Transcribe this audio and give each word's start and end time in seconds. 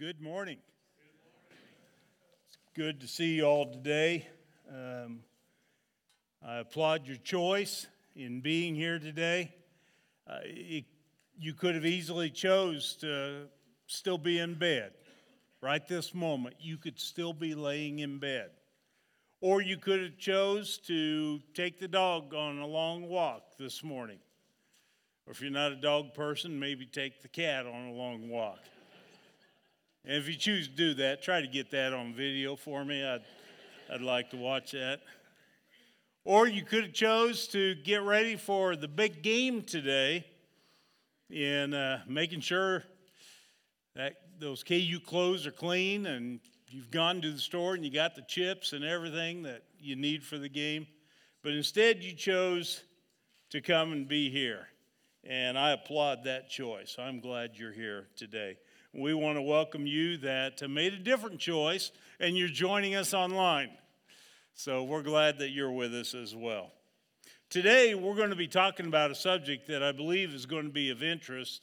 Good 0.00 0.20
morning. 0.20 0.58
It's 2.46 2.58
good 2.76 3.00
to 3.00 3.08
see 3.08 3.34
you 3.34 3.44
all 3.44 3.66
today. 3.66 4.28
Um, 4.72 5.24
I 6.40 6.58
applaud 6.58 7.08
your 7.08 7.16
choice 7.16 7.88
in 8.14 8.40
being 8.40 8.76
here 8.76 9.00
today. 9.00 9.52
Uh, 10.24 10.38
it, 10.44 10.84
you 11.36 11.52
could 11.52 11.74
have 11.74 11.84
easily 11.84 12.30
chose 12.30 12.94
to 13.00 13.46
still 13.88 14.18
be 14.18 14.38
in 14.38 14.54
bed. 14.54 14.92
Right 15.60 15.84
this 15.88 16.14
moment, 16.14 16.54
you 16.60 16.76
could 16.76 17.00
still 17.00 17.32
be 17.32 17.56
laying 17.56 17.98
in 17.98 18.20
bed. 18.20 18.50
Or 19.40 19.60
you 19.60 19.78
could 19.78 20.00
have 20.00 20.16
chose 20.16 20.78
to 20.86 21.40
take 21.54 21.80
the 21.80 21.88
dog 21.88 22.34
on 22.34 22.60
a 22.60 22.66
long 22.68 23.08
walk 23.08 23.56
this 23.58 23.82
morning. 23.82 24.20
Or 25.26 25.32
if 25.32 25.40
you're 25.40 25.50
not 25.50 25.72
a 25.72 25.76
dog 25.76 26.14
person, 26.14 26.56
maybe 26.56 26.86
take 26.86 27.20
the 27.20 27.26
cat 27.26 27.66
on 27.66 27.86
a 27.88 27.92
long 27.92 28.28
walk. 28.28 28.60
And 30.04 30.16
if 30.16 30.28
you 30.28 30.34
choose 30.34 30.68
to 30.68 30.74
do 30.74 30.94
that, 30.94 31.22
try 31.22 31.40
to 31.40 31.46
get 31.46 31.70
that 31.72 31.92
on 31.92 32.14
video 32.14 32.56
for 32.56 32.84
me. 32.84 33.04
I'd, 33.04 33.24
I'd 33.92 34.00
like 34.00 34.30
to 34.30 34.36
watch 34.36 34.72
that. 34.72 35.00
Or 36.24 36.46
you 36.46 36.62
could 36.64 36.84
have 36.84 36.92
chose 36.92 37.48
to 37.48 37.74
get 37.74 38.02
ready 38.02 38.36
for 38.36 38.76
the 38.76 38.88
big 38.88 39.22
game 39.22 39.62
today 39.62 40.26
in 41.30 41.74
uh, 41.74 42.02
making 42.06 42.40
sure 42.40 42.84
that 43.94 44.14
those 44.38 44.62
KU 44.62 45.00
clothes 45.04 45.46
are 45.46 45.52
clean 45.52 46.06
and 46.06 46.40
you've 46.68 46.90
gone 46.90 47.20
to 47.22 47.32
the 47.32 47.38
store 47.38 47.74
and 47.74 47.84
you 47.84 47.90
got 47.90 48.14
the 48.14 48.22
chips 48.22 48.72
and 48.72 48.84
everything 48.84 49.42
that 49.42 49.62
you 49.80 49.96
need 49.96 50.22
for 50.22 50.38
the 50.38 50.48
game. 50.48 50.86
But 51.42 51.52
instead, 51.52 52.02
you 52.02 52.14
chose 52.14 52.82
to 53.50 53.60
come 53.60 53.92
and 53.92 54.06
be 54.06 54.30
here. 54.30 54.68
And 55.24 55.58
I 55.58 55.72
applaud 55.72 56.24
that 56.24 56.48
choice. 56.48 56.96
I'm 56.98 57.20
glad 57.20 57.52
you're 57.54 57.72
here 57.72 58.06
today 58.16 58.56
we 58.94 59.12
want 59.12 59.36
to 59.36 59.42
welcome 59.42 59.86
you 59.86 60.16
that 60.18 60.68
made 60.68 60.94
a 60.94 60.98
different 60.98 61.38
choice 61.38 61.92
and 62.20 62.38
you're 62.38 62.48
joining 62.48 62.94
us 62.94 63.12
online. 63.12 63.70
So 64.54 64.82
we're 64.82 65.02
glad 65.02 65.38
that 65.38 65.50
you're 65.50 65.70
with 65.70 65.94
us 65.94 66.14
as 66.14 66.34
well. 66.34 66.72
Today, 67.50 67.94
we're 67.94 68.14
going 68.14 68.30
to 68.30 68.36
be 68.36 68.48
talking 68.48 68.86
about 68.86 69.10
a 69.10 69.14
subject 69.14 69.68
that 69.68 69.82
I 69.82 69.92
believe 69.92 70.34
is 70.34 70.46
going 70.46 70.64
to 70.64 70.72
be 70.72 70.90
of 70.90 71.02
interest 71.02 71.62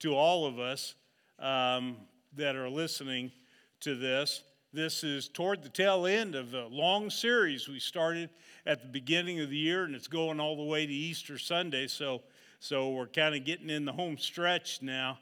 to 0.00 0.14
all 0.14 0.46
of 0.46 0.58
us 0.58 0.94
um, 1.38 1.96
that 2.36 2.54
are 2.54 2.68
listening 2.68 3.32
to 3.80 3.94
this. 3.94 4.42
This 4.72 5.02
is 5.02 5.28
toward 5.28 5.62
the 5.62 5.68
tail 5.68 6.06
end 6.06 6.34
of 6.34 6.54
a 6.54 6.66
long 6.66 7.10
series 7.10 7.68
we 7.68 7.80
started 7.80 8.30
at 8.66 8.82
the 8.82 8.88
beginning 8.88 9.40
of 9.40 9.50
the 9.50 9.56
year, 9.56 9.84
and 9.84 9.94
it's 9.94 10.08
going 10.08 10.38
all 10.38 10.56
the 10.56 10.62
way 10.62 10.86
to 10.86 10.92
Easter 10.92 11.38
Sunday. 11.38 11.86
So, 11.86 12.22
so 12.60 12.90
we're 12.90 13.06
kind 13.06 13.34
of 13.34 13.44
getting 13.44 13.70
in 13.70 13.84
the 13.84 13.92
home 13.92 14.18
stretch 14.18 14.80
now. 14.82 15.18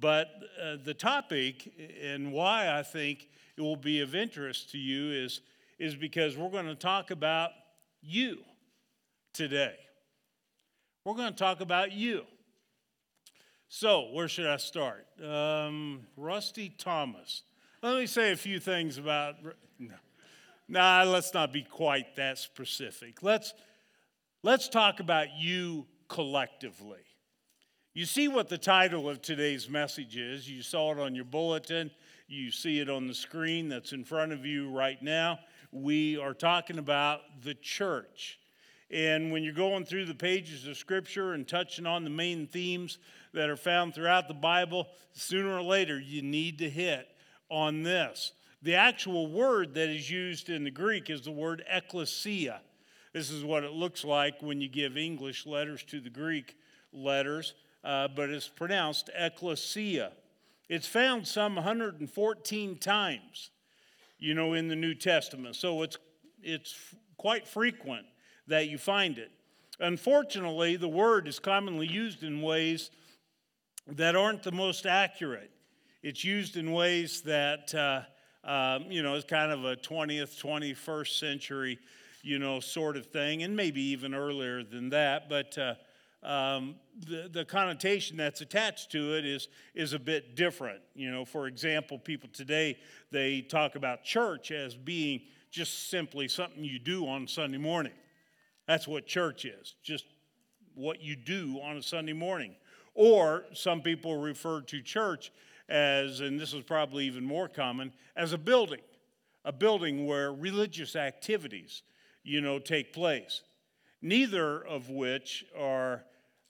But 0.00 0.28
uh, 0.62 0.76
the 0.84 0.94
topic 0.94 1.72
and 2.02 2.32
why 2.32 2.76
I 2.76 2.82
think 2.82 3.28
it 3.56 3.62
will 3.62 3.76
be 3.76 4.00
of 4.00 4.14
interest 4.14 4.70
to 4.72 4.78
you 4.78 5.10
is, 5.10 5.40
is 5.78 5.96
because 5.96 6.36
we're 6.36 6.50
going 6.50 6.66
to 6.66 6.74
talk 6.74 7.10
about 7.10 7.50
you 8.00 8.38
today. 9.32 9.76
We're 11.04 11.14
going 11.14 11.32
to 11.32 11.38
talk 11.38 11.60
about 11.60 11.92
you. 11.92 12.24
So, 13.68 14.08
where 14.12 14.28
should 14.28 14.46
I 14.46 14.56
start? 14.56 15.06
Um, 15.22 16.00
Rusty 16.16 16.70
Thomas. 16.78 17.42
Let 17.82 17.98
me 17.98 18.06
say 18.06 18.32
a 18.32 18.36
few 18.36 18.60
things 18.60 18.98
about. 18.98 19.36
No. 19.78 19.94
Nah, 20.68 21.02
let's 21.04 21.32
not 21.34 21.52
be 21.52 21.62
quite 21.62 22.16
that 22.16 22.38
specific. 22.38 23.22
Let's, 23.22 23.54
let's 24.42 24.68
talk 24.68 25.00
about 25.00 25.28
you 25.38 25.86
collectively. 26.08 27.00
You 27.98 28.04
see 28.04 28.28
what 28.28 28.48
the 28.48 28.58
title 28.58 29.08
of 29.08 29.22
today's 29.22 29.68
message 29.68 30.16
is. 30.16 30.48
You 30.48 30.62
saw 30.62 30.92
it 30.92 31.00
on 31.00 31.16
your 31.16 31.24
bulletin. 31.24 31.90
You 32.28 32.52
see 32.52 32.78
it 32.78 32.88
on 32.88 33.08
the 33.08 33.12
screen 33.12 33.68
that's 33.68 33.90
in 33.92 34.04
front 34.04 34.30
of 34.30 34.46
you 34.46 34.70
right 34.70 35.02
now. 35.02 35.40
We 35.72 36.16
are 36.16 36.32
talking 36.32 36.78
about 36.78 37.22
the 37.42 37.54
church. 37.54 38.38
And 38.88 39.32
when 39.32 39.42
you're 39.42 39.52
going 39.52 39.84
through 39.84 40.04
the 40.04 40.14
pages 40.14 40.64
of 40.68 40.76
Scripture 40.76 41.32
and 41.32 41.48
touching 41.48 41.86
on 41.86 42.04
the 42.04 42.10
main 42.10 42.46
themes 42.46 42.98
that 43.32 43.50
are 43.50 43.56
found 43.56 43.96
throughout 43.96 44.28
the 44.28 44.32
Bible, 44.34 44.86
sooner 45.12 45.56
or 45.56 45.62
later 45.62 45.98
you 45.98 46.22
need 46.22 46.60
to 46.60 46.70
hit 46.70 47.08
on 47.50 47.82
this. 47.82 48.30
The 48.62 48.76
actual 48.76 49.26
word 49.26 49.74
that 49.74 49.88
is 49.88 50.08
used 50.08 50.50
in 50.50 50.62
the 50.62 50.70
Greek 50.70 51.10
is 51.10 51.22
the 51.22 51.32
word 51.32 51.64
ecclesia. 51.68 52.60
This 53.12 53.32
is 53.32 53.42
what 53.42 53.64
it 53.64 53.72
looks 53.72 54.04
like 54.04 54.40
when 54.40 54.60
you 54.60 54.68
give 54.68 54.96
English 54.96 55.46
letters 55.46 55.82
to 55.88 55.98
the 55.98 56.10
Greek 56.10 56.54
letters 56.92 57.54
uh, 57.84 58.08
but 58.08 58.30
it's 58.30 58.48
pronounced 58.48 59.10
ecclesia. 59.16 60.12
It's 60.68 60.86
found 60.86 61.26
some 61.26 61.54
114 61.54 62.78
times, 62.78 63.50
you 64.18 64.34
know, 64.34 64.52
in 64.52 64.68
the 64.68 64.76
New 64.76 64.94
Testament. 64.94 65.56
So 65.56 65.82
it's, 65.82 65.96
it's 66.42 66.74
quite 67.16 67.46
frequent 67.46 68.06
that 68.46 68.68
you 68.68 68.78
find 68.78 69.18
it. 69.18 69.30
Unfortunately, 69.80 70.76
the 70.76 70.88
word 70.88 71.28
is 71.28 71.38
commonly 71.38 71.86
used 71.86 72.22
in 72.22 72.42
ways 72.42 72.90
that 73.86 74.16
aren't 74.16 74.42
the 74.42 74.52
most 74.52 74.86
accurate. 74.86 75.50
It's 76.02 76.24
used 76.24 76.56
in 76.56 76.72
ways 76.72 77.22
that, 77.22 77.74
uh, 77.74 78.02
um, 78.44 78.90
you 78.90 79.02
know, 79.02 79.14
is 79.14 79.24
kind 79.24 79.52
of 79.52 79.64
a 79.64 79.76
20th, 79.76 80.40
21st 80.40 81.18
century, 81.18 81.78
you 82.22 82.38
know, 82.38 82.60
sort 82.60 82.96
of 82.96 83.06
thing, 83.06 83.42
and 83.42 83.56
maybe 83.56 83.80
even 83.80 84.14
earlier 84.14 84.62
than 84.62 84.90
that. 84.90 85.28
But 85.28 85.56
uh, 85.56 85.74
um, 86.22 86.74
the, 87.06 87.28
the 87.32 87.44
connotation 87.44 88.16
that's 88.16 88.40
attached 88.40 88.90
to 88.92 89.14
it 89.16 89.24
is, 89.24 89.48
is 89.74 89.92
a 89.92 89.98
bit 89.98 90.34
different. 90.34 90.80
You 90.94 91.10
know, 91.10 91.24
for 91.24 91.46
example, 91.46 91.98
people 91.98 92.28
today, 92.32 92.78
they 93.10 93.40
talk 93.40 93.76
about 93.76 94.02
church 94.02 94.50
as 94.50 94.74
being 94.74 95.20
just 95.50 95.90
simply 95.90 96.28
something 96.28 96.64
you 96.64 96.78
do 96.78 97.06
on 97.06 97.26
Sunday 97.26 97.58
morning. 97.58 97.92
That's 98.66 98.86
what 98.86 99.06
church 99.06 99.44
is, 99.44 99.76
just 99.82 100.04
what 100.74 101.00
you 101.00 101.16
do 101.16 101.60
on 101.62 101.76
a 101.76 101.82
Sunday 101.82 102.12
morning. 102.12 102.54
Or 102.94 103.44
some 103.54 103.80
people 103.80 104.16
refer 104.16 104.60
to 104.62 104.82
church 104.82 105.32
as, 105.68 106.20
and 106.20 106.38
this 106.38 106.52
is 106.52 106.64
probably 106.64 107.04
even 107.04 107.24
more 107.24 107.48
common, 107.48 107.92
as 108.16 108.32
a 108.32 108.38
building, 108.38 108.80
a 109.44 109.52
building 109.52 110.06
where 110.06 110.32
religious 110.32 110.96
activities, 110.96 111.82
you 112.24 112.40
know, 112.40 112.58
take 112.58 112.92
place. 112.92 113.42
Neither 114.02 114.60
of 114.66 114.90
which 114.90 115.44
are 115.58 116.04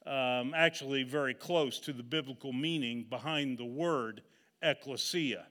um, 0.08 0.54
actually 0.56 1.02
very 1.02 1.34
close 1.34 1.78
to 1.80 1.92
the 1.92 2.02
biblical 2.02 2.52
meaning 2.52 3.04
behind 3.08 3.58
the 3.58 3.64
word 3.64 4.22
ecclesia. 4.62 5.46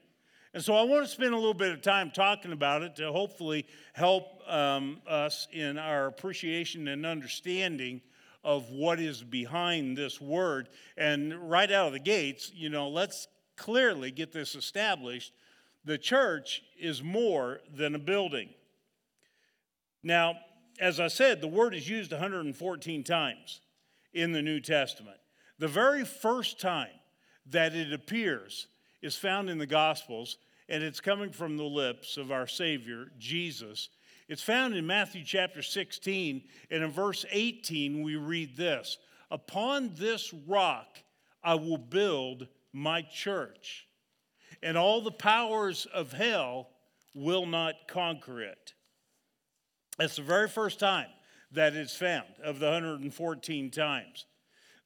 And 0.52 0.64
so 0.64 0.74
I 0.74 0.82
want 0.82 1.04
to 1.04 1.08
spend 1.08 1.32
a 1.32 1.36
little 1.36 1.54
bit 1.54 1.72
of 1.72 1.82
time 1.82 2.10
talking 2.10 2.52
about 2.52 2.82
it 2.82 2.96
to 2.96 3.12
hopefully 3.12 3.66
help 3.92 4.42
um, 4.48 5.00
us 5.06 5.46
in 5.52 5.78
our 5.78 6.06
appreciation 6.06 6.88
and 6.88 7.06
understanding 7.06 8.00
of 8.42 8.70
what 8.70 8.98
is 8.98 9.22
behind 9.22 9.96
this 9.96 10.20
word. 10.20 10.68
And 10.96 11.50
right 11.50 11.70
out 11.70 11.88
of 11.88 11.92
the 11.92 12.00
gates, 12.00 12.50
you 12.54 12.70
know, 12.70 12.88
let's 12.88 13.28
clearly 13.56 14.10
get 14.10 14.32
this 14.32 14.54
established. 14.54 15.32
The 15.84 15.98
church 15.98 16.62
is 16.78 17.02
more 17.02 17.60
than 17.72 17.94
a 17.94 17.98
building. 17.98 18.48
Now, 20.02 20.36
as 20.80 20.98
I 20.98 21.08
said, 21.08 21.40
the 21.40 21.48
word 21.48 21.74
is 21.74 21.88
used 21.88 22.10
114 22.10 23.04
times 23.04 23.60
in 24.12 24.32
the 24.32 24.42
New 24.42 24.60
Testament. 24.60 25.18
The 25.58 25.68
very 25.68 26.04
first 26.04 26.60
time 26.60 26.90
that 27.46 27.74
it 27.74 27.92
appears 27.92 28.68
is 29.02 29.16
found 29.16 29.50
in 29.50 29.58
the 29.58 29.66
Gospels, 29.66 30.38
and 30.68 30.82
it's 30.82 31.00
coming 31.00 31.30
from 31.30 31.56
the 31.56 31.64
lips 31.64 32.16
of 32.16 32.30
our 32.30 32.46
Savior, 32.46 33.10
Jesus. 33.18 33.88
It's 34.28 34.42
found 34.42 34.74
in 34.74 34.86
Matthew 34.86 35.24
chapter 35.24 35.62
16, 35.62 36.42
and 36.70 36.84
in 36.84 36.90
verse 36.90 37.24
18, 37.30 38.02
we 38.02 38.16
read 38.16 38.56
this 38.56 38.98
Upon 39.30 39.92
this 39.94 40.32
rock 40.46 40.98
I 41.42 41.54
will 41.54 41.78
build 41.78 42.48
my 42.72 43.02
church, 43.02 43.86
and 44.62 44.76
all 44.76 45.00
the 45.00 45.10
powers 45.10 45.86
of 45.86 46.12
hell 46.12 46.68
will 47.14 47.46
not 47.46 47.88
conquer 47.88 48.42
it. 48.42 48.74
That's 49.96 50.16
the 50.16 50.22
very 50.22 50.48
first 50.48 50.78
time 50.78 51.08
that 51.52 51.74
is 51.74 51.94
found 51.94 52.26
of 52.42 52.58
the 52.58 52.66
114 52.66 53.70
times. 53.70 54.26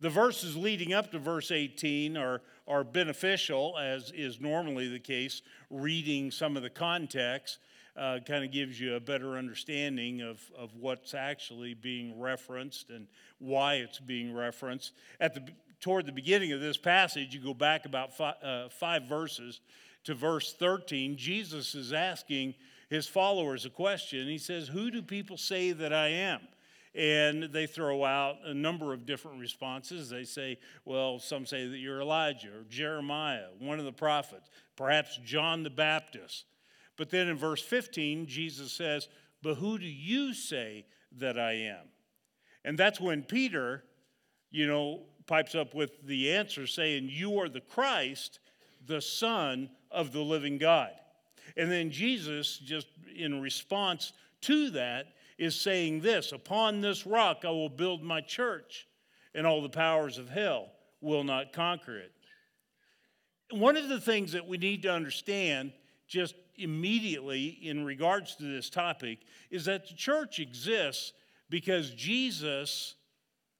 The 0.00 0.10
verses 0.10 0.56
leading 0.56 0.92
up 0.92 1.12
to 1.12 1.18
verse 1.18 1.50
18 1.50 2.16
are, 2.16 2.42
are 2.66 2.82
beneficial, 2.82 3.78
as 3.78 4.10
is 4.14 4.40
normally 4.40 4.88
the 4.88 4.98
case. 4.98 5.42
Reading 5.70 6.30
some 6.30 6.56
of 6.56 6.62
the 6.62 6.70
context 6.70 7.58
uh, 7.96 8.18
kind 8.26 8.44
of 8.44 8.50
gives 8.50 8.80
you 8.80 8.96
a 8.96 9.00
better 9.00 9.36
understanding 9.36 10.20
of, 10.20 10.40
of 10.58 10.74
what's 10.74 11.14
actually 11.14 11.74
being 11.74 12.18
referenced 12.18 12.90
and 12.90 13.06
why 13.38 13.74
it's 13.74 14.00
being 14.00 14.34
referenced. 14.34 14.92
At 15.20 15.34
the, 15.34 15.42
toward 15.80 16.06
the 16.06 16.12
beginning 16.12 16.52
of 16.52 16.60
this 16.60 16.76
passage, 16.76 17.34
you 17.34 17.40
go 17.40 17.54
back 17.54 17.84
about 17.84 18.16
five, 18.16 18.34
uh, 18.42 18.68
five 18.70 19.04
verses 19.04 19.60
to 20.04 20.14
verse 20.14 20.52
13, 20.52 21.16
Jesus 21.16 21.74
is 21.74 21.92
asking 21.92 22.54
his 22.88 23.06
followers 23.06 23.64
a 23.64 23.70
question. 23.70 24.26
He 24.26 24.38
says, 24.38 24.68
Who 24.68 24.90
do 24.90 25.00
people 25.00 25.36
say 25.36 25.72
that 25.72 25.92
I 25.92 26.08
am? 26.08 26.40
And 26.94 27.44
they 27.44 27.66
throw 27.66 28.04
out 28.04 28.36
a 28.44 28.52
number 28.52 28.92
of 28.92 29.06
different 29.06 29.40
responses. 29.40 30.10
They 30.10 30.24
say, 30.24 30.58
well, 30.84 31.18
some 31.18 31.46
say 31.46 31.66
that 31.66 31.78
you're 31.78 32.00
Elijah 32.00 32.48
or 32.48 32.64
Jeremiah, 32.68 33.46
one 33.58 33.78
of 33.78 33.86
the 33.86 33.92
prophets, 33.92 34.50
perhaps 34.76 35.18
John 35.24 35.62
the 35.62 35.70
Baptist. 35.70 36.44
But 36.96 37.10
then 37.10 37.28
in 37.28 37.36
verse 37.36 37.62
15, 37.62 38.26
Jesus 38.26 38.72
says, 38.72 39.08
But 39.42 39.54
who 39.54 39.78
do 39.78 39.86
you 39.86 40.34
say 40.34 40.84
that 41.18 41.38
I 41.38 41.52
am? 41.52 41.86
And 42.64 42.78
that's 42.78 43.00
when 43.00 43.22
Peter, 43.22 43.84
you 44.50 44.66
know, 44.66 45.04
pipes 45.26 45.54
up 45.54 45.74
with 45.74 46.06
the 46.06 46.32
answer 46.32 46.66
saying, 46.66 47.08
You 47.10 47.38
are 47.38 47.48
the 47.48 47.60
Christ, 47.60 48.38
the 48.86 49.00
Son 49.00 49.70
of 49.90 50.12
the 50.12 50.20
living 50.20 50.58
God. 50.58 50.90
And 51.56 51.70
then 51.70 51.90
Jesus, 51.90 52.58
just 52.58 52.86
in 53.14 53.40
response 53.40 54.12
to 54.42 54.70
that, 54.70 55.06
is 55.38 55.60
saying 55.60 56.00
this 56.00 56.32
Upon 56.32 56.80
this 56.80 57.06
rock 57.06 57.42
I 57.44 57.50
will 57.50 57.68
build 57.68 58.02
my 58.02 58.20
church, 58.20 58.86
and 59.34 59.46
all 59.46 59.62
the 59.62 59.68
powers 59.68 60.18
of 60.18 60.28
hell 60.28 60.68
will 61.00 61.24
not 61.24 61.52
conquer 61.52 61.98
it. 61.98 62.12
One 63.50 63.76
of 63.76 63.88
the 63.88 64.00
things 64.00 64.32
that 64.32 64.46
we 64.46 64.56
need 64.56 64.82
to 64.82 64.92
understand 64.92 65.72
just 66.08 66.34
immediately 66.56 67.58
in 67.62 67.84
regards 67.84 68.36
to 68.36 68.44
this 68.44 68.70
topic 68.70 69.20
is 69.50 69.64
that 69.66 69.88
the 69.88 69.94
church 69.94 70.38
exists 70.38 71.12
because 71.50 71.90
Jesus 71.90 72.94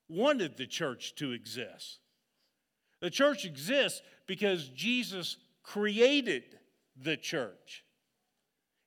wanted 0.08 0.56
the 0.56 0.66
church 0.66 1.14
to 1.16 1.32
exist. 1.32 1.98
The 3.00 3.10
church 3.10 3.44
exists 3.44 4.00
because 4.26 4.68
Jesus 4.68 5.36
created 5.62 6.44
the 6.96 7.16
church. 7.16 7.84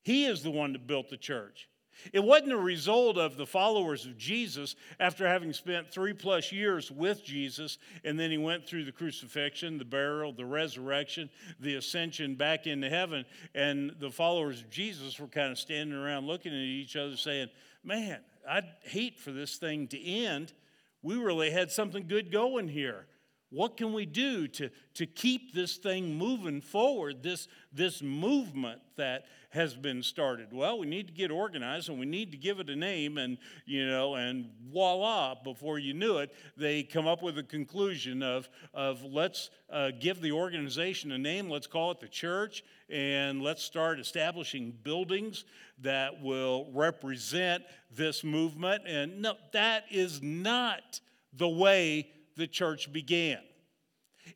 He 0.03 0.25
is 0.25 0.43
the 0.43 0.51
one 0.51 0.73
that 0.73 0.87
built 0.87 1.09
the 1.09 1.17
church. 1.17 1.67
It 2.13 2.23
wasn't 2.23 2.53
a 2.53 2.57
result 2.57 3.17
of 3.17 3.37
the 3.37 3.45
followers 3.45 4.05
of 4.05 4.17
Jesus 4.17 4.75
after 4.99 5.27
having 5.27 5.53
spent 5.53 5.91
three 5.91 6.13
plus 6.13 6.51
years 6.51 6.91
with 6.91 7.23
Jesus, 7.23 7.77
and 8.03 8.19
then 8.19 8.31
he 8.31 8.37
went 8.37 8.65
through 8.67 8.85
the 8.85 8.91
crucifixion, 8.91 9.77
the 9.77 9.85
burial, 9.85 10.31
the 10.31 10.45
resurrection, 10.45 11.29
the 11.59 11.75
ascension 11.75 12.35
back 12.35 12.67
into 12.67 12.89
heaven. 12.89 13.25
And 13.53 13.95
the 13.99 14.11
followers 14.11 14.61
of 14.61 14.69
Jesus 14.69 15.19
were 15.19 15.27
kind 15.27 15.51
of 15.51 15.59
standing 15.59 15.97
around 15.97 16.27
looking 16.27 16.53
at 16.53 16.59
each 16.59 16.95
other 16.95 17.17
saying, 17.17 17.49
Man, 17.83 18.19
I'd 18.47 18.65
hate 18.83 19.19
for 19.19 19.31
this 19.31 19.57
thing 19.57 19.87
to 19.89 20.03
end. 20.03 20.53
We 21.01 21.15
really 21.17 21.51
had 21.51 21.71
something 21.71 22.07
good 22.07 22.31
going 22.31 22.67
here. 22.67 23.05
What 23.51 23.77
can 23.77 23.93
we 23.93 24.05
do 24.05 24.47
to, 24.47 24.69
to 24.95 25.05
keep 25.05 25.53
this 25.53 25.77
thing 25.77 26.15
moving 26.15 26.61
forward, 26.61 27.21
this, 27.21 27.47
this 27.71 28.01
movement 28.01 28.81
that 28.97 29.25
has 29.51 29.75
been 29.75 30.01
started? 30.01 30.47
Well, 30.51 30.79
we 30.79 30.87
need 30.87 31.07
to 31.07 31.13
get 31.13 31.31
organized 31.31 31.89
and 31.89 31.99
we 31.99 32.07
need 32.07 32.31
to 32.31 32.37
give 32.37 32.59
it 32.59 32.69
a 32.69 32.75
name, 32.75 33.17
and 33.17 33.37
you 33.65 33.87
know, 33.87 34.15
and 34.15 34.49
voila, 34.71 35.35
before 35.43 35.77
you 35.77 35.93
knew 35.93 36.17
it, 36.17 36.33
they 36.57 36.83
come 36.83 37.07
up 37.07 37.21
with 37.21 37.37
a 37.37 37.43
conclusion 37.43 38.23
of, 38.23 38.49
of 38.73 39.03
let's 39.03 39.51
uh, 39.69 39.91
give 39.99 40.21
the 40.21 40.31
organization 40.31 41.11
a 41.11 41.17
name, 41.17 41.49
let's 41.49 41.67
call 41.67 41.91
it 41.91 41.99
the 41.99 42.07
church, 42.07 42.63
and 42.89 43.41
let's 43.41 43.63
start 43.63 43.99
establishing 43.99 44.73
buildings 44.83 45.45
that 45.81 46.21
will 46.21 46.67
represent 46.73 47.63
this 47.91 48.23
movement. 48.23 48.83
And 48.87 49.21
no, 49.21 49.35
that 49.53 49.85
is 49.91 50.21
not 50.21 50.99
the 51.31 51.49
way 51.49 52.09
the 52.35 52.47
church 52.47 52.91
began. 52.91 53.39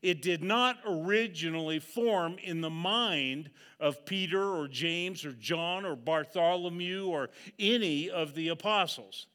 It 0.01 0.21
did 0.21 0.43
not 0.43 0.77
originally 0.85 1.79
form 1.79 2.37
in 2.43 2.61
the 2.61 2.69
mind 2.69 3.49
of 3.79 4.05
Peter 4.05 4.41
or 4.41 4.67
James 4.67 5.25
or 5.25 5.33
John 5.33 5.85
or 5.85 5.95
Bartholomew 5.95 7.07
or 7.07 7.29
any 7.57 8.09
of 8.09 8.35
the 8.35 8.49
apostles. 8.49 9.27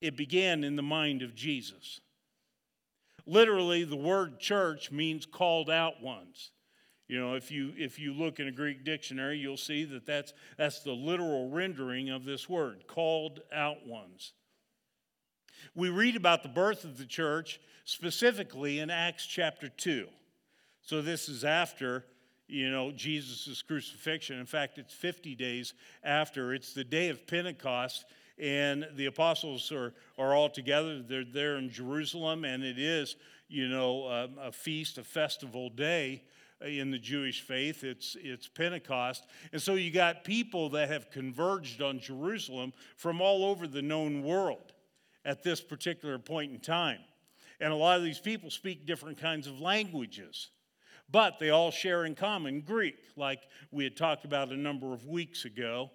It 0.00 0.16
began 0.16 0.64
in 0.64 0.76
the 0.76 0.82
mind 0.82 1.22
of 1.22 1.34
Jesus. 1.34 2.00
Literally, 3.26 3.84
the 3.84 3.96
word 3.96 4.40
church 4.40 4.90
means 4.90 5.26
called 5.26 5.70
out 5.70 6.02
ones. 6.02 6.50
You 7.08 7.20
know, 7.20 7.34
if 7.34 7.50
you 7.50 7.72
if 7.76 7.98
you 7.98 8.14
look 8.14 8.40
in 8.40 8.48
a 8.48 8.52
Greek 8.52 8.84
dictionary, 8.84 9.38
you'll 9.38 9.56
see 9.56 9.84
that 9.84 10.06
that's 10.06 10.32
that's 10.56 10.80
the 10.80 10.92
literal 10.92 11.50
rendering 11.50 12.10
of 12.10 12.24
this 12.24 12.48
word, 12.48 12.86
called 12.86 13.40
out 13.52 13.86
ones. 13.86 14.32
We 15.74 15.88
read 15.88 16.16
about 16.16 16.42
the 16.42 16.48
birth 16.48 16.84
of 16.84 16.98
the 16.98 17.06
church 17.06 17.60
specifically 17.84 18.78
in 18.78 18.90
Acts 18.90 19.26
chapter 19.26 19.68
2. 19.68 20.06
So 20.82 21.02
this 21.02 21.28
is 21.28 21.44
after, 21.44 22.04
you 22.48 22.70
know, 22.70 22.90
Jesus' 22.90 23.62
crucifixion. 23.62 24.38
In 24.38 24.46
fact, 24.46 24.78
it's 24.78 24.92
50 24.92 25.34
days 25.34 25.74
after. 26.02 26.52
It's 26.54 26.74
the 26.74 26.84
day 26.84 27.08
of 27.08 27.26
Pentecost, 27.26 28.04
and 28.38 28.86
the 28.96 29.06
apostles 29.06 29.70
are, 29.72 29.94
are 30.18 30.34
all 30.34 30.50
together. 30.50 31.00
They're 31.00 31.24
there 31.24 31.56
in 31.56 31.70
Jerusalem, 31.70 32.44
and 32.44 32.62
it 32.64 32.78
is, 32.78 33.16
you 33.48 33.68
know, 33.68 34.06
a, 34.06 34.48
a 34.48 34.52
feast, 34.52 34.98
a 34.98 35.04
festival 35.04 35.70
day 35.70 36.22
uh, 36.62 36.66
in 36.66 36.90
the 36.90 36.98
Jewish 36.98 37.42
faith. 37.42 37.84
It's, 37.84 38.16
it's 38.20 38.48
Pentecost. 38.48 39.26
And 39.52 39.62
so 39.62 39.74
you 39.74 39.90
got 39.90 40.24
people 40.24 40.68
that 40.70 40.88
have 40.88 41.10
converged 41.10 41.80
on 41.80 42.00
Jerusalem 42.00 42.72
from 42.96 43.20
all 43.20 43.44
over 43.44 43.66
the 43.66 43.82
known 43.82 44.22
world 44.22 44.71
at 45.24 45.42
this 45.42 45.60
particular 45.60 46.18
point 46.18 46.52
in 46.52 46.60
time. 46.60 47.00
And 47.60 47.72
a 47.72 47.76
lot 47.76 47.98
of 47.98 48.04
these 48.04 48.18
people 48.18 48.50
speak 48.50 48.86
different 48.86 49.18
kinds 49.18 49.46
of 49.46 49.60
languages, 49.60 50.50
but 51.10 51.38
they 51.38 51.50
all 51.50 51.70
share 51.70 52.04
in 52.04 52.14
common 52.14 52.60
Greek, 52.60 52.96
like 53.16 53.42
we 53.70 53.84
had 53.84 53.96
talked 53.96 54.24
about 54.24 54.50
a 54.50 54.56
number 54.56 54.92
of 54.92 55.06
weeks 55.06 55.44
ago. 55.44 55.90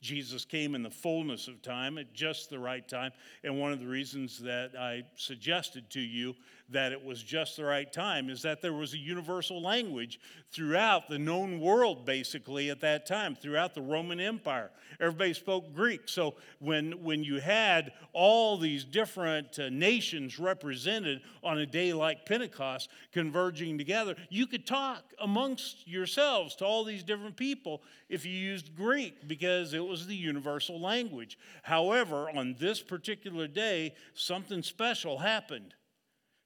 Jesus 0.00 0.44
came 0.44 0.74
in 0.74 0.82
the 0.82 0.90
fullness 0.90 1.46
of 1.46 1.62
time 1.62 1.96
at 1.96 2.12
just 2.12 2.50
the 2.50 2.58
right 2.58 2.86
time. 2.88 3.12
And 3.44 3.60
one 3.60 3.72
of 3.72 3.78
the 3.78 3.86
reasons 3.86 4.40
that 4.40 4.72
I 4.76 5.04
suggested 5.14 5.88
to 5.90 6.00
you 6.00 6.34
that 6.72 6.92
it 6.92 7.04
was 7.04 7.22
just 7.22 7.56
the 7.56 7.64
right 7.64 7.90
time 7.92 8.28
is 8.28 8.42
that 8.42 8.60
there 8.60 8.72
was 8.72 8.94
a 8.94 8.98
universal 8.98 9.62
language 9.62 10.18
throughout 10.50 11.08
the 11.08 11.18
known 11.18 11.60
world, 11.60 12.04
basically, 12.04 12.70
at 12.70 12.80
that 12.80 13.06
time, 13.06 13.34
throughout 13.34 13.74
the 13.74 13.80
Roman 13.80 14.20
Empire. 14.20 14.70
Everybody 15.00 15.32
spoke 15.34 15.74
Greek. 15.74 16.02
So 16.06 16.34
when, 16.58 17.02
when 17.02 17.24
you 17.24 17.40
had 17.40 17.92
all 18.12 18.58
these 18.58 18.84
different 18.84 19.58
uh, 19.58 19.68
nations 19.70 20.38
represented 20.38 21.22
on 21.42 21.58
a 21.58 21.66
day 21.66 21.92
like 21.92 22.26
Pentecost 22.26 22.90
converging 23.12 23.78
together, 23.78 24.14
you 24.28 24.46
could 24.46 24.66
talk 24.66 25.02
amongst 25.20 25.86
yourselves 25.88 26.54
to 26.56 26.64
all 26.64 26.84
these 26.84 27.02
different 27.02 27.36
people 27.36 27.82
if 28.08 28.26
you 28.26 28.32
used 28.32 28.76
Greek 28.76 29.26
because 29.26 29.72
it 29.72 29.84
was 29.84 30.06
the 30.06 30.14
universal 30.14 30.80
language. 30.80 31.38
However, 31.62 32.28
on 32.30 32.54
this 32.58 32.82
particular 32.82 33.46
day, 33.46 33.94
something 34.14 34.62
special 34.62 35.18
happened. 35.18 35.74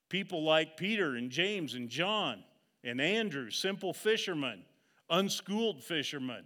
People 0.08 0.44
like 0.44 0.76
Peter 0.76 1.17
and 1.17 1.31
James 1.31 1.75
and 1.75 1.89
John 1.89 2.43
and 2.84 3.01
Andrew, 3.01 3.51
simple 3.51 3.93
fishermen, 3.93 4.63
unschooled 5.10 5.82
fishermen, 5.82 6.44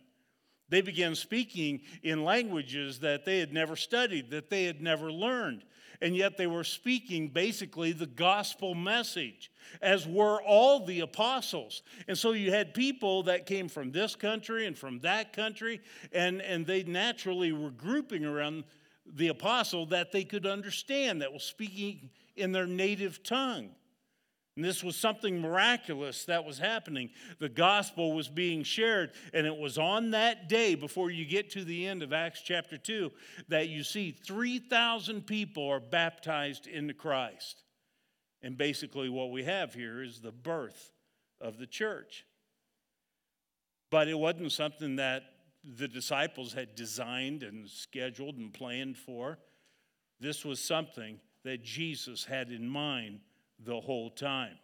they 0.71 0.81
began 0.81 1.15
speaking 1.17 1.81
in 2.03 2.25
languages 2.25 3.01
that 3.01 3.25
they 3.25 3.41
had 3.41 3.53
never 3.53 3.77
studied, 3.77 4.31
that 4.31 4.51
they 4.51 4.65
had 4.65 4.81
never 4.81 5.13
learned. 5.13 5.65
And 6.01 6.17
yet 6.17 6.39
they 6.39 6.47
were 6.47 6.65
speaking 6.65 7.29
basically 7.29 7.93
the 7.93 8.07
gospel 8.07 8.75
message, 8.75 9.51
as 9.83 10.07
were 10.07 10.41
all 10.43 10.87
the 10.87 11.01
apostles. 11.01 11.83
And 12.09 12.17
so 12.17 12.33
you 12.33 12.53
had 12.53 12.73
people 12.73 13.25
that 13.25 13.45
came 13.45 13.69
from 13.69 13.93
this 13.93 14.17
country 14.17 14.67
and 14.67 14.79
from 14.79 15.01
that 15.01 15.35
country, 15.35 15.81
and, 16.13 16.41
and 16.41 16.65
they 16.65 16.85
naturally 16.85 17.53
were 17.53 17.71
grouping 17.71 18.25
around 18.25 18.65
the 19.05 19.29
apostle 19.29 19.87
that 19.87 20.13
they 20.13 20.25
could 20.25 20.47
understand, 20.47 21.21
that 21.21 21.33
was 21.33 21.43
speaking 21.43 22.11
in 22.37 22.53
their 22.53 22.67
native 22.67 23.23
tongue. 23.23 23.71
And 24.57 24.65
this 24.65 24.83
was 24.85 24.97
something 24.97 25.41
miraculous 25.41 26.25
that 26.25 26.45
was 26.45 26.59
happening. 26.59 27.11
The 27.39 27.49
gospel 27.49 28.13
was 28.13 28.29
being 28.29 28.63
shared. 28.63 29.13
And 29.33 29.47
it 29.47 29.57
was 29.57 29.79
on 29.79 30.11
that 30.11 30.49
day, 30.49 30.75
before 30.75 31.11
you 31.11 31.25
get 31.25 31.51
to 31.53 31.65
the 31.65 31.87
end 31.87 32.03
of 32.03 32.13
Acts 32.13 32.43
chapter 32.43 32.77
2, 32.77 33.11
that 33.49 33.69
you 33.69 33.83
see 33.85 34.11
3,000 34.11 35.27
people 35.27 35.67
are 35.69 35.81
baptized 35.81 36.67
into 36.67 36.95
Christ. 36.95 37.63
And 38.43 38.59
basically, 38.59 39.09
what 39.09 39.31
we 39.31 39.45
have 39.45 39.73
here 39.73 40.03
is 40.03 40.21
the 40.21 40.33
birth 40.33 40.93
of 41.41 41.59
the 41.59 41.67
church. 41.67 42.27
But 43.91 44.09
it 44.09 44.19
wasn't 44.19 44.53
something 44.53 44.97
that 44.97 45.23
the 45.65 45.89
disciples 45.89 46.53
had 46.53 46.75
designed 46.75 47.43
and 47.43 47.69
scheduled 47.69 48.37
and 48.37 48.53
planned 48.53 48.97
for. 48.97 49.39
This 50.21 50.45
was 50.45 50.61
something 50.61 51.19
that 51.45 51.63
Jesus 51.63 52.25
had 52.25 52.51
in 52.51 52.69
mind 52.69 53.21
the 53.65 53.81
whole 53.81 54.11
time. 54.11 54.59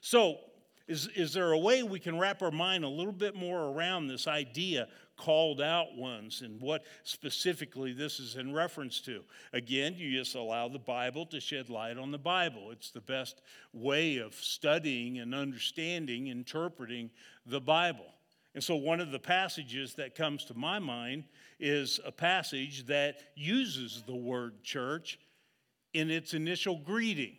So, 0.00 0.38
is, 0.86 1.08
is 1.16 1.32
there 1.32 1.52
a 1.52 1.58
way 1.58 1.82
we 1.82 1.98
can 1.98 2.18
wrap 2.18 2.42
our 2.42 2.50
mind 2.50 2.84
a 2.84 2.88
little 2.88 3.12
bit 3.12 3.34
more 3.34 3.70
around 3.70 4.06
this 4.06 4.26
idea 4.26 4.88
called 5.16 5.60
out 5.62 5.96
ones 5.96 6.42
and 6.42 6.60
what 6.60 6.84
specifically 7.04 7.94
this 7.94 8.20
is 8.20 8.36
in 8.36 8.52
reference 8.52 9.00
to? 9.00 9.22
Again, 9.54 9.94
you 9.96 10.18
just 10.18 10.34
allow 10.34 10.68
the 10.68 10.78
Bible 10.78 11.24
to 11.26 11.40
shed 11.40 11.70
light 11.70 11.96
on 11.96 12.10
the 12.10 12.18
Bible. 12.18 12.70
It's 12.70 12.90
the 12.90 13.00
best 13.00 13.40
way 13.72 14.18
of 14.18 14.34
studying 14.34 15.20
and 15.20 15.34
understanding, 15.34 16.26
interpreting 16.26 17.10
the 17.46 17.60
Bible. 17.60 18.06
And 18.54 18.62
so, 18.62 18.76
one 18.76 19.00
of 19.00 19.10
the 19.10 19.18
passages 19.18 19.94
that 19.94 20.14
comes 20.14 20.44
to 20.44 20.54
my 20.54 20.78
mind 20.78 21.24
is 21.58 21.98
a 22.04 22.12
passage 22.12 22.86
that 22.86 23.20
uses 23.34 24.02
the 24.06 24.14
word 24.14 24.62
church 24.62 25.18
in 25.94 26.10
its 26.10 26.34
initial 26.34 26.78
greeting. 26.78 27.36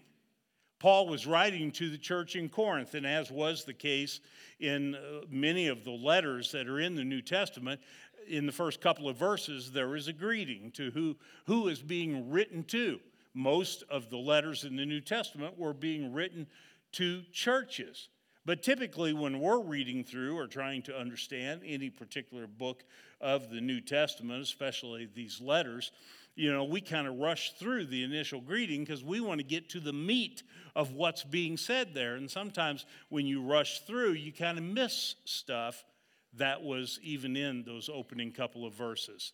Paul 0.80 1.08
was 1.08 1.26
writing 1.26 1.72
to 1.74 1.90
the 1.90 1.98
church 1.98 2.36
in 2.36 2.50
Corinth, 2.50 2.96
and 2.96 3.06
as 3.06 3.32
was 3.32 3.64
the 3.64 3.74
case 3.74 4.20
in 4.60 4.96
uh, 4.96 5.22
many 5.30 5.68
of 5.68 5.84
the 5.84 5.92
letters 5.92 6.52
that 6.52 6.68
are 6.68 6.80
in 6.80 6.96
the 6.96 7.04
New 7.04 7.22
Testament, 7.22 7.80
in 8.28 8.46
the 8.46 8.52
first 8.52 8.82
couple 8.82 9.08
of 9.08 9.18
verses, 9.18 9.72
there 9.72 9.96
is 9.96 10.08
a 10.08 10.14
greeting 10.14 10.72
to 10.72 10.92
who, 10.92 11.16
who 11.46 11.68
is 11.68 11.82
being 11.82 12.30
written 12.30 12.64
to. 12.64 13.00
Most 13.34 13.84
of 13.90 14.10
the 14.10 14.18
letters 14.18 14.64
in 14.64 14.76
the 14.76 14.86
New 14.86 15.02
Testament 15.02 15.58
were 15.58 15.74
being 15.74 16.14
written 16.14 16.48
to 16.94 17.24
churches. 17.32 18.10
But 18.46 18.62
typically, 18.62 19.12
when 19.12 19.40
we're 19.40 19.60
reading 19.60 20.04
through 20.04 20.38
or 20.38 20.48
trying 20.48 20.84
to 20.84 20.98
understand 20.98 21.62
any 21.66 21.90
particular 21.90 22.46
book 22.46 22.84
of 23.20 23.50
the 23.50 23.60
New 23.60 23.82
Testament, 23.82 24.42
especially 24.42 25.08
these 25.14 25.42
letters, 25.42 25.92
you 26.36 26.52
know, 26.52 26.66
we 26.66 26.82
kind 26.82 27.08
of 27.08 27.18
rush 27.18 27.54
through 27.54 27.86
the 27.86 28.04
initial 28.04 28.42
greeting 28.42 28.82
because 28.82 29.04
we 29.04 29.22
want 29.22 29.40
to 29.40 29.46
get 29.46 29.70
to 29.70 29.80
the 29.80 29.94
meat 29.94 30.44
of 30.76 30.94
what's 30.94 31.24
being 31.24 31.56
said 31.56 31.94
there. 31.94 32.16
And 32.16 32.30
sometimes 32.30 32.86
when 33.10 33.26
you 33.26 33.42
rush 33.42 33.80
through, 33.82 34.14
you 34.14 34.34
kind 34.34 34.58
of 34.58 34.64
miss 34.64 35.16
stuff 35.24 35.86
that 36.34 36.62
was 36.62 37.00
even 37.02 37.38
in 37.38 37.64
those 37.64 37.90
opening 37.92 38.32
couple 38.32 38.66
of 38.66 38.74
verses. 38.74 39.32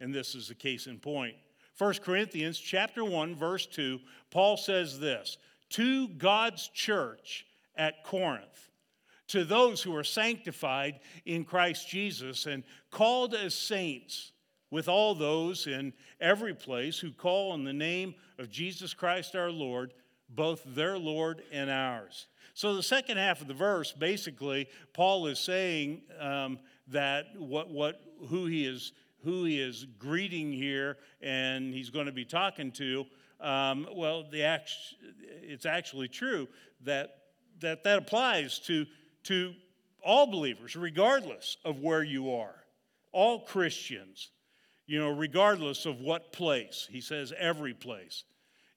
And 0.00 0.14
this 0.14 0.34
is 0.34 0.48
the 0.48 0.54
case 0.54 0.86
in 0.86 0.98
point. 0.98 1.34
1 1.78 1.94
Corinthians 2.04 2.58
chapter 2.58 3.04
1 3.04 3.34
verse 3.34 3.66
2, 3.66 3.98
Paul 4.30 4.56
says 4.56 4.98
this, 4.98 5.38
to 5.70 6.08
God's 6.08 6.68
church 6.68 7.46
at 7.76 8.04
Corinth, 8.04 8.70
to 9.28 9.44
those 9.44 9.82
who 9.82 9.94
are 9.96 10.04
sanctified 10.04 11.00
in 11.24 11.44
Christ 11.44 11.88
Jesus 11.88 12.46
and 12.46 12.62
called 12.90 13.34
as 13.34 13.54
saints 13.54 14.32
with 14.70 14.88
all 14.88 15.14
those 15.14 15.66
in 15.66 15.92
every 16.20 16.54
place 16.54 16.98
who 16.98 17.12
call 17.12 17.52
on 17.52 17.64
the 17.64 17.72
name 17.72 18.14
of 18.38 18.50
Jesus 18.50 18.94
Christ 18.94 19.34
our 19.36 19.50
Lord, 19.50 19.92
both 20.28 20.62
their 20.66 20.98
Lord 20.98 21.42
and 21.52 21.70
ours. 21.70 22.26
So, 22.54 22.74
the 22.74 22.82
second 22.82 23.18
half 23.18 23.40
of 23.40 23.48
the 23.48 23.54
verse, 23.54 23.92
basically, 23.92 24.68
Paul 24.94 25.26
is 25.26 25.38
saying 25.38 26.02
um, 26.18 26.58
that 26.88 27.26
what, 27.36 27.68
what, 27.68 28.00
who, 28.28 28.46
he 28.46 28.64
is, 28.66 28.92
who 29.24 29.44
he 29.44 29.60
is 29.60 29.86
greeting 29.98 30.52
here 30.52 30.96
and 31.20 31.74
he's 31.74 31.90
going 31.90 32.06
to 32.06 32.12
be 32.12 32.24
talking 32.24 32.72
to, 32.72 33.04
um, 33.40 33.86
well, 33.94 34.24
the 34.30 34.42
act, 34.42 34.70
it's 35.42 35.66
actually 35.66 36.08
true 36.08 36.48
that 36.84 37.16
that, 37.60 37.84
that 37.84 37.98
applies 37.98 38.58
to, 38.60 38.86
to 39.24 39.54
all 40.04 40.26
believers, 40.26 40.76
regardless 40.76 41.56
of 41.64 41.80
where 41.80 42.02
you 42.02 42.32
are, 42.34 42.54
all 43.12 43.40
Christians 43.40 44.30
you 44.86 44.98
know, 44.98 45.10
regardless 45.10 45.86
of 45.86 46.00
what 46.00 46.32
place. 46.32 46.88
He 46.90 47.00
says 47.00 47.32
every 47.38 47.74
place, 47.74 48.24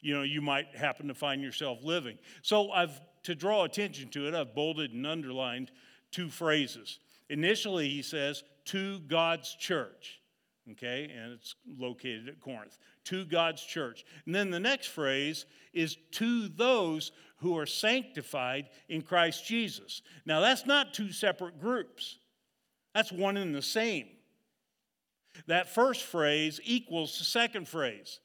you 0.02 0.16
know, 0.16 0.24
you 0.24 0.42
might 0.42 0.76
happen 0.76 1.08
to 1.08 1.14
find 1.14 1.42
yourself 1.42 1.80
living. 1.84 2.18
So 2.42 2.72
I've, 2.72 3.00
to 3.24 3.36
draw 3.36 3.64
attention 3.64 4.10
to 4.10 4.28
it, 4.28 4.34
I've 4.34 4.56
bolded 4.56 4.94
and 4.94 5.06
underlined 5.06 5.72
two 6.12 6.30
phrases. 6.30 7.00
Initially, 7.30 7.90
he 7.90 8.02
says, 8.02 8.44
to 8.66 9.00
God's 9.02 9.56
church, 9.56 10.20
okay, 10.72 11.12
and 11.16 11.34
it's 11.34 11.56
located 11.78 12.28
at 12.28 12.40
Corinth, 12.40 12.78
to 13.06 13.26
God's 13.26 13.64
church. 13.64 14.06
And 14.26 14.34
then 14.34 14.50
the 14.50 14.60
next 14.60 14.88
phrase 14.88 15.46
is 15.74 15.98
to 16.14 16.48
those 16.48 17.12
who 17.38 17.58
are 17.58 17.66
sanctified 17.66 18.70
in 18.90 19.02
Christ 19.02 19.46
Jesus. 19.46 20.02
Now, 20.26 20.40
that's 20.40 20.66
not 20.66 20.94
two 20.94 21.12
separate 21.12 21.60
groups, 21.60 22.18
that's 22.94 23.12
one 23.12 23.38
and 23.38 23.54
the 23.54 23.62
same. 23.62 24.08
That 25.48 25.70
first 25.70 26.04
phrase 26.04 26.60
equals 26.64 27.18
the 27.18 27.26
second 27.26 27.68
phrase. 27.68 28.20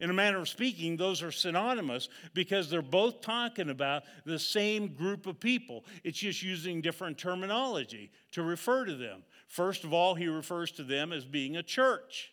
In 0.00 0.10
a 0.10 0.12
manner 0.12 0.38
of 0.38 0.48
speaking, 0.48 0.96
those 0.96 1.22
are 1.22 1.30
synonymous 1.30 2.08
because 2.34 2.68
they're 2.68 2.82
both 2.82 3.20
talking 3.20 3.70
about 3.70 4.02
the 4.24 4.38
same 4.38 4.88
group 4.88 5.26
of 5.26 5.38
people. 5.38 5.84
It's 6.02 6.18
just 6.18 6.42
using 6.42 6.80
different 6.80 7.16
terminology 7.16 8.10
to 8.32 8.42
refer 8.42 8.84
to 8.84 8.96
them. 8.96 9.22
First 9.46 9.84
of 9.84 9.92
all, 9.92 10.14
he 10.14 10.26
refers 10.26 10.72
to 10.72 10.82
them 10.82 11.12
as 11.12 11.24
being 11.24 11.56
a 11.56 11.62
church. 11.62 12.32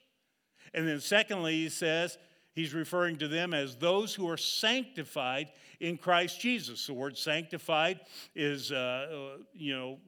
And 0.73 0.87
then, 0.87 0.99
secondly, 0.99 1.53
he 1.53 1.69
says 1.69 2.17
he's 2.53 2.73
referring 2.73 3.17
to 3.17 3.27
them 3.27 3.53
as 3.53 3.75
those 3.75 4.13
who 4.15 4.27
are 4.27 4.37
sanctified 4.37 5.51
in 5.79 5.97
Christ 5.97 6.39
Jesus. 6.39 6.87
The 6.87 6.93
word 6.93 7.17
sanctified 7.17 7.99
is, 8.35 8.71
uh, 8.71 8.75
uh 8.75 9.43
you 9.53 9.73
know, 9.73 9.99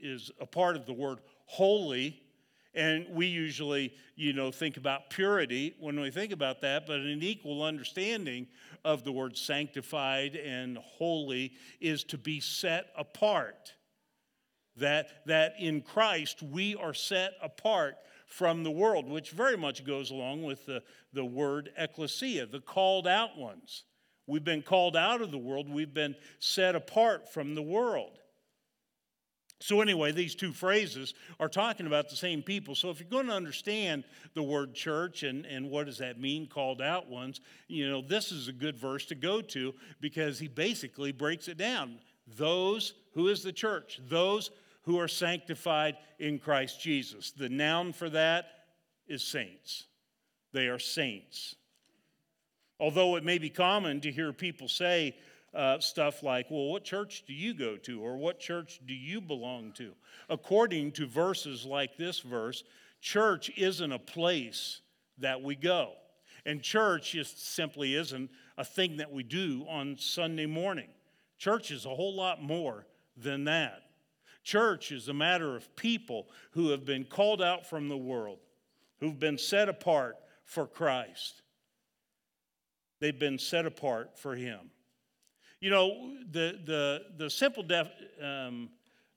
is 0.00 0.30
a 0.40 0.46
part 0.46 0.76
of 0.76 0.86
the 0.86 0.92
word 0.92 1.18
holy 1.44 2.22
and 2.74 3.06
we 3.10 3.26
usually, 3.26 3.92
you 4.16 4.32
know, 4.32 4.50
think 4.50 4.76
about 4.76 5.10
purity 5.10 5.74
when 5.78 6.00
we 6.00 6.10
think 6.10 6.32
about 6.32 6.62
that, 6.62 6.86
but 6.86 7.00
an 7.00 7.22
equal 7.22 7.62
understanding 7.62 8.46
of 8.84 9.04
the 9.04 9.12
word 9.12 9.36
sanctified 9.36 10.36
and 10.36 10.78
holy 10.78 11.52
is 11.80 12.02
to 12.04 12.18
be 12.18 12.40
set 12.40 12.86
apart. 12.96 13.74
That, 14.76 15.26
that 15.26 15.54
in 15.58 15.82
Christ 15.82 16.42
we 16.42 16.74
are 16.76 16.94
set 16.94 17.32
apart 17.42 17.96
from 18.26 18.64
the 18.64 18.70
world, 18.70 19.06
which 19.06 19.30
very 19.30 19.58
much 19.58 19.84
goes 19.84 20.10
along 20.10 20.42
with 20.42 20.64
the, 20.64 20.82
the 21.12 21.24
word 21.24 21.70
ecclesia, 21.76 22.46
the 22.46 22.60
called 22.60 23.06
out 23.06 23.36
ones. 23.36 23.84
We've 24.26 24.44
been 24.44 24.62
called 24.62 24.96
out 24.96 25.20
of 25.20 25.30
the 25.30 25.38
world, 25.38 25.68
we've 25.68 25.92
been 25.92 26.14
set 26.38 26.74
apart 26.74 27.30
from 27.30 27.54
the 27.54 27.62
world. 27.62 28.21
So, 29.62 29.80
anyway, 29.80 30.10
these 30.10 30.34
two 30.34 30.52
phrases 30.52 31.14
are 31.38 31.48
talking 31.48 31.86
about 31.86 32.10
the 32.10 32.16
same 32.16 32.42
people. 32.42 32.74
So, 32.74 32.90
if 32.90 32.98
you're 32.98 33.08
going 33.08 33.28
to 33.28 33.32
understand 33.32 34.02
the 34.34 34.42
word 34.42 34.74
church 34.74 35.22
and, 35.22 35.46
and 35.46 35.70
what 35.70 35.86
does 35.86 35.98
that 35.98 36.20
mean, 36.20 36.48
called 36.48 36.82
out 36.82 37.08
ones, 37.08 37.40
you 37.68 37.88
know, 37.88 38.02
this 38.02 38.32
is 38.32 38.48
a 38.48 38.52
good 38.52 38.76
verse 38.76 39.06
to 39.06 39.14
go 39.14 39.40
to 39.40 39.72
because 40.00 40.40
he 40.40 40.48
basically 40.48 41.12
breaks 41.12 41.46
it 41.46 41.58
down. 41.58 41.98
Those, 42.36 42.94
who 43.14 43.28
is 43.28 43.44
the 43.44 43.52
church? 43.52 44.00
Those 44.08 44.50
who 44.82 44.98
are 44.98 45.08
sanctified 45.08 45.96
in 46.18 46.40
Christ 46.40 46.80
Jesus. 46.80 47.30
The 47.30 47.48
noun 47.48 47.92
for 47.92 48.10
that 48.10 48.46
is 49.06 49.22
saints. 49.22 49.84
They 50.52 50.66
are 50.66 50.80
saints. 50.80 51.54
Although 52.80 53.14
it 53.14 53.24
may 53.24 53.38
be 53.38 53.48
common 53.48 54.00
to 54.00 54.10
hear 54.10 54.32
people 54.32 54.66
say, 54.66 55.14
uh, 55.54 55.78
stuff 55.80 56.22
like, 56.22 56.50
well, 56.50 56.66
what 56.66 56.84
church 56.84 57.24
do 57.26 57.32
you 57.32 57.54
go 57.54 57.76
to? 57.76 58.00
Or 58.00 58.16
what 58.16 58.40
church 58.40 58.80
do 58.86 58.94
you 58.94 59.20
belong 59.20 59.72
to? 59.72 59.92
According 60.28 60.92
to 60.92 61.06
verses 61.06 61.64
like 61.64 61.96
this 61.96 62.20
verse, 62.20 62.64
church 63.00 63.50
isn't 63.56 63.92
a 63.92 63.98
place 63.98 64.80
that 65.18 65.42
we 65.42 65.54
go. 65.54 65.92
And 66.44 66.62
church 66.62 67.12
just 67.12 67.54
simply 67.54 67.94
isn't 67.94 68.30
a 68.56 68.64
thing 68.64 68.96
that 68.96 69.12
we 69.12 69.22
do 69.22 69.64
on 69.68 69.96
Sunday 69.98 70.46
morning. 70.46 70.88
Church 71.38 71.70
is 71.70 71.86
a 71.86 71.94
whole 71.94 72.14
lot 72.14 72.42
more 72.42 72.86
than 73.16 73.44
that. 73.44 73.82
Church 74.42 74.90
is 74.90 75.08
a 75.08 75.14
matter 75.14 75.54
of 75.54 75.74
people 75.76 76.28
who 76.52 76.70
have 76.70 76.84
been 76.84 77.04
called 77.04 77.40
out 77.40 77.66
from 77.66 77.88
the 77.88 77.96
world, 77.96 78.38
who've 78.98 79.18
been 79.18 79.38
set 79.38 79.68
apart 79.68 80.16
for 80.44 80.66
Christ. 80.66 81.42
They've 82.98 83.18
been 83.18 83.38
set 83.38 83.66
apart 83.66 84.18
for 84.18 84.34
Him. 84.34 84.70
You 85.62 85.70
know, 85.70 86.10
the, 86.32 86.58
the, 86.64 87.02
the 87.18 87.30
simple 87.30 87.62
def, 87.62 87.88
um, 88.20 88.68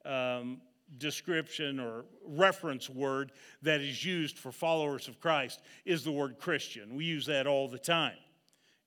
um, 0.06 0.62
description 1.00 1.80
or 1.80 2.06
reference 2.24 2.88
word 2.88 3.32
that 3.64 3.82
is 3.82 4.06
used 4.06 4.38
for 4.38 4.52
followers 4.52 5.08
of 5.08 5.20
Christ 5.20 5.60
is 5.86 6.04
the 6.04 6.12
word 6.12 6.38
Christian. 6.38 6.96
We 6.96 7.04
use 7.04 7.26
that 7.26 7.48
all 7.48 7.68
the 7.68 7.80
time. 7.80 8.18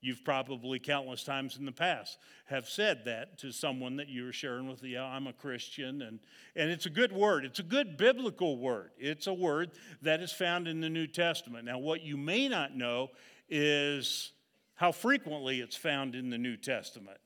You've 0.00 0.24
probably 0.24 0.78
countless 0.78 1.24
times 1.24 1.56
in 1.56 1.64
the 1.64 1.72
past 1.72 2.18
have 2.44 2.68
said 2.68 3.04
that 3.06 3.38
to 3.38 3.50
someone 3.50 3.96
that 3.96 4.08
you 4.08 4.26
were 4.26 4.32
sharing 4.32 4.68
with, 4.68 4.84
yeah, 4.84 5.02
I'm 5.02 5.26
a 5.26 5.32
Christian. 5.32 6.02
And, 6.02 6.20
and 6.54 6.70
it's 6.70 6.86
a 6.86 6.90
good 6.90 7.10
word. 7.10 7.44
It's 7.44 7.58
a 7.58 7.64
good 7.64 7.96
biblical 7.96 8.56
word. 8.56 8.92
It's 8.98 9.26
a 9.26 9.34
word 9.34 9.72
that 10.02 10.20
is 10.20 10.30
found 10.30 10.68
in 10.68 10.80
the 10.80 10.88
New 10.88 11.08
Testament. 11.08 11.64
Now, 11.64 11.80
what 11.80 12.02
you 12.02 12.16
may 12.16 12.48
not 12.48 12.76
know 12.76 13.08
is 13.48 14.30
how 14.76 14.92
frequently 14.92 15.60
it's 15.60 15.74
found 15.74 16.14
in 16.14 16.30
the 16.30 16.38
New 16.38 16.56
Testament. 16.56 17.18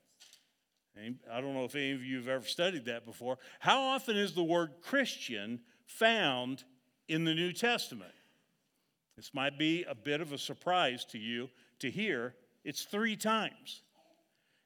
I 0.96 1.40
don't 1.40 1.54
know 1.54 1.64
if 1.64 1.74
any 1.74 1.92
of 1.92 2.04
you 2.04 2.18
have 2.18 2.28
ever 2.28 2.46
studied 2.46 2.84
that 2.84 3.06
before. 3.06 3.38
How 3.60 3.80
often 3.80 4.16
is 4.16 4.32
the 4.32 4.44
word 4.44 4.74
Christian 4.82 5.60
found 5.86 6.64
in 7.08 7.24
the 7.24 7.34
New 7.34 7.52
Testament? 7.52 8.12
This 9.16 9.32
might 9.34 9.58
be 9.58 9.84
a 9.84 9.94
bit 9.94 10.20
of 10.20 10.32
a 10.32 10.38
surprise 10.38 11.04
to 11.06 11.18
you 11.18 11.48
to 11.80 11.90
hear. 11.90 12.34
It's 12.64 12.84
three 12.84 13.16
times. 13.16 13.82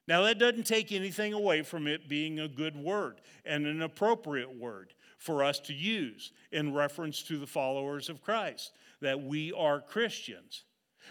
Now, 0.07 0.21
that 0.23 0.39
doesn't 0.39 0.65
take 0.65 0.91
anything 0.91 1.33
away 1.33 1.63
from 1.63 1.85
it 1.85 2.07
being 2.07 2.39
a 2.39 2.47
good 2.47 2.75
word 2.75 3.19
and 3.45 3.65
an 3.65 3.81
appropriate 3.81 4.57
word 4.57 4.93
for 5.17 5.43
us 5.43 5.59
to 5.61 5.73
use 5.73 6.31
in 6.51 6.73
reference 6.73 7.23
to 7.23 7.37
the 7.37 7.47
followers 7.47 8.07
of 8.07 8.21
Christ, 8.21 8.71
that 9.01 9.21
we 9.21 9.51
are 9.51 9.81
Christians. 9.81 10.63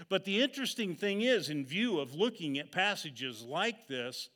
But 0.08 0.24
the 0.24 0.40
interesting 0.40 0.94
thing 0.94 1.22
is, 1.22 1.50
in 1.50 1.66
view 1.66 1.98
of 1.98 2.14
looking 2.14 2.58
at 2.58 2.72
passages 2.72 3.42
like 3.42 3.86
this, 3.86 4.30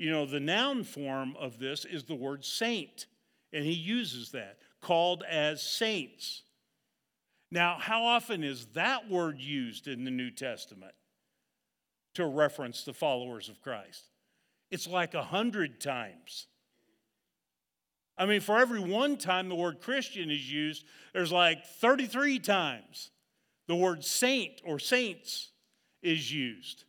you 0.00 0.10
know, 0.10 0.24
the 0.24 0.40
noun 0.40 0.82
form 0.82 1.36
of 1.38 1.58
this 1.58 1.84
is 1.84 2.04
the 2.04 2.14
word 2.14 2.42
saint 2.42 3.04
And 3.52 3.66
he 3.66 3.72
uses 3.72 4.30
that, 4.30 4.56
called 4.80 5.22
as 5.28 5.62
saints. 5.62 6.42
Now, 7.50 7.76
how 7.78 8.04
often 8.04 8.42
is 8.42 8.64
that 8.74 9.10
word 9.10 9.38
used 9.38 9.88
in 9.88 10.04
the 10.04 10.10
New 10.10 10.30
Testament 10.30 10.94
to 12.14 12.24
reference 12.24 12.84
the 12.84 12.94
followers 12.94 13.50
of 13.50 13.60
Christ? 13.60 14.04
It's 14.70 14.86
like 14.86 15.12
a 15.12 15.22
hundred 15.22 15.82
times. 15.82 16.46
I 18.16 18.24
mean, 18.24 18.40
for 18.40 18.58
every 18.58 18.80
one 18.80 19.18
time 19.18 19.50
the 19.50 19.54
word 19.54 19.82
Christian 19.82 20.30
is 20.30 20.50
used, 20.50 20.84
there's 21.12 21.32
like 21.32 21.66
33 21.66 22.38
times 22.38 23.10
the 23.66 23.76
word 23.76 24.02
saint 24.02 24.62
or 24.64 24.78
saints 24.78 25.50
is 26.02 26.32
used. 26.32 26.84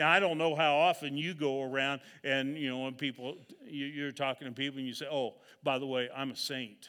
Now, 0.00 0.10
I 0.10 0.18
don't 0.18 0.38
know 0.38 0.54
how 0.54 0.76
often 0.76 1.18
you 1.18 1.34
go 1.34 1.62
around 1.62 2.00
and, 2.24 2.56
you 2.56 2.70
know, 2.70 2.78
when 2.78 2.94
people, 2.94 3.36
you're 3.68 4.12
talking 4.12 4.48
to 4.48 4.54
people 4.54 4.78
and 4.78 4.88
you 4.88 4.94
say, 4.94 5.06
oh, 5.12 5.34
by 5.62 5.78
the 5.78 5.86
way, 5.86 6.08
I'm 6.16 6.30
a 6.30 6.36
saint. 6.36 6.88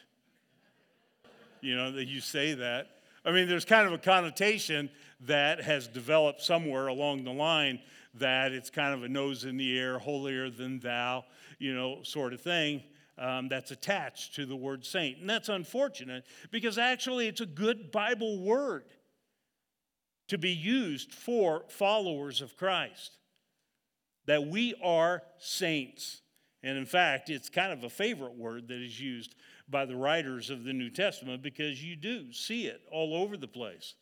You 1.60 1.76
know, 1.76 1.92
that 1.92 2.06
you 2.06 2.22
say 2.22 2.54
that. 2.54 2.86
I 3.22 3.32
mean, 3.32 3.48
there's 3.48 3.66
kind 3.66 3.86
of 3.86 3.92
a 3.92 3.98
connotation 3.98 4.88
that 5.26 5.60
has 5.60 5.86
developed 5.88 6.40
somewhere 6.40 6.86
along 6.86 7.24
the 7.24 7.34
line 7.34 7.80
that 8.14 8.52
it's 8.52 8.70
kind 8.70 8.94
of 8.94 9.02
a 9.02 9.08
nose 9.10 9.44
in 9.44 9.58
the 9.58 9.78
air, 9.78 9.98
holier 9.98 10.48
than 10.48 10.80
thou, 10.80 11.26
you 11.58 11.74
know, 11.74 11.98
sort 12.04 12.32
of 12.32 12.40
thing 12.40 12.82
um, 13.18 13.46
that's 13.46 13.72
attached 13.72 14.34
to 14.36 14.46
the 14.46 14.56
word 14.56 14.86
saint. 14.86 15.18
And 15.18 15.28
that's 15.28 15.50
unfortunate 15.50 16.24
because 16.50 16.78
actually 16.78 17.28
it's 17.28 17.42
a 17.42 17.46
good 17.46 17.92
Bible 17.92 18.38
word 18.38 18.84
to 20.32 20.38
be 20.38 20.50
used 20.50 21.12
for 21.12 21.62
followers 21.68 22.40
of 22.40 22.56
Christ. 22.56 23.18
That 24.24 24.46
we 24.46 24.74
are 24.82 25.22
saints. 25.36 26.22
And 26.62 26.78
in 26.78 26.86
fact, 26.86 27.28
it's 27.28 27.50
kind 27.50 27.70
of 27.70 27.84
a 27.84 27.90
favorite 27.90 28.34
word 28.34 28.68
that 28.68 28.80
is 28.80 28.98
used 28.98 29.34
by 29.68 29.84
the 29.84 29.94
writers 29.94 30.48
of 30.48 30.64
the 30.64 30.72
New 30.72 30.88
Testament 30.88 31.42
because 31.42 31.84
you 31.84 31.96
do 31.96 32.32
see 32.32 32.64
it 32.64 32.80
all 32.90 33.14
over 33.14 33.36
the 33.36 33.46
place. 33.46 33.94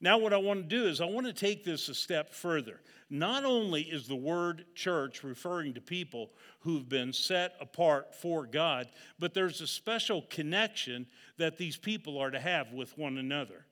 Now, 0.00 0.18
what 0.18 0.32
I 0.32 0.36
want 0.36 0.70
to 0.70 0.76
do 0.76 0.86
is 0.86 1.00
I 1.00 1.06
want 1.06 1.26
to 1.26 1.32
take 1.32 1.64
this 1.64 1.88
a 1.88 1.96
step 1.96 2.32
further. 2.32 2.80
Not 3.10 3.44
only 3.44 3.82
is 3.82 4.06
the 4.06 4.14
word 4.14 4.66
church 4.76 5.24
referring 5.24 5.74
to 5.74 5.80
people 5.80 6.30
who've 6.60 6.88
been 6.88 7.12
set 7.12 7.56
apart 7.60 8.14
for 8.14 8.46
God, 8.46 8.86
but 9.18 9.34
there's 9.34 9.60
a 9.60 9.66
special 9.66 10.22
connection 10.30 11.08
that 11.38 11.58
these 11.58 11.76
people 11.76 12.18
are 12.18 12.30
to 12.30 12.38
have 12.38 12.72
with 12.72 12.96
one 12.96 13.18
another. 13.18 13.66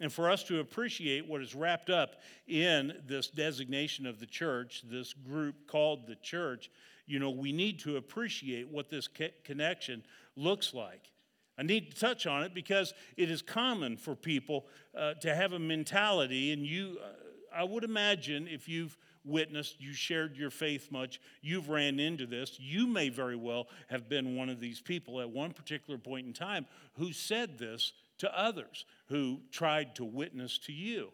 And 0.00 0.12
for 0.12 0.28
us 0.28 0.42
to 0.44 0.58
appreciate 0.58 1.28
what 1.28 1.40
is 1.40 1.54
wrapped 1.54 1.88
up 1.88 2.16
in 2.48 2.94
this 3.06 3.28
designation 3.28 4.06
of 4.06 4.18
the 4.18 4.26
church, 4.26 4.82
this 4.90 5.12
group 5.12 5.68
called 5.68 6.06
the 6.06 6.16
church, 6.16 6.70
you 7.06 7.18
know, 7.18 7.30
we 7.30 7.52
need 7.52 7.78
to 7.80 7.96
appreciate 7.96 8.68
what 8.68 8.90
this 8.90 9.08
connection 9.44 10.02
looks 10.36 10.74
like. 10.74 11.10
I 11.56 11.62
need 11.62 11.92
to 11.92 12.00
touch 12.00 12.26
on 12.26 12.42
it 12.42 12.54
because 12.54 12.92
it 13.16 13.30
is 13.30 13.40
common 13.40 13.96
for 13.96 14.16
people 14.16 14.66
uh, 14.98 15.14
to 15.14 15.34
have 15.34 15.52
a 15.52 15.58
mentality, 15.58 16.52
and 16.52 16.66
you, 16.66 16.98
uh, 17.00 17.10
I 17.54 17.62
would 17.62 17.84
imagine 17.84 18.48
if 18.48 18.68
you've 18.68 18.96
witnessed, 19.24 19.80
you 19.80 19.92
shared 19.92 20.36
your 20.36 20.50
faith 20.50 20.90
much, 20.90 21.20
you've 21.40 21.68
ran 21.68 22.00
into 22.00 22.26
this, 22.26 22.58
you 22.58 22.86
may 22.86 23.08
very 23.08 23.36
well 23.36 23.68
have 23.88 24.08
been 24.08 24.36
one 24.36 24.48
of 24.48 24.60
these 24.60 24.80
people 24.80 25.20
at 25.20 25.30
one 25.30 25.52
particular 25.52 25.98
point 25.98 26.26
in 26.26 26.32
time 26.32 26.66
who 26.94 27.12
said 27.12 27.56
this 27.58 27.92
to 28.18 28.38
others, 28.38 28.84
who 29.08 29.40
tried 29.50 29.94
to 29.96 30.04
witness 30.04 30.58
to 30.58 30.72
you. 30.72 31.10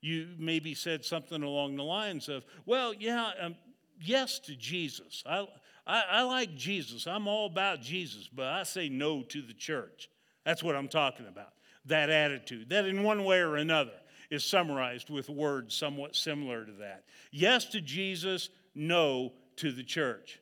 You 0.00 0.28
maybe 0.38 0.74
said 0.74 1.04
something 1.04 1.42
along 1.42 1.76
the 1.76 1.84
lines 1.84 2.28
of, 2.28 2.44
Well, 2.66 2.94
yeah, 2.94 3.30
um, 3.40 3.56
yes 4.00 4.38
to 4.40 4.56
Jesus. 4.56 5.22
I, 5.26 5.46
I, 5.86 6.02
I 6.10 6.22
like 6.22 6.54
Jesus. 6.54 7.06
I'm 7.06 7.26
all 7.26 7.46
about 7.46 7.80
Jesus, 7.80 8.28
but 8.32 8.46
I 8.46 8.62
say 8.62 8.88
no 8.88 9.22
to 9.24 9.42
the 9.42 9.54
church. 9.54 10.08
That's 10.44 10.62
what 10.62 10.76
I'm 10.76 10.88
talking 10.88 11.26
about. 11.26 11.52
That 11.86 12.10
attitude, 12.10 12.70
that 12.70 12.86
in 12.86 13.02
one 13.02 13.24
way 13.24 13.40
or 13.40 13.56
another 13.56 13.92
is 14.30 14.44
summarized 14.44 15.10
with 15.10 15.28
words 15.28 15.74
somewhat 15.74 16.14
similar 16.14 16.64
to 16.64 16.72
that. 16.72 17.04
Yes 17.30 17.66
to 17.66 17.80
Jesus, 17.80 18.48
no 18.74 19.32
to 19.56 19.72
the 19.72 19.82
church. 19.82 20.40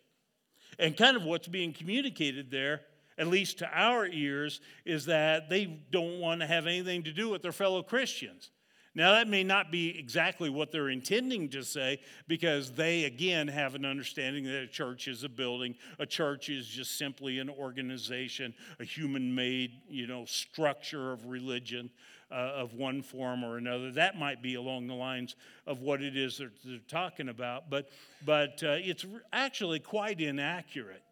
And 0.79 0.97
kind 0.97 1.17
of 1.17 1.25
what's 1.25 1.49
being 1.49 1.73
communicated 1.73 2.51
there, 2.51 2.83
at 3.19 3.27
least 3.27 3.59
to 3.59 3.69
our 3.73 4.07
ears, 4.07 4.61
is 4.85 5.07
that 5.07 5.49
they 5.49 5.65
don't 5.91 6.21
want 6.21 6.41
to 6.41 6.47
have 6.47 6.67
anything 6.67 7.03
to 7.03 7.13
do 7.13 7.29
with 7.29 7.43
their 7.43 7.53
fellow 7.53 7.83
Christians. 7.83 8.51
Now, 8.95 9.13
that 9.13 9.29
may 9.29 9.45
not 9.45 9.71
be 9.71 9.97
exactly 9.97 10.51
what 10.51 10.73
they're 10.73 10.89
intending 10.89 11.51
to 11.51 11.63
say 11.63 12.01
because 12.27 12.73
they, 12.73 13.05
again, 13.05 13.47
have 13.47 13.77
an 13.77 13.85
understanding 13.85 14.43
that 14.45 14.63
a 14.63 14.67
church 14.67 15.07
is 15.07 15.23
a 15.23 15.29
building. 15.29 15.77
A 16.01 16.07
church 16.07 16.49
is 16.49 16.67
just 16.67 16.99
simply 16.99 17.39
an 17.39 17.49
organization, 17.49 18.55
a 18.81 18.85
human 18.85 19.33
made, 19.33 19.71
you 19.89 20.09
know, 20.09 20.25
structure 20.25 21.13
of 21.13 21.27
religion 21.27 21.91
uh, 22.31 22.35
of 22.35 22.75
one 22.75 23.03
form 23.03 23.45
or 23.45 23.57
another. 23.57 23.93
That 23.93 24.19
might 24.19 24.43
be 24.43 24.57
along 24.57 24.89
the 24.89 24.95
lines 24.95 25.37
of 25.67 25.81
what 25.81 26.03
it 26.03 26.17
is 26.17 26.39
that 26.39 26.51
they're 26.65 26.79
talking 26.89 27.29
about, 27.29 27.71
but, 27.71 27.91
but 28.27 28.63
uh, 28.65 28.79
it's 28.81 29.07
actually 29.33 29.79
quite 29.79 30.21
inaccurate, 30.21 31.03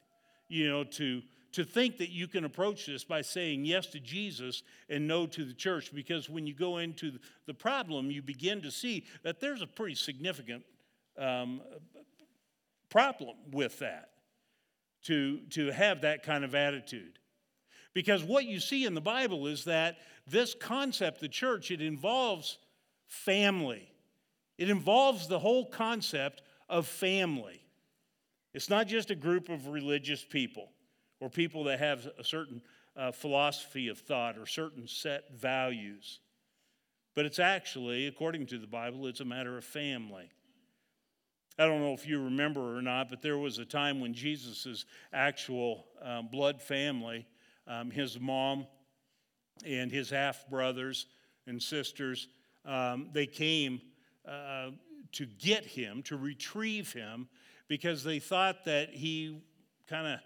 you 0.48 0.68
know, 0.68 0.82
to 0.84 1.22
to 1.56 1.64
think 1.64 1.96
that 1.96 2.10
you 2.10 2.28
can 2.28 2.44
approach 2.44 2.84
this 2.84 3.02
by 3.02 3.22
saying 3.22 3.64
yes 3.64 3.86
to 3.86 3.98
Jesus 3.98 4.62
and 4.90 5.08
no 5.08 5.26
to 5.26 5.42
the 5.42 5.54
church, 5.54 5.90
because 5.94 6.28
when 6.28 6.46
you 6.46 6.52
go 6.52 6.76
into 6.76 7.12
the 7.46 7.54
problem, 7.54 8.10
you 8.10 8.20
begin 8.20 8.60
to 8.60 8.70
see 8.70 9.06
that 9.22 9.40
there's 9.40 9.62
a 9.62 9.66
pretty 9.66 9.94
significant 9.94 10.64
um, 11.16 11.62
problem 12.90 13.36
with 13.52 13.78
that, 13.78 14.10
to, 15.04 15.38
to 15.48 15.70
have 15.70 16.02
that 16.02 16.22
kind 16.22 16.44
of 16.44 16.54
attitude. 16.54 17.18
Because 17.94 18.22
what 18.22 18.44
you 18.44 18.60
see 18.60 18.84
in 18.84 18.92
the 18.92 19.00
Bible 19.00 19.46
is 19.46 19.64
that 19.64 19.96
this 20.26 20.54
concept, 20.54 21.22
the 21.22 21.28
church, 21.28 21.70
it 21.70 21.80
involves 21.80 22.58
family. 23.06 23.90
It 24.58 24.68
involves 24.68 25.26
the 25.26 25.38
whole 25.38 25.64
concept 25.64 26.42
of 26.68 26.86
family. 26.86 27.62
It's 28.52 28.68
not 28.68 28.88
just 28.88 29.10
a 29.10 29.14
group 29.14 29.48
of 29.48 29.68
religious 29.68 30.22
people 30.22 30.68
or 31.20 31.30
people 31.30 31.64
that 31.64 31.78
have 31.78 32.06
a 32.18 32.24
certain 32.24 32.62
uh, 32.96 33.12
philosophy 33.12 33.88
of 33.88 33.98
thought 33.98 34.38
or 34.38 34.46
certain 34.46 34.86
set 34.86 35.32
values. 35.34 36.20
But 37.14 37.24
it's 37.24 37.38
actually, 37.38 38.06
according 38.06 38.46
to 38.46 38.58
the 38.58 38.66
Bible, 38.66 39.06
it's 39.06 39.20
a 39.20 39.24
matter 39.24 39.56
of 39.56 39.64
family. 39.64 40.30
I 41.58 41.64
don't 41.64 41.80
know 41.80 41.94
if 41.94 42.06
you 42.06 42.22
remember 42.22 42.76
or 42.76 42.82
not, 42.82 43.08
but 43.08 43.22
there 43.22 43.38
was 43.38 43.58
a 43.58 43.64
time 43.64 44.00
when 44.00 44.12
Jesus' 44.12 44.84
actual 45.12 45.86
um, 46.02 46.28
blood 46.30 46.60
family, 46.60 47.26
um, 47.66 47.90
his 47.90 48.20
mom 48.20 48.66
and 49.64 49.90
his 49.90 50.10
half 50.10 50.46
brothers 50.50 51.06
and 51.46 51.62
sisters, 51.62 52.28
um, 52.66 53.08
they 53.12 53.24
came 53.24 53.80
uh, 54.28 54.70
to 55.12 55.24
get 55.24 55.64
him, 55.64 56.02
to 56.02 56.16
retrieve 56.18 56.92
him, 56.92 57.28
because 57.68 58.04
they 58.04 58.18
thought 58.18 58.66
that 58.66 58.90
he 58.90 59.40
kind 59.88 60.06
of 60.06 60.20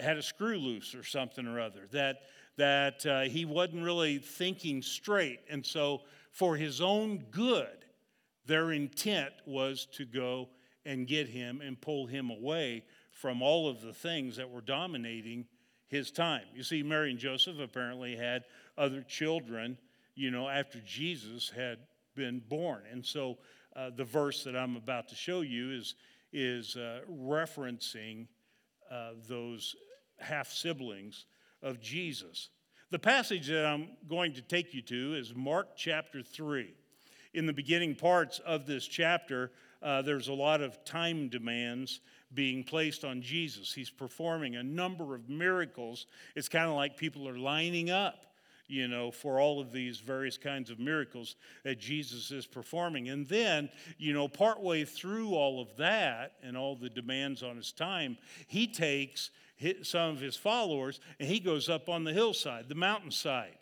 had 0.00 0.16
a 0.16 0.22
screw 0.22 0.56
loose 0.56 0.94
or 0.94 1.04
something 1.04 1.46
or 1.46 1.60
other, 1.60 1.86
that, 1.92 2.22
that 2.56 3.06
uh, 3.06 3.22
he 3.22 3.44
wasn't 3.44 3.84
really 3.84 4.18
thinking 4.18 4.82
straight. 4.82 5.40
And 5.50 5.64
so, 5.64 6.02
for 6.32 6.56
his 6.56 6.80
own 6.80 7.24
good, 7.30 7.84
their 8.46 8.72
intent 8.72 9.32
was 9.46 9.86
to 9.92 10.04
go 10.04 10.48
and 10.84 11.06
get 11.06 11.28
him 11.28 11.60
and 11.60 11.80
pull 11.80 12.06
him 12.06 12.30
away 12.30 12.84
from 13.10 13.42
all 13.42 13.68
of 13.68 13.82
the 13.82 13.92
things 13.92 14.36
that 14.36 14.48
were 14.48 14.60
dominating 14.60 15.46
his 15.88 16.10
time. 16.10 16.44
You 16.54 16.62
see, 16.62 16.82
Mary 16.82 17.10
and 17.10 17.18
Joseph 17.18 17.58
apparently 17.58 18.16
had 18.16 18.44
other 18.78 19.02
children, 19.02 19.76
you 20.14 20.30
know, 20.30 20.48
after 20.48 20.80
Jesus 20.80 21.50
had 21.54 21.78
been 22.14 22.40
born. 22.48 22.82
And 22.90 23.04
so, 23.04 23.38
uh, 23.76 23.90
the 23.94 24.04
verse 24.04 24.42
that 24.44 24.56
I'm 24.56 24.76
about 24.76 25.08
to 25.08 25.14
show 25.14 25.42
you 25.42 25.72
is, 25.72 25.94
is 26.32 26.76
uh, 26.76 27.00
referencing 27.08 28.26
uh, 28.90 29.12
those 29.28 29.76
half 30.20 30.50
siblings 30.50 31.26
of 31.62 31.80
Jesus. 31.80 32.50
The 32.90 32.98
passage 32.98 33.48
that 33.48 33.66
I'm 33.66 33.88
going 34.08 34.32
to 34.34 34.42
take 34.42 34.74
you 34.74 34.82
to 34.82 35.14
is 35.14 35.34
Mark 35.34 35.76
chapter 35.76 36.22
3. 36.22 36.74
In 37.34 37.46
the 37.46 37.52
beginning 37.52 37.94
parts 37.94 38.40
of 38.40 38.66
this 38.66 38.86
chapter, 38.86 39.52
uh, 39.82 40.02
there's 40.02 40.28
a 40.28 40.32
lot 40.32 40.60
of 40.60 40.84
time 40.84 41.28
demands 41.28 42.00
being 42.34 42.64
placed 42.64 43.04
on 43.04 43.22
Jesus. 43.22 43.72
He's 43.72 43.90
performing 43.90 44.56
a 44.56 44.62
number 44.62 45.14
of 45.14 45.28
miracles. 45.28 46.06
It's 46.34 46.48
kind 46.48 46.68
of 46.68 46.74
like 46.74 46.96
people 46.96 47.28
are 47.28 47.38
lining 47.38 47.90
up 47.90 48.26
you 48.70 48.86
know, 48.86 49.10
for 49.10 49.40
all 49.40 49.60
of 49.60 49.72
these 49.72 49.98
various 49.98 50.38
kinds 50.38 50.70
of 50.70 50.78
miracles 50.78 51.34
that 51.64 51.80
Jesus 51.80 52.30
is 52.30 52.46
performing. 52.46 53.08
And 53.08 53.26
then, 53.26 53.68
you 53.98 54.12
know, 54.12 54.28
partway 54.28 54.84
through 54.84 55.34
all 55.34 55.60
of 55.60 55.76
that 55.76 56.34
and 56.42 56.56
all 56.56 56.76
the 56.76 56.88
demands 56.88 57.42
on 57.42 57.56
his 57.56 57.72
time, 57.72 58.16
he 58.46 58.68
takes 58.68 59.30
some 59.82 60.10
of 60.10 60.20
his 60.20 60.36
followers 60.36 61.00
and 61.18 61.28
he 61.28 61.40
goes 61.40 61.68
up 61.68 61.88
on 61.88 62.04
the 62.04 62.12
hillside, 62.12 62.68
the 62.68 62.74
mountainside. 62.74 63.56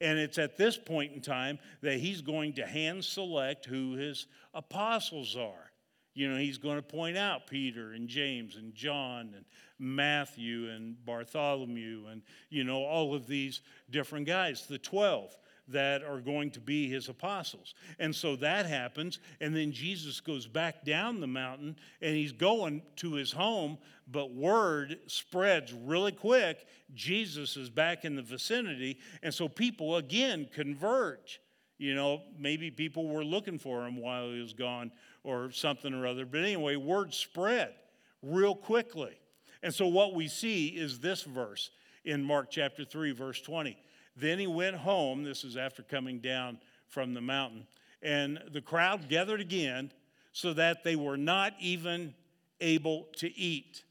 And 0.00 0.18
it's 0.18 0.38
at 0.38 0.58
this 0.58 0.76
point 0.76 1.12
in 1.12 1.20
time 1.20 1.58
that 1.80 1.98
he's 1.98 2.20
going 2.20 2.54
to 2.54 2.66
hand 2.66 3.04
select 3.04 3.64
who 3.64 3.94
his 3.94 4.26
apostles 4.52 5.36
are. 5.36 5.70
You 6.14 6.30
know, 6.30 6.38
he's 6.38 6.58
going 6.58 6.76
to 6.76 6.82
point 6.82 7.16
out 7.16 7.46
Peter 7.46 7.92
and 7.92 8.08
James 8.08 8.56
and 8.56 8.74
John 8.74 9.32
and 9.34 9.44
Matthew 9.78 10.70
and 10.70 10.96
Bartholomew 11.04 12.06
and, 12.10 12.22
you 12.48 12.64
know, 12.64 12.82
all 12.82 13.14
of 13.14 13.26
these 13.26 13.60
different 13.90 14.26
guys, 14.26 14.66
the 14.66 14.78
12 14.78 15.36
that 15.68 16.02
are 16.02 16.20
going 16.20 16.50
to 16.52 16.60
be 16.60 16.88
his 16.88 17.08
apostles. 17.08 17.74
And 17.98 18.14
so 18.14 18.36
that 18.36 18.66
happens. 18.66 19.18
And 19.40 19.54
then 19.54 19.72
Jesus 19.72 20.20
goes 20.20 20.46
back 20.46 20.84
down 20.84 21.20
the 21.20 21.26
mountain 21.26 21.76
and 22.00 22.14
he's 22.14 22.32
going 22.32 22.82
to 22.96 23.14
his 23.14 23.32
home, 23.32 23.78
but 24.06 24.32
word 24.32 24.98
spreads 25.06 25.72
really 25.72 26.12
quick. 26.12 26.66
Jesus 26.94 27.56
is 27.56 27.68
back 27.68 28.04
in 28.04 28.14
the 28.14 28.22
vicinity. 28.22 28.98
And 29.22 29.34
so 29.34 29.48
people 29.48 29.96
again 29.96 30.48
converge. 30.52 31.40
You 31.78 31.94
know, 31.94 32.22
maybe 32.38 32.70
people 32.70 33.08
were 33.08 33.24
looking 33.24 33.58
for 33.58 33.86
him 33.86 33.96
while 33.96 34.30
he 34.30 34.40
was 34.40 34.54
gone 34.54 34.92
or 35.24 35.50
something 35.50 35.92
or 35.92 36.06
other. 36.06 36.24
But 36.24 36.40
anyway, 36.40 36.76
word 36.76 37.12
spread 37.12 37.74
real 38.22 38.54
quickly. 38.54 39.18
And 39.62 39.74
so 39.74 39.86
what 39.86 40.14
we 40.14 40.28
see 40.28 40.68
is 40.68 41.00
this 41.00 41.22
verse 41.22 41.70
in 42.04 42.22
Mark 42.22 42.50
chapter 42.50 42.84
3, 42.84 43.12
verse 43.12 43.40
20. 43.42 43.76
Then 44.16 44.38
he 44.38 44.46
went 44.46 44.76
home. 44.76 45.22
This 45.22 45.44
is 45.44 45.56
after 45.56 45.82
coming 45.82 46.20
down 46.20 46.58
from 46.88 47.14
the 47.14 47.20
mountain. 47.20 47.66
And 48.02 48.40
the 48.52 48.60
crowd 48.60 49.08
gathered 49.08 49.40
again 49.40 49.92
so 50.32 50.52
that 50.54 50.84
they 50.84 50.96
were 50.96 51.16
not 51.16 51.54
even 51.60 52.14
able 52.60 53.08
to 53.16 53.36
eat. 53.38 53.84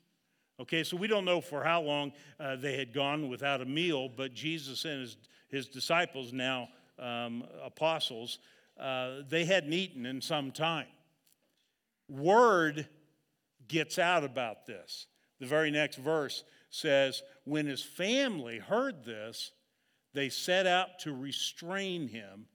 Okay, 0.60 0.84
so 0.84 0.96
we 0.96 1.08
don't 1.08 1.26
know 1.26 1.42
for 1.42 1.64
how 1.64 1.82
long 1.82 2.14
uh, 2.40 2.56
they 2.56 2.78
had 2.78 2.94
gone 2.94 3.30
without 3.30 3.62
a 3.62 3.66
meal, 3.66 4.08
but 4.08 4.34
Jesus 4.34 4.86
and 4.86 5.02
his, 5.02 5.18
his 5.50 5.68
disciples, 5.68 6.32
now 6.32 6.70
um, 6.98 7.44
apostles, 7.64 8.40
uh, 8.80 9.18
they 9.28 9.44
hadn't 9.44 9.74
eaten 9.74 10.06
in 10.06 10.22
some 10.22 10.52
time. 10.52 10.88
Word 12.08 12.88
gets 13.68 14.00
out 14.00 14.24
about 14.24 14.66
this. 14.66 15.08
The 15.40 15.46
very 15.46 15.72
next 15.72 15.98
verse 15.98 16.44
says, 16.70 17.22
When 17.44 17.66
his 17.66 17.82
family 17.82 18.60
heard 18.60 19.04
this, 19.04 19.52
they 20.16 20.30
set 20.30 20.66
out 20.66 21.00
to 21.00 21.14
restrain 21.14 22.08
him 22.08 22.48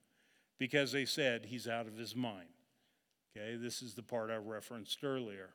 because 0.59 0.90
they 0.90 1.05
said 1.05 1.44
he's 1.44 1.68
out 1.68 1.87
of 1.87 1.96
his 1.96 2.16
mind. 2.16 2.49
Okay, 3.37 3.57
this 3.57 3.83
is 3.83 3.94
the 3.94 4.03
part 4.03 4.31
I 4.31 4.37
referenced 4.37 5.05
earlier. 5.05 5.51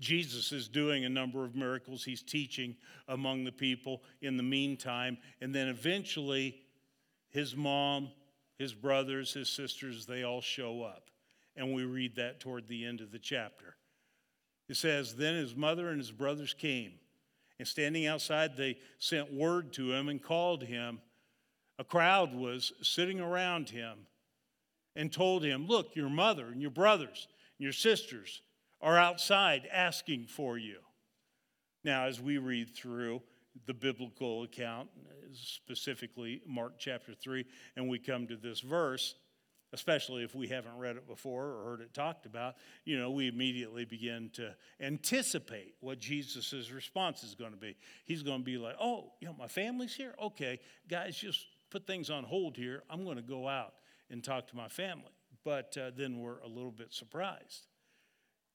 Jesus 0.00 0.52
is 0.52 0.68
doing 0.68 1.04
a 1.04 1.08
number 1.08 1.44
of 1.44 1.54
miracles. 1.54 2.04
He's 2.04 2.22
teaching 2.22 2.76
among 3.08 3.44
the 3.44 3.52
people 3.52 4.02
in 4.20 4.36
the 4.36 4.42
meantime. 4.42 5.16
And 5.40 5.54
then 5.54 5.68
eventually, 5.68 6.56
his 7.30 7.56
mom, 7.56 8.10
his 8.58 8.74
brothers, 8.74 9.32
his 9.32 9.48
sisters, 9.48 10.04
they 10.04 10.22
all 10.22 10.42
show 10.42 10.82
up. 10.82 11.10
And 11.56 11.72
we 11.72 11.84
read 11.84 12.16
that 12.16 12.40
toward 12.40 12.68
the 12.68 12.84
end 12.84 13.00
of 13.00 13.10
the 13.10 13.18
chapter. 13.18 13.76
It 14.68 14.76
says, 14.76 15.14
Then 15.14 15.34
his 15.34 15.54
mother 15.56 15.88
and 15.88 15.98
his 15.98 16.12
brothers 16.12 16.52
came 16.52 16.92
and 17.58 17.66
standing 17.66 18.06
outside, 18.06 18.56
they 18.56 18.78
sent 18.98 19.32
word 19.32 19.72
to 19.74 19.92
him 19.92 20.08
and 20.08 20.22
called 20.22 20.64
him. 20.64 21.00
A 21.78 21.84
crowd 21.84 22.34
was 22.34 22.72
sitting 22.82 23.20
around 23.20 23.70
him 23.70 24.06
and 24.94 25.12
told 25.12 25.44
him, 25.44 25.66
Look, 25.66 25.94
your 25.94 26.08
mother 26.08 26.46
and 26.46 26.60
your 26.60 26.70
brothers 26.70 27.28
and 27.58 27.64
your 27.64 27.72
sisters 27.72 28.42
are 28.80 28.98
outside 28.98 29.68
asking 29.72 30.26
for 30.26 30.58
you. 30.58 30.78
Now, 31.84 32.06
as 32.06 32.20
we 32.20 32.38
read 32.38 32.74
through 32.74 33.22
the 33.66 33.74
biblical 33.74 34.42
account, 34.42 34.88
specifically 35.32 36.42
Mark 36.46 36.74
chapter 36.78 37.14
3, 37.14 37.44
and 37.76 37.88
we 37.88 37.98
come 37.98 38.26
to 38.26 38.36
this 38.36 38.60
verse, 38.60 39.14
especially 39.72 40.22
if 40.22 40.34
we 40.34 40.48
haven't 40.48 40.76
read 40.78 40.96
it 40.96 41.06
before 41.06 41.44
or 41.46 41.64
heard 41.64 41.80
it 41.80 41.92
talked 41.92 42.26
about, 42.26 42.54
you 42.84 42.98
know, 42.98 43.10
we 43.10 43.28
immediately 43.28 43.84
begin 43.84 44.30
to 44.34 44.54
anticipate 44.80 45.74
what 45.80 45.98
Jesus' 45.98 46.70
response 46.70 47.22
is 47.22 47.34
going 47.34 47.52
to 47.52 47.56
be. 47.56 47.76
He's 48.04 48.22
going 48.22 48.40
to 48.40 48.44
be 48.44 48.58
like, 48.58 48.76
oh, 48.80 49.12
you 49.20 49.28
know, 49.28 49.34
my 49.38 49.48
family's 49.48 49.94
here? 49.94 50.14
Okay, 50.22 50.60
guys, 50.88 51.16
just 51.16 51.46
put 51.70 51.86
things 51.86 52.10
on 52.10 52.24
hold 52.24 52.56
here. 52.56 52.84
I'm 52.88 53.04
going 53.04 53.16
to 53.16 53.22
go 53.22 53.48
out 53.48 53.74
and 54.10 54.22
talk 54.22 54.46
to 54.48 54.56
my 54.56 54.68
family. 54.68 55.12
But 55.44 55.76
uh, 55.76 55.90
then 55.96 56.18
we're 56.18 56.38
a 56.38 56.48
little 56.48 56.70
bit 56.70 56.92
surprised 56.92 57.66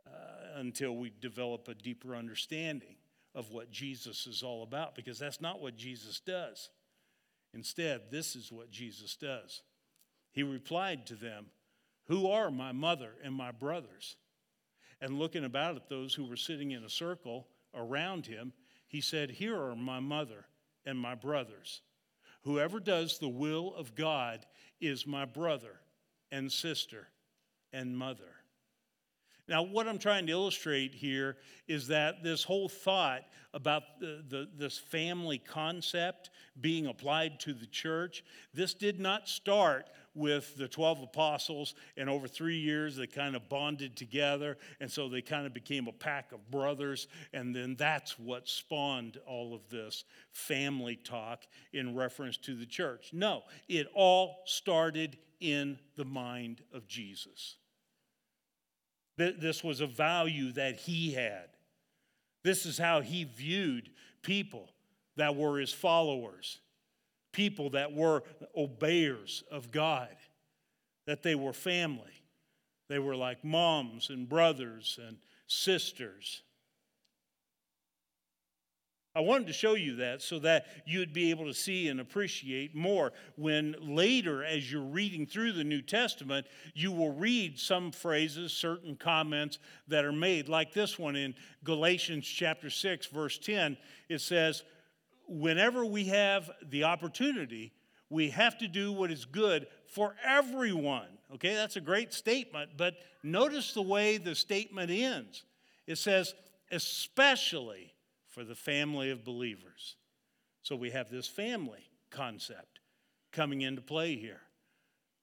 uh, 0.07 0.59
until 0.59 0.95
we 0.95 1.11
develop 1.21 1.67
a 1.67 1.73
deeper 1.73 2.15
understanding 2.15 2.95
of 3.33 3.51
what 3.51 3.71
Jesus 3.71 4.27
is 4.27 4.43
all 4.43 4.63
about, 4.63 4.95
because 4.95 5.19
that's 5.19 5.39
not 5.39 5.61
what 5.61 5.77
Jesus 5.77 6.19
does. 6.19 6.69
Instead, 7.53 8.11
this 8.11 8.35
is 8.35 8.51
what 8.51 8.71
Jesus 8.71 9.15
does. 9.15 9.61
He 10.31 10.43
replied 10.43 11.05
to 11.07 11.15
them, 11.15 11.47
Who 12.05 12.29
are 12.29 12.51
my 12.51 12.71
mother 12.71 13.11
and 13.23 13.33
my 13.33 13.51
brothers? 13.51 14.15
And 15.01 15.17
looking 15.17 15.45
about 15.45 15.75
at 15.75 15.89
those 15.89 16.13
who 16.13 16.25
were 16.25 16.37
sitting 16.37 16.71
in 16.71 16.83
a 16.83 16.89
circle 16.89 17.47
around 17.73 18.25
him, 18.25 18.53
he 18.87 19.01
said, 19.01 19.31
Here 19.31 19.59
are 19.59 19.75
my 19.75 19.99
mother 19.99 20.45
and 20.85 20.97
my 20.97 21.15
brothers. 21.15 21.81
Whoever 22.43 22.79
does 22.79 23.17
the 23.17 23.29
will 23.29 23.73
of 23.75 23.95
God 23.95 24.45
is 24.79 25.05
my 25.05 25.25
brother 25.25 25.79
and 26.31 26.51
sister 26.51 27.07
and 27.73 27.97
mother. 27.97 28.35
Now, 29.47 29.63
what 29.63 29.87
I'm 29.87 29.99
trying 29.99 30.27
to 30.27 30.31
illustrate 30.31 30.93
here 30.93 31.37
is 31.67 31.87
that 31.87 32.23
this 32.23 32.43
whole 32.43 32.69
thought 32.69 33.23
about 33.53 33.99
the, 33.99 34.23
the, 34.29 34.47
this 34.55 34.77
family 34.77 35.39
concept 35.39 36.29
being 36.61 36.87
applied 36.87 37.39
to 37.41 37.53
the 37.53 37.65
church, 37.65 38.23
this 38.53 38.73
did 38.73 38.99
not 38.99 39.27
start 39.27 39.89
with 40.13 40.57
the 40.57 40.67
12 40.67 41.03
apostles, 41.03 41.73
and 41.95 42.09
over 42.09 42.27
three 42.27 42.57
years 42.57 42.97
they 42.97 43.07
kind 43.07 43.35
of 43.35 43.47
bonded 43.47 43.95
together, 43.95 44.57
and 44.79 44.91
so 44.91 45.07
they 45.07 45.21
kind 45.21 45.45
of 45.45 45.53
became 45.53 45.87
a 45.87 45.91
pack 45.93 46.31
of 46.31 46.51
brothers, 46.51 47.07
and 47.33 47.55
then 47.55 47.75
that's 47.77 48.19
what 48.19 48.47
spawned 48.47 49.17
all 49.25 49.53
of 49.53 49.69
this 49.69 50.03
family 50.31 50.95
talk 50.95 51.43
in 51.73 51.95
reference 51.95 52.37
to 52.37 52.55
the 52.55 52.65
church. 52.65 53.11
No, 53.13 53.43
it 53.69 53.87
all 53.93 54.39
started 54.45 55.17
in 55.39 55.79
the 55.95 56.05
mind 56.05 56.61
of 56.73 56.87
Jesus. 56.87 57.55
This 59.17 59.63
was 59.63 59.81
a 59.81 59.87
value 59.87 60.51
that 60.53 60.77
he 60.77 61.13
had. 61.13 61.49
This 62.43 62.65
is 62.65 62.77
how 62.77 63.01
he 63.01 63.23
viewed 63.23 63.89
people 64.23 64.69
that 65.15 65.35
were 65.35 65.59
his 65.59 65.71
followers, 65.71 66.59
people 67.31 67.71
that 67.71 67.93
were 67.93 68.23
obeyers 68.55 69.43
of 69.51 69.71
God, 69.71 70.15
that 71.07 71.23
they 71.23 71.35
were 71.35 71.53
family. 71.53 72.23
They 72.89 72.99
were 72.99 73.15
like 73.15 73.43
moms 73.43 74.09
and 74.09 74.27
brothers 74.27 74.99
and 75.01 75.17
sisters. 75.47 76.43
I 79.13 79.19
wanted 79.19 79.47
to 79.47 79.53
show 79.53 79.75
you 79.75 79.97
that 79.97 80.21
so 80.21 80.39
that 80.39 80.67
you'd 80.85 81.11
be 81.11 81.31
able 81.31 81.45
to 81.45 81.53
see 81.53 81.89
and 81.89 81.99
appreciate 81.99 82.73
more 82.73 83.11
when 83.35 83.75
later, 83.81 84.43
as 84.43 84.71
you're 84.71 84.81
reading 84.81 85.25
through 85.25 85.51
the 85.51 85.65
New 85.65 85.81
Testament, 85.81 86.47
you 86.73 86.93
will 86.93 87.11
read 87.11 87.59
some 87.59 87.91
phrases, 87.91 88.53
certain 88.53 88.95
comments 88.95 89.59
that 89.89 90.05
are 90.05 90.13
made, 90.13 90.47
like 90.47 90.73
this 90.73 90.97
one 90.97 91.17
in 91.17 91.35
Galatians 91.65 92.25
chapter 92.25 92.69
6, 92.69 93.07
verse 93.07 93.37
10. 93.37 93.75
It 94.07 94.21
says, 94.21 94.63
Whenever 95.31 95.85
we 95.85 96.03
have 96.05 96.51
the 96.61 96.83
opportunity, 96.83 97.71
we 98.09 98.31
have 98.31 98.57
to 98.57 98.67
do 98.67 98.91
what 98.91 99.09
is 99.09 99.23
good 99.23 99.65
for 99.87 100.13
everyone. 100.25 101.07
Okay, 101.35 101.55
that's 101.55 101.77
a 101.77 101.81
great 101.81 102.13
statement, 102.13 102.71
but 102.75 102.95
notice 103.23 103.73
the 103.73 103.81
way 103.81 104.17
the 104.17 104.35
statement 104.35 104.91
ends. 104.91 105.45
It 105.87 105.97
says, 105.97 106.33
especially 106.69 107.93
for 108.27 108.43
the 108.43 108.55
family 108.55 109.09
of 109.09 109.23
believers. 109.23 109.95
So 110.63 110.75
we 110.75 110.89
have 110.89 111.09
this 111.09 111.27
family 111.27 111.89
concept 112.09 112.81
coming 113.31 113.61
into 113.61 113.81
play 113.81 114.17
here. 114.17 114.41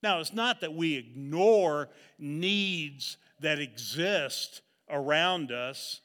Now, 0.03 0.21
it's 0.21 0.33
not 0.33 0.63
that 0.63 0.73
we 0.73 0.95
ignore 0.95 1.91
needs 2.19 3.19
that 3.41 3.59
exist 3.59 4.63
around 4.89 5.53
us 5.53 6.01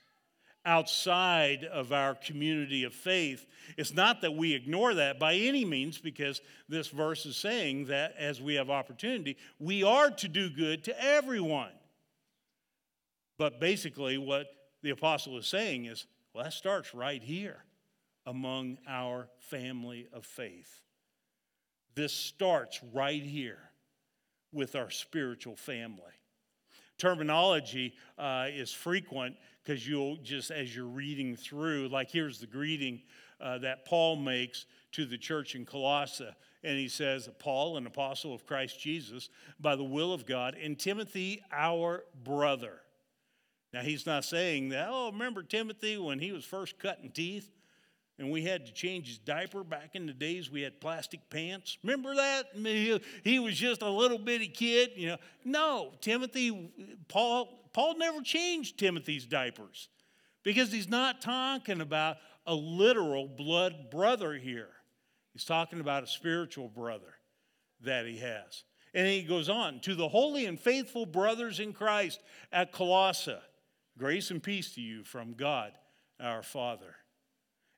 outside 0.65 1.65
of 1.65 1.91
our 1.91 2.15
community 2.15 2.83
of 2.83 2.93
faith. 2.93 3.45
It's 3.77 3.93
not 3.93 4.21
that 4.21 4.35
we 4.35 4.53
ignore 4.53 4.93
that 4.93 5.19
by 5.19 5.35
any 5.35 5.65
means, 5.65 5.97
because 5.97 6.41
this 6.69 6.87
verse 6.87 7.25
is 7.25 7.35
saying 7.35 7.85
that 7.87 8.15
as 8.17 8.41
we 8.41 8.55
have 8.55 8.69
opportunity, 8.69 9.37
we 9.59 9.83
are 9.83 10.09
to 10.11 10.27
do 10.27 10.49
good 10.49 10.83
to 10.85 11.03
everyone. 11.03 11.71
But 13.37 13.59
basically, 13.59 14.17
what 14.17 14.47
the 14.81 14.91
apostle 14.91 15.37
is 15.37 15.47
saying 15.47 15.85
is 15.85 16.05
well, 16.33 16.43
that 16.43 16.53
starts 16.53 16.93
right 16.93 17.21
here 17.21 17.63
among 18.25 18.77
our 18.87 19.27
family 19.37 20.07
of 20.13 20.25
faith. 20.25 20.81
This 21.95 22.13
starts 22.13 22.79
right 22.93 23.21
here 23.21 23.59
with 24.51 24.75
our 24.75 24.89
spiritual 24.89 25.55
family. 25.55 26.13
Terminology 26.97 27.93
uh, 28.17 28.47
is 28.49 28.71
frequent 28.71 29.35
because 29.63 29.87
you'll 29.87 30.17
just, 30.17 30.51
as 30.51 30.75
you're 30.75 30.85
reading 30.85 31.35
through, 31.35 31.89
like 31.89 32.09
here's 32.09 32.39
the 32.39 32.47
greeting 32.47 33.01
uh, 33.41 33.57
that 33.59 33.85
Paul 33.85 34.15
makes 34.15 34.65
to 34.93 35.05
the 35.05 35.17
church 35.17 35.55
in 35.55 35.65
Colossae. 35.65 36.29
And 36.63 36.77
he 36.77 36.87
says, 36.87 37.29
Paul, 37.39 37.75
an 37.77 37.85
apostle 37.87 38.33
of 38.33 38.45
Christ 38.45 38.79
Jesus, 38.79 39.29
by 39.59 39.75
the 39.75 39.83
will 39.83 40.13
of 40.13 40.25
God, 40.25 40.55
and 40.55 40.79
Timothy, 40.79 41.41
our 41.51 42.05
brother. 42.23 42.79
Now, 43.73 43.81
he's 43.81 44.05
not 44.05 44.23
saying 44.23 44.69
that, 44.69 44.87
oh, 44.89 45.11
remember 45.11 45.43
Timothy 45.43 45.97
when 45.97 46.19
he 46.19 46.31
was 46.31 46.45
first 46.45 46.79
cutting 46.79 47.09
teeth? 47.09 47.49
And 48.19 48.31
we 48.31 48.43
had 48.43 48.65
to 48.67 48.71
change 48.71 49.07
his 49.07 49.17
diaper 49.17 49.63
back 49.63 49.95
in 49.95 50.05
the 50.05 50.13
days 50.13 50.51
we 50.51 50.61
had 50.61 50.79
plastic 50.79 51.29
pants. 51.29 51.77
Remember 51.83 52.15
that? 52.15 52.45
He 53.23 53.39
was 53.39 53.57
just 53.57 53.81
a 53.81 53.89
little 53.89 54.19
bitty 54.19 54.47
kid, 54.47 54.91
you 54.95 55.07
know. 55.07 55.17
No, 55.43 55.93
Timothy, 55.99 56.71
Paul, 57.07 57.69
Paul 57.73 57.97
never 57.97 58.21
changed 58.21 58.77
Timothy's 58.77 59.25
diapers 59.25 59.89
because 60.43 60.71
he's 60.71 60.87
not 60.87 61.21
talking 61.21 61.81
about 61.81 62.17
a 62.45 62.53
literal 62.53 63.27
blood 63.27 63.89
brother 63.89 64.33
here. 64.33 64.69
He's 65.33 65.45
talking 65.45 65.79
about 65.79 66.03
a 66.03 66.07
spiritual 66.07 66.67
brother 66.69 67.15
that 67.81 68.05
he 68.05 68.19
has. 68.19 68.63
And 68.93 69.07
he 69.07 69.23
goes 69.23 69.49
on 69.49 69.79
to 69.81 69.95
the 69.95 70.07
holy 70.07 70.45
and 70.45 70.59
faithful 70.59 71.07
brothers 71.07 71.59
in 71.59 71.73
Christ 71.73 72.21
at 72.51 72.71
Colossae, 72.71 73.39
grace 73.97 74.29
and 74.29 74.43
peace 74.43 74.75
to 74.75 74.81
you 74.81 75.03
from 75.03 75.33
God 75.33 75.71
our 76.19 76.43
Father. 76.43 76.95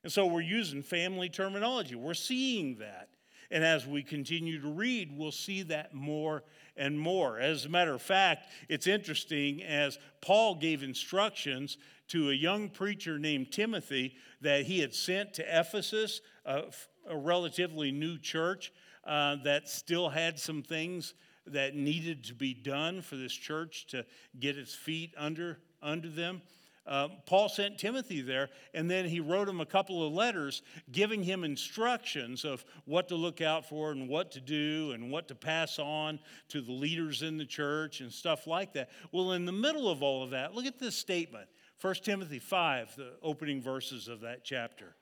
And 0.06 0.12
so 0.12 0.24
we're 0.24 0.40
using 0.40 0.84
family 0.84 1.28
terminology. 1.28 1.96
We're 1.96 2.14
seeing 2.14 2.76
that. 2.76 3.08
And 3.50 3.64
as 3.64 3.88
we 3.88 4.04
continue 4.04 4.62
to 4.62 4.68
read, 4.68 5.10
we'll 5.18 5.32
see 5.32 5.62
that 5.62 5.94
more 5.94 6.44
and 6.76 6.96
more. 6.96 7.40
As 7.40 7.64
a 7.64 7.68
matter 7.68 7.92
of 7.92 8.00
fact, 8.00 8.46
it's 8.68 8.86
interesting 8.86 9.64
as 9.64 9.98
Paul 10.20 10.54
gave 10.54 10.84
instructions 10.84 11.76
to 12.06 12.30
a 12.30 12.34
young 12.34 12.68
preacher 12.68 13.18
named 13.18 13.50
Timothy 13.50 14.14
that 14.42 14.66
he 14.66 14.78
had 14.78 14.94
sent 14.94 15.34
to 15.34 15.60
Ephesus, 15.60 16.20
a, 16.44 16.66
a 17.10 17.16
relatively 17.16 17.90
new 17.90 18.16
church 18.16 18.72
uh, 19.02 19.34
that 19.42 19.68
still 19.68 20.08
had 20.08 20.38
some 20.38 20.62
things 20.62 21.14
that 21.48 21.74
needed 21.74 22.22
to 22.26 22.34
be 22.34 22.54
done 22.54 23.02
for 23.02 23.16
this 23.16 23.32
church 23.32 23.88
to 23.88 24.06
get 24.38 24.56
its 24.56 24.72
feet 24.72 25.12
under, 25.18 25.58
under 25.82 26.08
them. 26.08 26.42
Uh, 26.86 27.08
Paul 27.26 27.48
sent 27.48 27.78
Timothy 27.78 28.20
there, 28.20 28.48
and 28.72 28.88
then 28.88 29.06
he 29.06 29.18
wrote 29.18 29.48
him 29.48 29.60
a 29.60 29.66
couple 29.66 30.06
of 30.06 30.12
letters 30.12 30.62
giving 30.92 31.22
him 31.22 31.42
instructions 31.42 32.44
of 32.44 32.64
what 32.84 33.08
to 33.08 33.16
look 33.16 33.40
out 33.40 33.68
for 33.68 33.90
and 33.90 34.08
what 34.08 34.30
to 34.32 34.40
do 34.40 34.92
and 34.92 35.10
what 35.10 35.26
to 35.28 35.34
pass 35.34 35.80
on 35.80 36.20
to 36.48 36.60
the 36.60 36.72
leaders 36.72 37.22
in 37.22 37.38
the 37.38 37.44
church 37.44 38.00
and 38.00 38.12
stuff 38.12 38.46
like 38.46 38.72
that. 38.74 38.90
Well, 39.10 39.32
in 39.32 39.44
the 39.44 39.52
middle 39.52 39.90
of 39.90 40.02
all 40.02 40.22
of 40.22 40.30
that, 40.30 40.54
look 40.54 40.66
at 40.66 40.78
this 40.78 40.96
statement 40.96 41.48
1 41.80 41.94
Timothy 41.96 42.38
5, 42.38 42.96
the 42.96 43.12
opening 43.22 43.60
verses 43.60 44.06
of 44.06 44.20
that 44.20 44.44
chapter. 44.44 44.94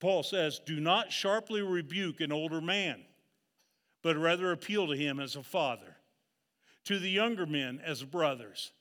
Paul 0.00 0.22
says, 0.22 0.60
Do 0.64 0.80
not 0.80 1.12
sharply 1.12 1.62
rebuke 1.62 2.20
an 2.20 2.32
older 2.32 2.60
man, 2.60 3.02
but 4.02 4.16
rather 4.16 4.50
appeal 4.50 4.86
to 4.88 4.96
him 4.96 5.20
as 5.20 5.36
a 5.36 5.42
father, 5.42 5.96
to 6.84 6.98
the 6.98 7.10
younger 7.10 7.46
men 7.46 7.80
as 7.84 8.02
brothers 8.02 8.72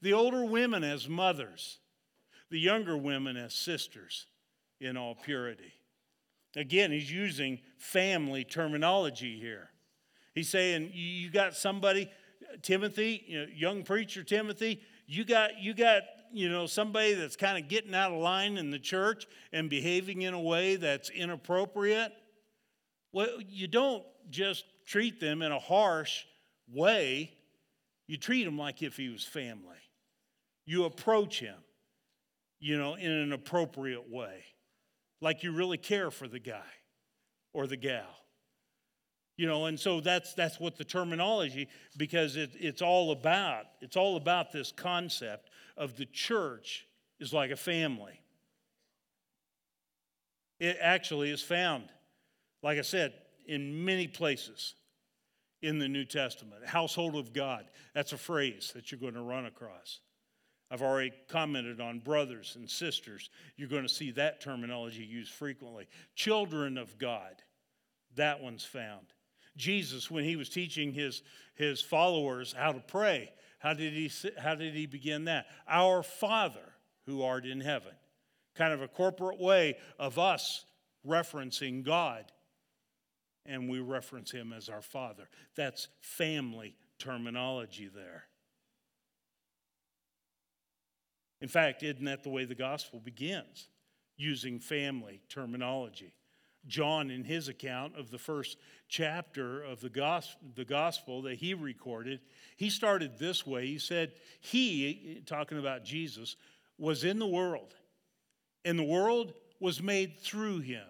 the 0.00 0.12
older 0.12 0.44
women 0.44 0.84
as 0.84 1.08
mothers, 1.08 1.78
the 2.50 2.58
younger 2.58 2.96
women 2.96 3.36
as 3.36 3.54
sisters 3.54 4.26
in 4.80 4.96
all 4.96 5.14
purity. 5.14 5.72
Again, 6.56 6.90
he's 6.90 7.10
using 7.10 7.60
family 7.76 8.44
terminology 8.44 9.38
here. 9.38 9.70
He's 10.34 10.48
saying, 10.48 10.90
You 10.94 11.30
got 11.30 11.54
somebody, 11.54 12.10
Timothy, 12.62 13.24
you 13.26 13.40
know, 13.40 13.46
young 13.54 13.82
preacher 13.82 14.22
Timothy, 14.22 14.80
you 15.06 15.24
got, 15.24 15.58
you 15.60 15.74
got, 15.74 16.02
you 16.32 16.48
know, 16.48 16.66
somebody 16.66 17.14
that's 17.14 17.36
kind 17.36 17.62
of 17.62 17.68
getting 17.68 17.94
out 17.94 18.12
of 18.12 18.18
line 18.18 18.58
in 18.58 18.70
the 18.70 18.78
church 18.78 19.26
and 19.52 19.70
behaving 19.70 20.22
in 20.22 20.34
a 20.34 20.40
way 20.40 20.76
that's 20.76 21.10
inappropriate. 21.10 22.12
Well, 23.12 23.28
you 23.48 23.68
don't 23.68 24.04
just 24.30 24.64
treat 24.86 25.20
them 25.20 25.42
in 25.42 25.52
a 25.52 25.58
harsh 25.58 26.24
way 26.70 27.32
you 28.08 28.16
treat 28.16 28.46
him 28.46 28.58
like 28.58 28.82
if 28.82 28.96
he 28.96 29.10
was 29.10 29.22
family. 29.22 29.76
You 30.64 30.84
approach 30.84 31.38
him, 31.38 31.56
you 32.58 32.76
know, 32.76 32.94
in 32.94 33.10
an 33.10 33.32
appropriate 33.32 34.10
way, 34.10 34.44
like 35.20 35.42
you 35.42 35.52
really 35.52 35.78
care 35.78 36.10
for 36.10 36.26
the 36.26 36.40
guy 36.40 36.66
or 37.52 37.66
the 37.66 37.76
gal. 37.76 38.06
You 39.36 39.46
know, 39.46 39.66
and 39.66 39.78
so 39.78 40.00
that's 40.00 40.34
that's 40.34 40.58
what 40.58 40.76
the 40.76 40.84
terminology, 40.84 41.68
because 41.96 42.36
it, 42.36 42.50
it's 42.58 42.82
all 42.82 43.12
about. 43.12 43.66
It's 43.80 43.96
all 43.96 44.16
about 44.16 44.50
this 44.52 44.72
concept 44.72 45.50
of 45.76 45.96
the 45.96 46.06
church 46.06 46.86
is 47.20 47.32
like 47.32 47.50
a 47.50 47.56
family. 47.56 48.20
It 50.58 50.76
actually 50.80 51.30
is 51.30 51.40
found, 51.40 51.84
like 52.64 52.78
I 52.78 52.82
said, 52.82 53.12
in 53.46 53.84
many 53.84 54.08
places 54.08 54.74
in 55.62 55.78
the 55.78 55.88
New 55.88 56.04
Testament. 56.04 56.66
Household 56.66 57.16
of 57.16 57.32
God, 57.32 57.64
that's 57.94 58.12
a 58.12 58.18
phrase 58.18 58.72
that 58.74 58.90
you're 58.90 59.00
going 59.00 59.14
to 59.14 59.22
run 59.22 59.46
across. 59.46 60.00
I've 60.70 60.82
already 60.82 61.12
commented 61.28 61.80
on 61.80 62.00
brothers 62.00 62.54
and 62.56 62.68
sisters. 62.68 63.30
You're 63.56 63.68
going 63.68 63.84
to 63.84 63.88
see 63.88 64.10
that 64.12 64.40
terminology 64.40 65.04
used 65.04 65.32
frequently. 65.32 65.88
Children 66.14 66.76
of 66.76 66.98
God, 66.98 67.42
that 68.16 68.42
one's 68.42 68.64
found. 68.64 69.06
Jesus, 69.56 70.10
when 70.10 70.24
he 70.24 70.36
was 70.36 70.48
teaching 70.48 70.92
his, 70.92 71.22
his 71.54 71.80
followers 71.80 72.54
how 72.56 72.72
to 72.72 72.80
pray, 72.80 73.32
how 73.58 73.72
did, 73.72 73.92
he, 73.92 74.10
how 74.36 74.54
did 74.54 74.74
he 74.74 74.86
begin 74.86 75.24
that? 75.24 75.46
Our 75.66 76.02
Father 76.02 76.74
who 77.08 77.22
art 77.22 77.46
in 77.46 77.60
heaven. 77.60 77.92
Kind 78.54 78.74
of 78.74 78.82
a 78.82 78.88
corporate 78.88 79.40
way 79.40 79.78
of 79.98 80.18
us 80.18 80.66
referencing 81.06 81.82
God 81.82 82.30
and 83.48 83.68
we 83.68 83.80
reference 83.80 84.30
him 84.30 84.52
as 84.52 84.68
our 84.68 84.82
father. 84.82 85.28
That's 85.56 85.88
family 86.00 86.76
terminology 86.98 87.88
there. 87.92 88.24
In 91.40 91.48
fact, 91.48 91.82
isn't 91.82 92.04
that 92.04 92.22
the 92.22 92.30
way 92.30 92.44
the 92.44 92.54
gospel 92.54 93.00
begins? 93.00 93.68
Using 94.16 94.58
family 94.58 95.22
terminology. 95.28 96.12
John, 96.66 97.10
in 97.10 97.24
his 97.24 97.48
account 97.48 97.96
of 97.96 98.10
the 98.10 98.18
first 98.18 98.58
chapter 98.88 99.62
of 99.62 99.80
the 99.80 99.88
gospel, 99.88 100.48
the 100.54 100.64
gospel 100.64 101.22
that 101.22 101.36
he 101.36 101.54
recorded, 101.54 102.20
he 102.56 102.68
started 102.68 103.18
this 103.18 103.46
way. 103.46 103.66
He 103.66 103.78
said, 103.78 104.12
He, 104.40 105.22
talking 105.24 105.58
about 105.58 105.84
Jesus, 105.84 106.36
was 106.76 107.04
in 107.04 107.18
the 107.18 107.26
world, 107.26 107.74
and 108.64 108.78
the 108.78 108.84
world 108.84 109.32
was 109.60 109.80
made 109.80 110.18
through 110.18 110.60
him 110.60 110.84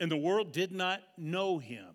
and 0.00 0.10
the 0.10 0.16
world 0.16 0.52
did 0.52 0.72
not 0.72 1.00
know 1.16 1.58
him. 1.58 1.86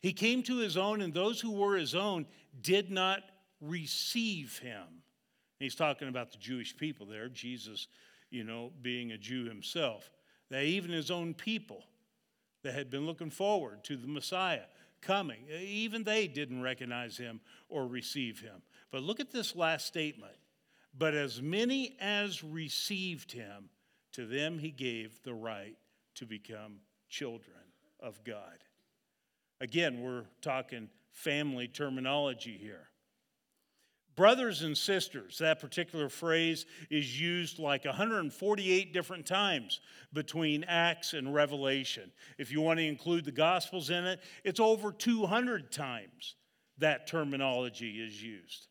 He 0.00 0.12
came 0.12 0.42
to 0.44 0.58
his 0.58 0.76
own, 0.76 1.00
and 1.00 1.12
those 1.12 1.40
who 1.40 1.52
were 1.52 1.76
his 1.76 1.94
own 1.94 2.26
did 2.60 2.90
not 2.90 3.22
receive 3.60 4.58
him. 4.58 4.82
And 4.86 5.64
he's 5.64 5.74
talking 5.74 6.08
about 6.08 6.32
the 6.32 6.38
Jewish 6.38 6.76
people 6.76 7.06
there, 7.06 7.28
Jesus, 7.28 7.88
you 8.30 8.44
know, 8.44 8.72
being 8.82 9.12
a 9.12 9.18
Jew 9.18 9.46
himself. 9.46 10.10
That 10.50 10.64
even 10.64 10.90
his 10.90 11.10
own 11.10 11.34
people 11.34 11.84
that 12.62 12.74
had 12.74 12.90
been 12.90 13.06
looking 13.06 13.30
forward 13.30 13.84
to 13.84 13.96
the 13.96 14.06
Messiah 14.06 14.66
coming, 15.00 15.44
even 15.60 16.04
they 16.04 16.26
didn't 16.26 16.62
recognize 16.62 17.16
him 17.16 17.40
or 17.68 17.86
receive 17.86 18.40
him. 18.40 18.62
But 18.90 19.02
look 19.02 19.20
at 19.20 19.30
this 19.30 19.56
last 19.56 19.86
statement. 19.86 20.34
But 20.96 21.14
as 21.14 21.42
many 21.42 21.96
as 22.00 22.42
received 22.42 23.32
him, 23.32 23.70
to 24.12 24.26
them 24.26 24.58
he 24.58 24.70
gave 24.70 25.22
the 25.22 25.34
right 25.34 25.76
to 26.14 26.26
become 26.26 26.80
children 27.08 27.56
of 28.00 28.22
God. 28.24 28.58
Again, 29.60 30.02
we're 30.02 30.24
talking 30.42 30.88
family 31.12 31.68
terminology 31.68 32.58
here. 32.60 32.88
Brothers 34.16 34.62
and 34.62 34.76
sisters, 34.76 35.38
that 35.38 35.60
particular 35.60 36.08
phrase 36.08 36.64
is 36.90 37.20
used 37.20 37.58
like 37.58 37.84
148 37.84 38.92
different 38.94 39.26
times 39.26 39.80
between 40.14 40.64
Acts 40.64 41.12
and 41.12 41.34
Revelation. 41.34 42.10
If 42.38 42.50
you 42.50 42.62
want 42.62 42.78
to 42.78 42.86
include 42.86 43.26
the 43.26 43.32
Gospels 43.32 43.90
in 43.90 44.06
it, 44.06 44.20
it's 44.42 44.60
over 44.60 44.90
200 44.90 45.70
times 45.70 46.36
that 46.78 47.06
terminology 47.06 48.02
is 48.02 48.22
used. 48.22 48.68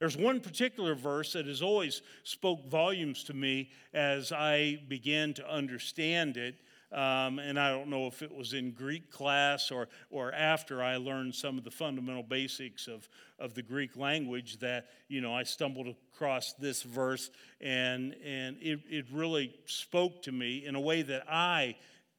There's 0.00 0.16
one 0.16 0.40
particular 0.40 0.96
verse 0.96 1.32
that 1.34 1.46
has 1.46 1.62
always 1.62 2.02
spoke 2.24 2.68
volumes 2.68 3.22
to 3.24 3.34
me 3.34 3.70
as 3.94 4.32
I 4.32 4.80
began 4.88 5.32
to 5.34 5.48
understand 5.48 6.36
it 6.36 6.56
um, 6.92 7.38
and 7.38 7.58
I 7.58 7.70
don't 7.70 7.88
know 7.88 8.06
if 8.06 8.22
it 8.22 8.34
was 8.34 8.52
in 8.52 8.72
Greek 8.72 9.10
class 9.10 9.70
or, 9.70 9.88
or 10.10 10.32
after 10.32 10.82
I 10.82 10.96
learned 10.96 11.34
some 11.34 11.56
of 11.56 11.64
the 11.64 11.70
fundamental 11.70 12.22
basics 12.22 12.86
of, 12.86 13.08
of 13.38 13.54
the 13.54 13.62
Greek 13.62 13.96
language 13.96 14.58
that, 14.58 14.88
you 15.08 15.20
know, 15.20 15.34
I 15.34 15.44
stumbled 15.44 15.94
across 16.14 16.52
this 16.54 16.82
verse 16.82 17.30
and, 17.60 18.14
and 18.24 18.56
it, 18.60 18.80
it 18.90 19.06
really 19.10 19.54
spoke 19.64 20.22
to 20.22 20.32
me 20.32 20.66
in 20.66 20.74
a 20.74 20.80
way 20.80 21.00
that 21.02 21.24
I 21.30 21.76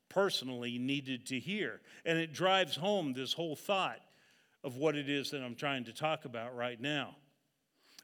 personally 0.09 0.79
needed 0.79 1.27
to 1.27 1.39
hear. 1.39 1.79
And 2.03 2.17
it 2.17 2.33
drives 2.33 2.75
home 2.75 3.13
this 3.13 3.33
whole 3.33 3.55
thought 3.55 3.99
of 4.63 4.77
what 4.77 4.95
it 4.95 5.09
is 5.09 5.31
that 5.31 5.43
I'm 5.43 5.55
trying 5.55 5.85
to 5.85 5.93
talk 5.93 6.25
about 6.25 6.55
right 6.55 6.79
now. 6.79 7.15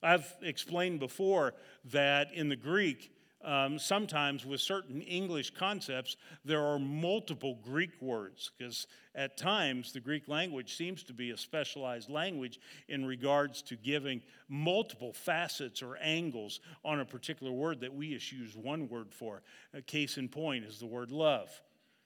I've 0.01 0.31
explained 0.41 0.99
before 0.99 1.53
that 1.85 2.33
in 2.33 2.49
the 2.49 2.55
Greek, 2.55 3.11
um, 3.43 3.79
sometimes 3.79 4.45
with 4.45 4.59
certain 4.59 5.01
English 5.01 5.51
concepts, 5.51 6.17
there 6.43 6.61
are 6.61 6.77
multiple 6.77 7.57
Greek 7.63 8.01
words 8.01 8.51
because 8.57 8.85
at 9.15 9.37
times 9.37 9.93
the 9.93 10.01
Greek 10.01 10.27
language 10.27 10.75
seems 10.75 11.03
to 11.03 11.13
be 11.13 11.31
a 11.31 11.37
specialized 11.37 12.09
language 12.09 12.59
in 12.89 13.05
regards 13.05 13.61
to 13.61 13.77
giving 13.77 14.21
multiple 14.49 15.13
facets 15.13 15.81
or 15.81 15.95
angles 15.97 16.59
on 16.83 16.99
a 16.99 17.05
particular 17.05 17.53
word 17.53 17.79
that 17.79 17.93
we 17.93 18.13
just 18.13 18.31
use 18.31 18.57
one 18.57 18.89
word 18.89 19.13
for. 19.13 19.41
A 19.73 19.81
case 19.81 20.17
in 20.17 20.27
point 20.27 20.65
is 20.65 20.79
the 20.79 20.85
word 20.85 21.11
love. 21.11 21.49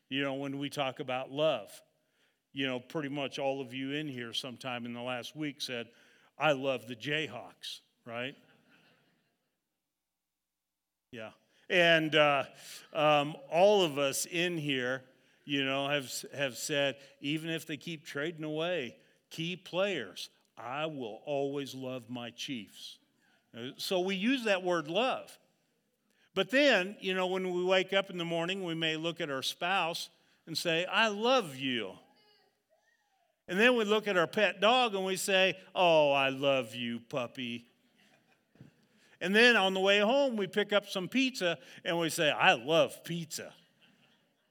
You 0.10 0.22
know, 0.22 0.36
when 0.36 0.60
we 0.60 0.70
talk 0.70 1.00
about 1.00 1.32
love, 1.32 1.72
you 2.54 2.68
know, 2.68 2.80
pretty 2.80 3.10
much 3.10 3.40
all 3.40 3.60
of 3.60 3.74
you 3.74 3.94
in 3.94 4.08
here 4.08 4.34
sometime 4.34 4.86
in 4.86 4.94
the 4.94 5.02
last 5.02 5.36
week 5.36 5.62
said, 5.62 5.88
I 6.38 6.52
love 6.52 6.88
the 6.88 6.96
Jayhawks, 6.96 7.80
right? 8.06 8.36
Yeah. 11.14 11.30
And 11.70 12.16
uh, 12.16 12.46
um, 12.92 13.36
all 13.52 13.84
of 13.84 14.00
us 14.00 14.26
in 14.26 14.58
here, 14.58 15.04
you 15.46 15.64
know, 15.64 15.88
have, 15.88 16.12
have 16.36 16.58
said, 16.58 16.96
even 17.22 17.52
if 17.52 17.68
they 17.68 17.78
keep 17.78 18.04
trading 18.04 18.44
away 18.44 18.96
key 19.30 19.56
players, 19.56 20.32
I 20.58 20.88
will 20.88 21.22
always 21.26 21.76
love 21.76 22.10
my 22.10 22.32
Chiefs. 22.32 22.98
Uh, 23.56 23.70
so 23.78 24.00
we 24.00 24.16
use 24.16 24.46
that 24.46 24.64
word 24.64 24.88
love. 24.88 25.38
But 26.34 26.50
then, 26.50 26.96
you 27.00 27.14
know, 27.14 27.28
when 27.28 27.54
we 27.54 27.64
wake 27.64 27.94
up 27.94 28.10
in 28.10 28.18
the 28.18 28.26
morning, 28.26 28.64
we 28.64 28.74
may 28.74 28.98
look 28.98 29.22
at 29.22 29.30
our 29.30 29.44
spouse 29.44 30.10
and 30.48 30.58
say, 30.58 30.86
I 30.86 31.10
love 31.10 31.56
you. 31.56 31.92
And 33.48 33.60
then 33.60 33.76
we 33.76 33.84
look 33.84 34.08
at 34.08 34.18
our 34.18 34.26
pet 34.26 34.62
dog 34.62 34.96
and 34.96 35.06
we 35.06 35.16
say, 35.16 35.58
Oh, 35.76 36.12
I 36.12 36.30
love 36.30 36.74
you, 36.74 37.02
puppy. 37.02 37.68
And 39.24 39.34
then 39.34 39.56
on 39.56 39.74
the 39.74 39.80
way 39.80 40.00
home, 40.00 40.36
we 40.36 40.48
pick 40.48 40.74
up 40.74 40.90
some 40.90 41.08
pizza 41.08 41.58
and 41.86 41.98
we 41.98 42.10
say, 42.10 42.30
I 42.30 42.56
love 42.56 43.06
pizza. 43.06 43.54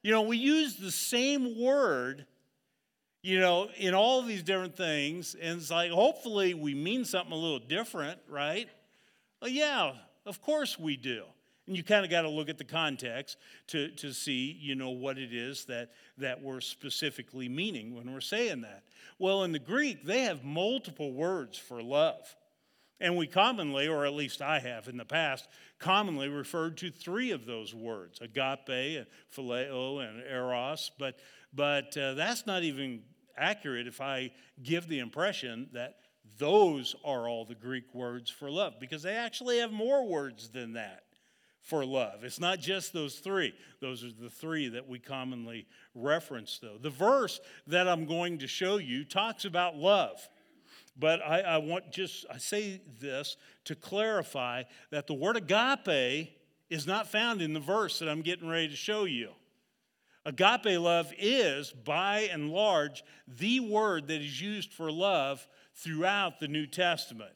You 0.02 0.12
know, 0.12 0.22
we 0.22 0.38
use 0.38 0.76
the 0.76 0.90
same 0.90 1.60
word, 1.60 2.24
you 3.22 3.38
know, 3.38 3.68
in 3.76 3.92
all 3.92 4.22
these 4.22 4.42
different 4.42 4.74
things. 4.74 5.36
And 5.38 5.60
it's 5.60 5.70
like, 5.70 5.90
hopefully, 5.90 6.54
we 6.54 6.74
mean 6.74 7.04
something 7.04 7.34
a 7.34 7.36
little 7.36 7.58
different, 7.58 8.18
right? 8.26 8.66
Well, 9.42 9.50
yeah, 9.50 9.92
of 10.24 10.40
course 10.40 10.78
we 10.78 10.96
do. 10.96 11.24
And 11.66 11.76
you 11.76 11.84
kind 11.84 12.02
of 12.02 12.10
got 12.10 12.22
to 12.22 12.30
look 12.30 12.48
at 12.48 12.56
the 12.56 12.64
context 12.64 13.36
to, 13.68 13.90
to 13.96 14.14
see, 14.14 14.56
you 14.58 14.74
know, 14.74 14.88
what 14.88 15.18
it 15.18 15.34
is 15.34 15.66
that, 15.66 15.90
that 16.16 16.40
we're 16.40 16.62
specifically 16.62 17.50
meaning 17.50 17.94
when 17.94 18.10
we're 18.10 18.22
saying 18.22 18.62
that. 18.62 18.84
Well, 19.18 19.44
in 19.44 19.52
the 19.52 19.58
Greek, 19.58 20.06
they 20.06 20.22
have 20.22 20.42
multiple 20.42 21.12
words 21.12 21.58
for 21.58 21.82
love. 21.82 22.34
And 23.02 23.16
we 23.16 23.26
commonly, 23.26 23.88
or 23.88 24.06
at 24.06 24.14
least 24.14 24.40
I 24.40 24.60
have 24.60 24.86
in 24.86 24.96
the 24.96 25.04
past, 25.04 25.48
commonly 25.80 26.28
referred 26.28 26.76
to 26.78 26.90
three 26.90 27.32
of 27.32 27.46
those 27.46 27.74
words 27.74 28.20
agape, 28.20 28.68
and 28.68 29.06
phileo, 29.36 30.08
and 30.08 30.22
eros. 30.22 30.92
But, 31.00 31.18
but 31.52 31.96
uh, 31.96 32.14
that's 32.14 32.46
not 32.46 32.62
even 32.62 33.02
accurate 33.36 33.88
if 33.88 34.00
I 34.00 34.30
give 34.62 34.86
the 34.86 35.00
impression 35.00 35.68
that 35.72 35.96
those 36.38 36.94
are 37.04 37.28
all 37.28 37.44
the 37.44 37.56
Greek 37.56 37.92
words 37.92 38.30
for 38.30 38.48
love, 38.50 38.74
because 38.78 39.02
they 39.02 39.16
actually 39.16 39.58
have 39.58 39.72
more 39.72 40.06
words 40.06 40.50
than 40.50 40.74
that 40.74 41.02
for 41.60 41.84
love. 41.84 42.24
It's 42.24 42.40
not 42.40 42.60
just 42.60 42.92
those 42.92 43.16
three. 43.16 43.52
Those 43.80 44.04
are 44.04 44.12
the 44.12 44.30
three 44.30 44.68
that 44.68 44.88
we 44.88 44.98
commonly 45.00 45.66
reference, 45.94 46.58
though. 46.62 46.78
The 46.80 46.90
verse 46.90 47.40
that 47.66 47.88
I'm 47.88 48.06
going 48.06 48.38
to 48.38 48.46
show 48.46 48.78
you 48.78 49.04
talks 49.04 49.44
about 49.44 49.76
love. 49.76 50.28
But 50.96 51.22
I, 51.22 51.40
I 51.40 51.58
want 51.58 51.90
just, 51.90 52.26
I 52.30 52.38
say 52.38 52.80
this 53.00 53.36
to 53.64 53.74
clarify 53.74 54.64
that 54.90 55.06
the 55.06 55.14
word 55.14 55.36
agape 55.36 56.36
is 56.68 56.86
not 56.86 57.06
found 57.06 57.40
in 57.40 57.54
the 57.54 57.60
verse 57.60 57.98
that 57.98 58.08
I'm 58.08 58.22
getting 58.22 58.48
ready 58.48 58.68
to 58.68 58.76
show 58.76 59.04
you. 59.04 59.30
Agape 60.24 60.78
love 60.78 61.12
is, 61.18 61.72
by 61.72 62.28
and 62.32 62.50
large, 62.50 63.02
the 63.26 63.60
word 63.60 64.08
that 64.08 64.20
is 64.20 64.40
used 64.40 64.72
for 64.72 64.92
love 64.92 65.46
throughout 65.74 66.38
the 66.38 66.46
New 66.46 66.66
Testament. 66.66 67.32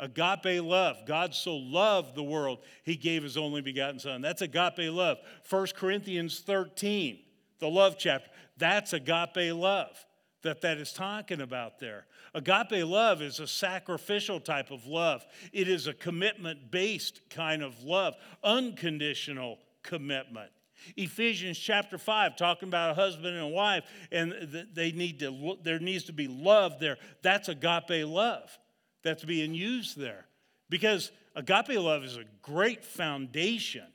Agape 0.00 0.62
love. 0.62 0.98
God 1.06 1.34
so 1.34 1.56
loved 1.56 2.14
the 2.14 2.22
world, 2.22 2.58
he 2.84 2.96
gave 2.96 3.22
his 3.22 3.36
only 3.36 3.62
begotten 3.62 3.98
Son. 3.98 4.20
That's 4.20 4.42
agape 4.42 4.92
love. 4.92 5.18
1 5.48 5.66
Corinthians 5.74 6.40
13, 6.40 7.18
the 7.60 7.68
love 7.68 7.96
chapter. 7.98 8.30
That's 8.58 8.92
agape 8.92 9.54
love 9.54 10.04
that 10.42 10.60
that 10.60 10.78
is 10.78 10.92
talking 10.92 11.40
about 11.40 11.78
there. 11.78 12.06
Agape 12.34 12.84
love 12.86 13.22
is 13.22 13.40
a 13.40 13.46
sacrificial 13.46 14.40
type 14.40 14.70
of 14.70 14.86
love. 14.86 15.24
It 15.52 15.68
is 15.68 15.86
a 15.86 15.94
commitment 15.94 16.70
based 16.70 17.20
kind 17.30 17.62
of 17.62 17.82
love, 17.82 18.14
unconditional 18.44 19.58
commitment. 19.82 20.50
Ephesians 20.96 21.58
chapter 21.58 21.98
5 21.98 22.36
talking 22.36 22.68
about 22.68 22.90
a 22.90 22.94
husband 22.94 23.34
and 23.34 23.44
a 23.44 23.48
wife 23.48 23.84
and 24.12 24.66
they 24.74 24.92
need 24.92 25.18
to 25.18 25.58
there 25.62 25.80
needs 25.80 26.04
to 26.04 26.12
be 26.12 26.28
love 26.28 26.78
there. 26.78 26.98
That's 27.22 27.48
agape 27.48 28.06
love 28.06 28.56
that's 29.02 29.24
being 29.24 29.54
used 29.54 29.98
there. 29.98 30.26
Because 30.70 31.10
agape 31.34 31.80
love 31.80 32.04
is 32.04 32.16
a 32.16 32.24
great 32.42 32.84
foundation, 32.84 33.86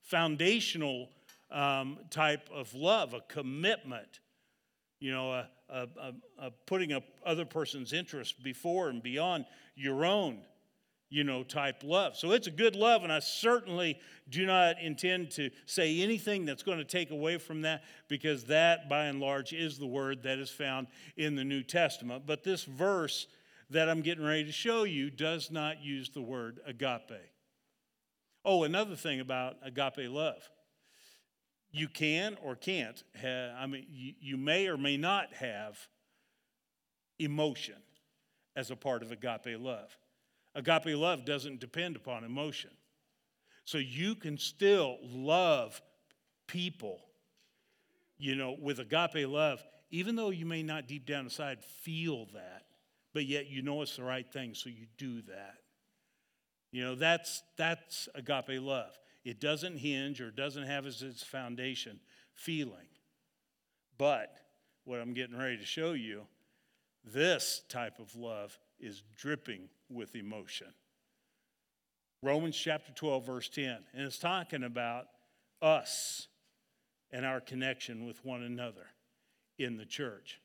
foundational 0.00 1.10
um, 1.50 1.98
type 2.10 2.48
of 2.52 2.72
love, 2.74 3.12
a 3.12 3.20
commitment 3.28 4.20
you 5.02 5.10
know, 5.10 5.32
a, 5.68 5.88
a, 6.38 6.50
putting 6.66 6.92
a 6.92 7.02
other 7.26 7.44
person's 7.44 7.92
interest 7.92 8.40
before 8.44 8.88
and 8.88 9.02
beyond 9.02 9.46
your 9.74 10.04
own, 10.04 10.38
you 11.10 11.24
know, 11.24 11.42
type 11.42 11.82
love. 11.82 12.16
So 12.16 12.30
it's 12.30 12.46
a 12.46 12.52
good 12.52 12.76
love, 12.76 13.02
and 13.02 13.12
I 13.12 13.18
certainly 13.18 13.98
do 14.30 14.46
not 14.46 14.80
intend 14.80 15.32
to 15.32 15.50
say 15.66 16.00
anything 16.00 16.44
that's 16.44 16.62
going 16.62 16.78
to 16.78 16.84
take 16.84 17.10
away 17.10 17.38
from 17.38 17.62
that 17.62 17.82
because 18.06 18.44
that, 18.44 18.88
by 18.88 19.06
and 19.06 19.20
large, 19.20 19.52
is 19.52 19.76
the 19.76 19.88
word 19.88 20.22
that 20.22 20.38
is 20.38 20.50
found 20.50 20.86
in 21.16 21.34
the 21.34 21.44
New 21.44 21.64
Testament. 21.64 22.22
But 22.24 22.44
this 22.44 22.62
verse 22.62 23.26
that 23.70 23.88
I'm 23.88 24.02
getting 24.02 24.24
ready 24.24 24.44
to 24.44 24.52
show 24.52 24.84
you 24.84 25.10
does 25.10 25.50
not 25.50 25.82
use 25.82 26.10
the 26.10 26.22
word 26.22 26.60
agape. 26.64 27.10
Oh, 28.44 28.62
another 28.62 28.94
thing 28.94 29.18
about 29.18 29.56
agape 29.64 30.08
love 30.08 30.48
you 31.72 31.88
can 31.88 32.36
or 32.42 32.54
can't 32.54 33.02
have, 33.14 33.52
I 33.58 33.66
mean, 33.66 33.86
you, 33.90 34.12
you 34.20 34.36
may 34.36 34.68
or 34.68 34.76
may 34.76 34.96
not 34.96 35.32
have 35.34 35.78
emotion 37.18 37.76
as 38.54 38.70
a 38.70 38.76
part 38.76 39.02
of 39.02 39.10
agape 39.10 39.58
love. 39.58 39.96
Agape 40.54 40.96
love 40.96 41.24
doesn't 41.24 41.60
depend 41.60 41.96
upon 41.96 42.24
emotion. 42.24 42.70
So 43.64 43.78
you 43.78 44.14
can 44.14 44.36
still 44.36 44.98
love 45.02 45.80
people, 46.46 47.00
you 48.18 48.34
know, 48.34 48.56
with 48.60 48.78
agape 48.78 49.26
love, 49.26 49.62
even 49.90 50.14
though 50.14 50.30
you 50.30 50.44
may 50.44 50.62
not 50.62 50.86
deep 50.86 51.06
down 51.06 51.24
inside 51.24 51.64
feel 51.64 52.26
that, 52.34 52.64
but 53.14 53.24
yet 53.24 53.46
you 53.46 53.62
know 53.62 53.80
it's 53.82 53.96
the 53.96 54.02
right 54.02 54.30
thing, 54.30 54.54
so 54.54 54.68
you 54.68 54.86
do 54.98 55.22
that. 55.22 55.54
You 56.70 56.84
know, 56.84 56.94
that's 56.94 57.42
that's 57.56 58.08
agape 58.14 58.60
love. 58.60 58.98
It 59.24 59.40
doesn't 59.40 59.78
hinge 59.78 60.20
or 60.20 60.30
doesn't 60.30 60.64
have 60.64 60.86
as 60.86 61.02
its 61.02 61.22
foundation 61.22 62.00
feeling. 62.34 62.88
But 63.98 64.34
what 64.84 65.00
I'm 65.00 65.14
getting 65.14 65.36
ready 65.36 65.56
to 65.58 65.64
show 65.64 65.92
you, 65.92 66.22
this 67.04 67.62
type 67.68 67.98
of 67.98 68.14
love 68.16 68.58
is 68.80 69.02
dripping 69.16 69.68
with 69.88 70.16
emotion. 70.16 70.68
Romans 72.22 72.56
chapter 72.56 72.92
12, 72.92 73.26
verse 73.26 73.48
10, 73.48 73.78
and 73.94 74.06
it's 74.06 74.18
talking 74.18 74.64
about 74.64 75.06
us 75.60 76.28
and 77.12 77.26
our 77.26 77.40
connection 77.40 78.06
with 78.06 78.24
one 78.24 78.42
another 78.42 78.86
in 79.58 79.76
the 79.76 79.84
church. 79.84 80.40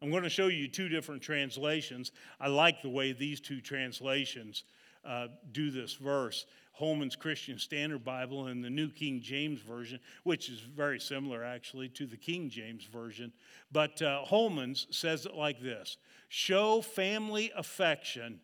I'm 0.00 0.10
going 0.10 0.24
to 0.24 0.28
show 0.28 0.48
you 0.48 0.66
two 0.66 0.88
different 0.88 1.22
translations. 1.22 2.10
I 2.40 2.48
like 2.48 2.82
the 2.82 2.88
way 2.88 3.12
these 3.12 3.40
two 3.40 3.60
translations 3.60 4.64
uh, 5.04 5.28
do 5.52 5.70
this 5.70 5.94
verse. 5.94 6.46
Holman's 6.82 7.14
Christian 7.14 7.60
Standard 7.60 8.04
Bible 8.04 8.48
and 8.48 8.64
the 8.64 8.68
New 8.68 8.88
King 8.88 9.20
James 9.22 9.60
Version, 9.60 10.00
which 10.24 10.48
is 10.48 10.58
very 10.58 10.98
similar 10.98 11.44
actually 11.44 11.88
to 11.90 12.06
the 12.06 12.16
King 12.16 12.50
James 12.50 12.82
Version. 12.86 13.32
But 13.70 14.02
uh, 14.02 14.24
Holman's 14.24 14.88
says 14.90 15.24
it 15.24 15.34
like 15.36 15.62
this 15.62 15.96
Show 16.28 16.82
family 16.82 17.52
affection 17.56 18.40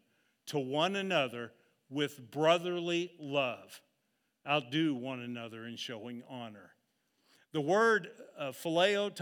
to 0.47 0.61
one 0.61 0.95
another 0.95 1.51
with 1.91 2.31
brotherly 2.31 3.11
love. 3.19 3.81
Outdo 4.49 4.95
one 4.95 5.19
another 5.19 5.67
in 5.67 5.75
showing 5.75 6.23
honor. 6.31 6.71
The 7.53 7.61
word 7.61 8.09
uh, 8.39 8.53
phileo, 8.53 9.15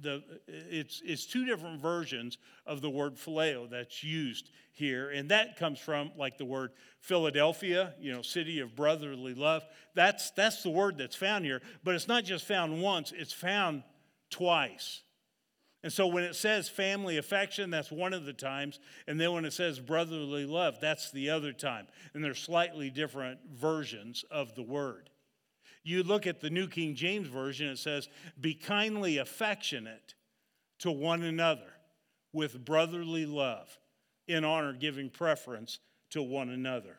the, 0.00 0.22
it's, 0.46 1.02
it's 1.04 1.26
two 1.26 1.44
different 1.44 1.80
versions 1.80 2.38
of 2.66 2.80
the 2.80 2.90
word 2.90 3.16
phileo 3.16 3.68
that's 3.68 4.02
used 4.02 4.50
here. 4.72 5.10
And 5.10 5.28
that 5.30 5.56
comes 5.56 5.78
from 5.78 6.12
like 6.16 6.38
the 6.38 6.44
word 6.44 6.70
Philadelphia, 7.00 7.94
you 8.00 8.12
know, 8.12 8.22
city 8.22 8.60
of 8.60 8.74
brotherly 8.74 9.34
love. 9.34 9.64
That's, 9.94 10.30
that's 10.30 10.62
the 10.62 10.70
word 10.70 10.96
that's 10.98 11.16
found 11.16 11.44
here. 11.44 11.60
But 11.84 11.94
it's 11.94 12.08
not 12.08 12.24
just 12.24 12.46
found 12.46 12.80
once, 12.80 13.12
it's 13.16 13.32
found 13.32 13.82
twice. 14.30 15.02
And 15.82 15.92
so 15.92 16.06
when 16.06 16.24
it 16.24 16.34
says 16.34 16.68
family 16.68 17.16
affection, 17.16 17.70
that's 17.70 17.92
one 17.92 18.12
of 18.12 18.24
the 18.24 18.32
times. 18.32 18.80
And 19.06 19.20
then 19.20 19.32
when 19.32 19.44
it 19.44 19.52
says 19.52 19.78
brotherly 19.78 20.44
love, 20.44 20.78
that's 20.80 21.12
the 21.12 21.30
other 21.30 21.52
time. 21.52 21.86
And 22.12 22.24
they're 22.24 22.34
slightly 22.34 22.90
different 22.90 23.38
versions 23.54 24.24
of 24.30 24.54
the 24.56 24.62
word. 24.62 25.10
You 25.86 26.02
look 26.02 26.26
at 26.26 26.40
the 26.40 26.50
New 26.50 26.66
King 26.66 26.96
James 26.96 27.28
Version, 27.28 27.68
it 27.68 27.78
says, 27.78 28.08
Be 28.40 28.54
kindly 28.54 29.18
affectionate 29.18 30.14
to 30.80 30.90
one 30.90 31.22
another 31.22 31.72
with 32.32 32.64
brotherly 32.64 33.24
love, 33.24 33.78
in 34.26 34.44
honor, 34.44 34.72
giving 34.72 35.08
preference 35.10 35.78
to 36.10 36.24
one 36.24 36.50
another. 36.50 36.98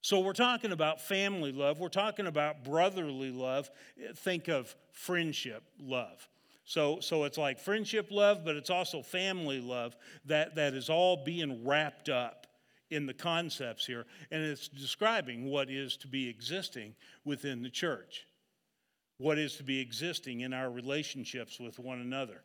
So, 0.00 0.18
we're 0.18 0.32
talking 0.32 0.72
about 0.72 1.00
family 1.00 1.52
love, 1.52 1.78
we're 1.78 1.88
talking 1.88 2.26
about 2.26 2.64
brotherly 2.64 3.30
love. 3.30 3.70
Think 4.16 4.48
of 4.48 4.74
friendship 4.90 5.62
love. 5.78 6.28
So, 6.64 6.98
so 6.98 7.22
it's 7.22 7.38
like 7.38 7.60
friendship 7.60 8.08
love, 8.10 8.44
but 8.44 8.56
it's 8.56 8.70
also 8.70 9.02
family 9.02 9.60
love 9.60 9.96
that, 10.24 10.56
that 10.56 10.74
is 10.74 10.90
all 10.90 11.22
being 11.24 11.64
wrapped 11.64 12.08
up 12.08 12.41
in 12.92 13.06
the 13.06 13.14
concepts 13.14 13.86
here. 13.86 14.06
And 14.30 14.42
it's 14.42 14.68
describing 14.68 15.46
what 15.50 15.70
is 15.70 15.96
to 15.98 16.08
be 16.08 16.28
existing 16.28 16.94
within 17.24 17.62
the 17.62 17.70
church, 17.70 18.26
what 19.18 19.38
is 19.38 19.56
to 19.56 19.64
be 19.64 19.80
existing 19.80 20.40
in 20.40 20.52
our 20.52 20.70
relationships 20.70 21.58
with 21.58 21.78
one 21.78 22.00
another. 22.00 22.42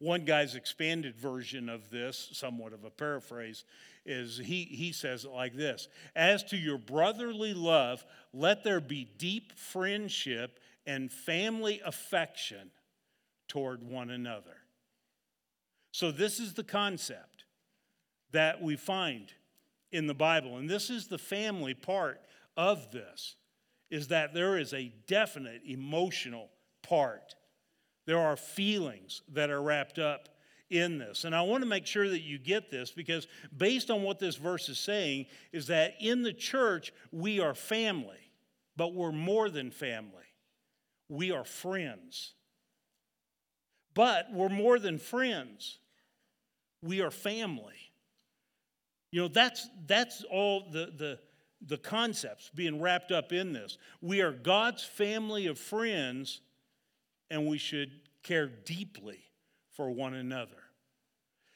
One 0.00 0.24
guy's 0.24 0.56
expanded 0.56 1.16
version 1.16 1.68
of 1.68 1.88
this, 1.88 2.30
somewhat 2.32 2.72
of 2.72 2.84
a 2.84 2.90
paraphrase, 2.90 3.64
is 4.04 4.36
he, 4.36 4.64
he 4.64 4.92
says 4.92 5.24
it 5.24 5.30
like 5.30 5.54
this 5.54 5.88
As 6.14 6.42
to 6.44 6.56
your 6.56 6.78
brotherly 6.78 7.54
love, 7.54 8.04
let 8.32 8.64
there 8.64 8.80
be 8.80 9.08
deep 9.16 9.56
friendship 9.56 10.58
and 10.84 11.10
family 11.10 11.80
affection 11.84 12.70
toward 13.48 13.82
one 13.82 14.10
another. 14.10 14.56
So, 15.92 16.10
this 16.10 16.40
is 16.40 16.54
the 16.54 16.64
concept 16.64 17.44
that 18.32 18.60
we 18.60 18.74
find 18.74 19.32
in 19.94 20.08
the 20.08 20.14
Bible. 20.14 20.58
And 20.58 20.68
this 20.68 20.90
is 20.90 21.06
the 21.06 21.18
family 21.18 21.72
part 21.72 22.20
of 22.56 22.90
this 22.90 23.36
is 23.90 24.08
that 24.08 24.34
there 24.34 24.58
is 24.58 24.74
a 24.74 24.92
definite 25.06 25.62
emotional 25.64 26.50
part. 26.82 27.36
There 28.04 28.18
are 28.18 28.36
feelings 28.36 29.22
that 29.32 29.50
are 29.50 29.62
wrapped 29.62 30.00
up 30.00 30.30
in 30.68 30.98
this. 30.98 31.22
And 31.22 31.32
I 31.32 31.42
want 31.42 31.62
to 31.62 31.68
make 31.68 31.86
sure 31.86 32.08
that 32.08 32.22
you 32.22 32.38
get 32.38 32.72
this 32.72 32.90
because 32.90 33.28
based 33.56 33.88
on 33.88 34.02
what 34.02 34.18
this 34.18 34.34
verse 34.34 34.68
is 34.68 34.80
saying 34.80 35.26
is 35.52 35.68
that 35.68 35.94
in 36.00 36.22
the 36.22 36.32
church 36.32 36.92
we 37.12 37.38
are 37.38 37.54
family, 37.54 38.32
but 38.76 38.94
we're 38.94 39.12
more 39.12 39.48
than 39.48 39.70
family. 39.70 40.10
We 41.08 41.30
are 41.30 41.44
friends. 41.44 42.34
But 43.94 44.32
we're 44.32 44.48
more 44.48 44.80
than 44.80 44.98
friends. 44.98 45.78
We 46.82 47.00
are 47.00 47.12
family. 47.12 47.83
You 49.14 49.20
know, 49.20 49.28
that's, 49.28 49.68
that's 49.86 50.24
all 50.28 50.68
the, 50.72 50.92
the, 50.98 51.20
the 51.64 51.76
concepts 51.76 52.50
being 52.52 52.80
wrapped 52.80 53.12
up 53.12 53.32
in 53.32 53.52
this. 53.52 53.78
We 54.00 54.22
are 54.22 54.32
God's 54.32 54.82
family 54.82 55.46
of 55.46 55.56
friends, 55.56 56.40
and 57.30 57.46
we 57.46 57.56
should 57.56 57.92
care 58.24 58.48
deeply 58.48 59.20
for 59.70 59.88
one 59.88 60.14
another. 60.14 60.56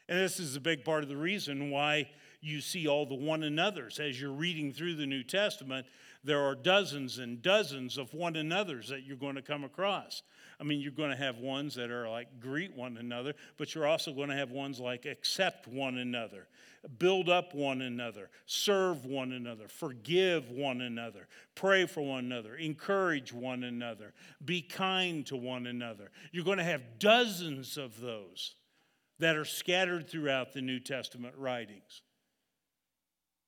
And 0.08 0.20
this 0.20 0.38
is 0.38 0.54
a 0.54 0.60
big 0.60 0.84
part 0.84 1.02
of 1.02 1.08
the 1.08 1.16
reason 1.16 1.72
why 1.72 2.10
you 2.40 2.60
see 2.60 2.86
all 2.86 3.06
the 3.06 3.16
one 3.16 3.42
another's. 3.42 3.98
As 3.98 4.20
you're 4.20 4.30
reading 4.30 4.72
through 4.72 4.94
the 4.94 5.06
New 5.06 5.24
Testament, 5.24 5.88
there 6.22 6.40
are 6.40 6.54
dozens 6.54 7.18
and 7.18 7.42
dozens 7.42 7.98
of 7.98 8.14
one 8.14 8.36
another's 8.36 8.88
that 8.90 9.02
you're 9.02 9.16
going 9.16 9.34
to 9.34 9.42
come 9.42 9.64
across. 9.64 10.22
I 10.60 10.64
mean, 10.64 10.80
you're 10.80 10.90
going 10.90 11.10
to 11.10 11.16
have 11.16 11.38
ones 11.38 11.76
that 11.76 11.90
are 11.90 12.08
like 12.08 12.40
greet 12.40 12.74
one 12.76 12.96
another, 12.96 13.34
but 13.58 13.74
you're 13.74 13.86
also 13.86 14.12
going 14.12 14.28
to 14.28 14.34
have 14.34 14.50
ones 14.50 14.80
like 14.80 15.06
accept 15.06 15.68
one 15.68 15.98
another, 15.98 16.48
build 16.98 17.28
up 17.28 17.54
one 17.54 17.80
another, 17.80 18.28
serve 18.46 19.04
one 19.04 19.32
another, 19.32 19.68
forgive 19.68 20.50
one 20.50 20.80
another, 20.80 21.28
pray 21.54 21.86
for 21.86 22.00
one 22.00 22.24
another, 22.24 22.56
encourage 22.56 23.32
one 23.32 23.62
another, 23.62 24.12
be 24.44 24.60
kind 24.60 25.24
to 25.26 25.36
one 25.36 25.66
another. 25.66 26.10
You're 26.32 26.44
going 26.44 26.58
to 26.58 26.64
have 26.64 26.98
dozens 26.98 27.76
of 27.76 28.00
those 28.00 28.56
that 29.20 29.36
are 29.36 29.44
scattered 29.44 30.08
throughout 30.08 30.54
the 30.54 30.62
New 30.62 30.80
Testament 30.80 31.34
writings 31.36 32.02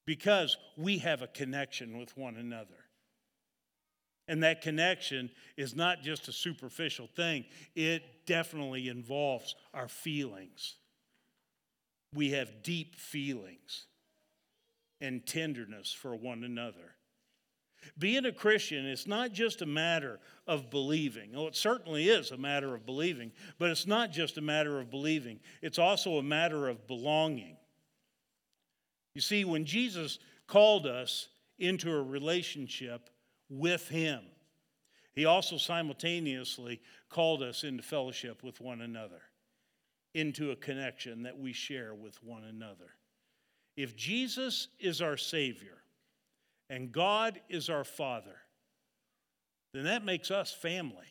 because 0.07 0.57
we 0.77 0.99
have 0.99 1.23
a 1.23 1.27
connection 1.29 1.99
with 1.99 2.17
one 2.17 2.37
another. 2.37 2.80
And 4.31 4.45
that 4.45 4.61
connection 4.61 5.28
is 5.57 5.74
not 5.74 6.03
just 6.03 6.28
a 6.28 6.33
superficial 6.33 7.09
thing, 7.16 7.45
it 7.74 8.05
definitely 8.26 8.87
involves 8.87 9.57
our 9.74 9.89
feelings. 9.89 10.76
We 12.14 12.31
have 12.31 12.62
deep 12.62 12.95
feelings 12.95 13.87
and 15.01 15.26
tenderness 15.26 15.93
for 15.93 16.14
one 16.14 16.45
another. 16.45 16.95
Being 17.99 18.24
a 18.24 18.31
Christian 18.31 18.87
is 18.87 19.09
not 19.09 19.33
just 19.33 19.62
a 19.62 19.66
matter 19.66 20.20
of 20.47 20.70
believing. 20.70 21.33
Oh, 21.35 21.49
it 21.49 21.57
certainly 21.57 22.09
is 22.09 22.31
a 22.31 22.37
matter 22.37 22.72
of 22.72 22.87
believing, 22.87 23.33
but 23.59 23.70
it's 23.70 23.89
not 23.89 24.12
just 24.12 24.39
a 24.39 24.43
matter 24.43 24.78
of 24.78 24.93
believing, 24.93 25.41
it's 25.61 25.78
also 25.81 26.18
a 26.18 26.22
matter 26.22 26.68
of 26.68 26.87
belonging. 26.87 27.57
You 29.16 29.22
see, 29.22 29.45
when 29.45 29.64
Jesus 29.64 30.20
called 30.47 30.87
us 30.87 31.26
into 31.59 31.91
a 31.91 32.01
relationship 32.01 33.11
with 33.51 33.89
Him. 33.89 34.23
He 35.13 35.27
also 35.27 35.59
simultaneously 35.59 36.81
called 37.11 37.43
us 37.43 37.65
into 37.65 37.83
fellowship 37.83 38.43
with 38.43 38.61
one 38.61 38.81
another, 38.81 39.21
into 40.15 40.53
a 40.53 40.57
connection 40.57 41.25
that 41.25 41.39
we 41.39 41.53
share 41.53 41.95
with 41.95 42.23
one 42.23 42.45
another. 42.45 42.95
If 43.77 43.97
Jesus 43.97 44.69
is 44.79 45.03
our 45.03 45.17
Savior 45.17 45.83
and 46.69 46.93
God 46.93 47.41
is 47.49 47.69
our 47.69 47.85
Father, 47.85 48.37
then 49.75 49.85
that 49.85 50.05
makes 50.05 50.31
us 50.31 50.53
family. 50.53 51.07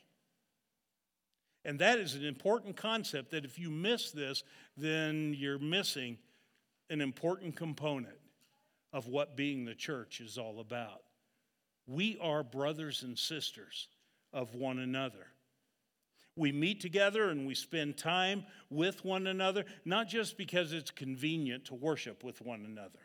And 1.66 1.80
that 1.80 2.00
is 2.00 2.16
an 2.16 2.26
important 2.26 2.78
concept 2.78 3.32
that 3.32 3.44
if 3.44 3.60
you 3.60 3.70
miss 3.70 4.12
this, 4.12 4.44
then 4.78 5.36
you're 5.38 5.60
missing 5.60 6.18
an 6.90 7.02
important 7.02 7.56
component 7.56 8.18
of 8.94 9.08
what 9.08 9.36
being 9.36 9.66
the 9.66 9.76
church 9.76 10.22
is 10.22 10.38
all 10.38 10.62
about. 10.62 11.02
We 11.90 12.20
are 12.22 12.44
brothers 12.44 13.02
and 13.02 13.18
sisters 13.18 13.88
of 14.32 14.54
one 14.54 14.78
another. 14.78 15.26
We 16.36 16.52
meet 16.52 16.82
together 16.82 17.30
and 17.30 17.48
we 17.48 17.56
spend 17.56 17.98
time 17.98 18.46
with 18.70 19.04
one 19.04 19.26
another, 19.26 19.66
not 19.86 20.08
just 20.08 20.38
because 20.38 20.72
it's 20.72 20.92
convenient 20.92 21.66
to 21.66 21.74
worship 21.74 22.24
with 22.24 22.42
one 22.42 22.64
another, 22.64 23.00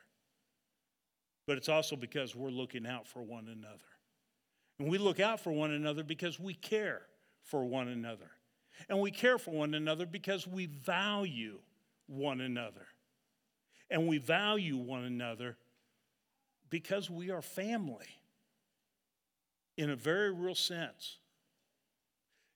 but 1.47 1.57
it's 1.57 1.71
also 1.71 1.97
because 1.97 2.37
we're 2.37 2.51
looking 2.51 2.87
out 2.87 3.09
for 3.09 3.23
one 3.23 3.49
another. 3.49 3.79
And 4.79 4.91
we 4.91 4.99
look 4.99 5.19
out 5.19 5.41
for 5.41 5.51
one 5.51 5.71
another 5.71 6.05
because 6.05 6.39
we 6.39 6.53
care 6.53 7.01
for 7.43 7.65
one 7.65 7.89
another. 7.89 8.31
And 8.91 9.01
we 9.01 9.11
care 9.11 9.39
for 9.39 9.53
one 9.53 9.73
another 9.73 10.05
because 10.05 10.47
we 10.47 10.67
value 10.67 11.59
one 12.07 12.43
another. 12.43 12.87
And 13.89 14.07
we 14.07 14.19
value 14.19 14.77
one 14.77 15.05
another 15.05 15.57
because 16.69 17.09
we 17.09 17.31
are 17.31 17.41
family 17.41 18.19
in 19.77 19.91
a 19.91 19.97
very 19.97 20.33
real 20.33 20.55
sense. 20.55 21.19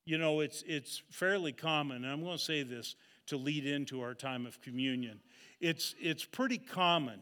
You 0.04 0.18
know, 0.18 0.40
it's, 0.40 0.64
it's 0.66 1.02
fairly 1.10 1.52
common, 1.52 2.04
and 2.04 2.12
I'm 2.12 2.22
going 2.22 2.38
to 2.38 2.42
say 2.42 2.62
this 2.62 2.96
to 3.26 3.36
lead 3.36 3.66
into 3.66 4.00
our 4.00 4.14
time 4.14 4.46
of 4.46 4.60
communion. 4.62 5.20
It's, 5.60 5.94
it's 6.00 6.24
pretty 6.24 6.58
common 6.58 7.20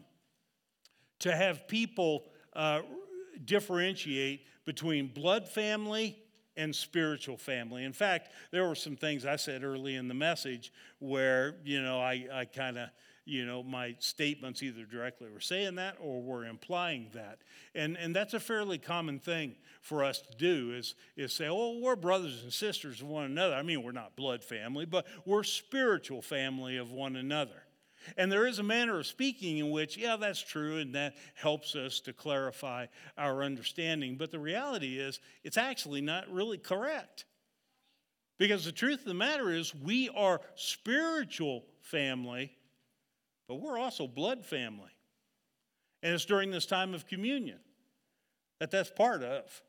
to 1.19 1.35
have 1.35 1.67
people 1.67 2.25
uh, 2.53 2.81
differentiate 3.43 4.45
between 4.65 5.07
blood 5.07 5.47
family 5.47 6.17
and 6.55 6.75
spiritual 6.75 7.37
family. 7.37 7.83
In 7.83 7.93
fact, 7.93 8.31
there 8.51 8.67
were 8.67 8.75
some 8.75 8.95
things 8.95 9.25
I 9.25 9.35
said 9.35 9.63
early 9.63 9.95
in 9.95 10.07
the 10.07 10.13
message 10.13 10.71
where, 10.99 11.55
you 11.63 11.81
know, 11.81 11.99
I, 11.99 12.25
I 12.33 12.45
kind 12.45 12.77
of 12.77 12.89
you 13.27 13.45
know, 13.45 13.61
my 13.61 13.95
statements 13.99 14.63
either 14.63 14.85
directly 14.85 15.29
were 15.29 15.39
saying 15.39 15.75
that 15.75 15.97
or 15.99 16.21
were 16.21 16.45
implying 16.45 17.09
that. 17.13 17.39
And, 17.75 17.97
and 17.97 18.15
that's 18.15 18.33
a 18.33 18.39
fairly 18.39 18.77
common 18.77 19.19
thing 19.19 19.55
for 19.81 20.03
us 20.03 20.21
to 20.21 20.37
do 20.37 20.73
is, 20.73 20.95
is 21.15 21.33
say, 21.33 21.47
oh, 21.49 21.79
we're 21.79 21.95
brothers 21.95 22.41
and 22.43 22.53
sisters 22.53 23.01
of 23.01 23.07
one 23.07 23.25
another. 23.25 23.55
I 23.55 23.63
mean, 23.63 23.83
we're 23.83 23.91
not 23.91 24.15
blood 24.15 24.43
family, 24.43 24.85
but 24.85 25.05
we're 25.25 25.43
spiritual 25.43 26.21
family 26.21 26.77
of 26.77 26.91
one 26.91 27.15
another. 27.15 27.63
And 28.15 28.31
there 28.31 28.47
is 28.47 28.59
a 28.59 28.63
manner 28.63 28.99
of 28.99 29.07
speaking 29.07 29.57
in 29.57 29.71
which, 29.71 29.97
yeah, 29.97 30.15
that's 30.15 30.41
true, 30.41 30.77
and 30.77 30.95
that 30.95 31.15
helps 31.35 31.75
us 31.75 31.99
to 32.01 32.13
clarify 32.13 32.85
our 33.17 33.43
understanding. 33.43 34.15
But 34.15 34.31
the 34.31 34.39
reality 34.39 34.97
is, 34.97 35.19
it's 35.43 35.57
actually 35.57 35.99
not 35.99 36.31
really 36.31 36.57
correct. 36.57 37.25
Because 38.37 38.63
the 38.63 38.71
truth 38.71 38.99
of 38.99 39.05
the 39.05 39.13
matter 39.13 39.51
is, 39.51 39.75
we 39.75 40.09
are 40.09 40.39
spiritual 40.55 41.65
family 41.81 42.51
but 43.47 43.55
we're 43.55 43.77
also 43.77 44.07
blood 44.07 44.45
family. 44.45 44.91
And 46.03 46.13
it's 46.13 46.25
during 46.25 46.51
this 46.51 46.65
time 46.65 46.93
of 46.93 47.07
communion 47.07 47.59
that 48.59 48.71
that's 48.71 48.89
part 48.89 49.23
of 49.23 49.61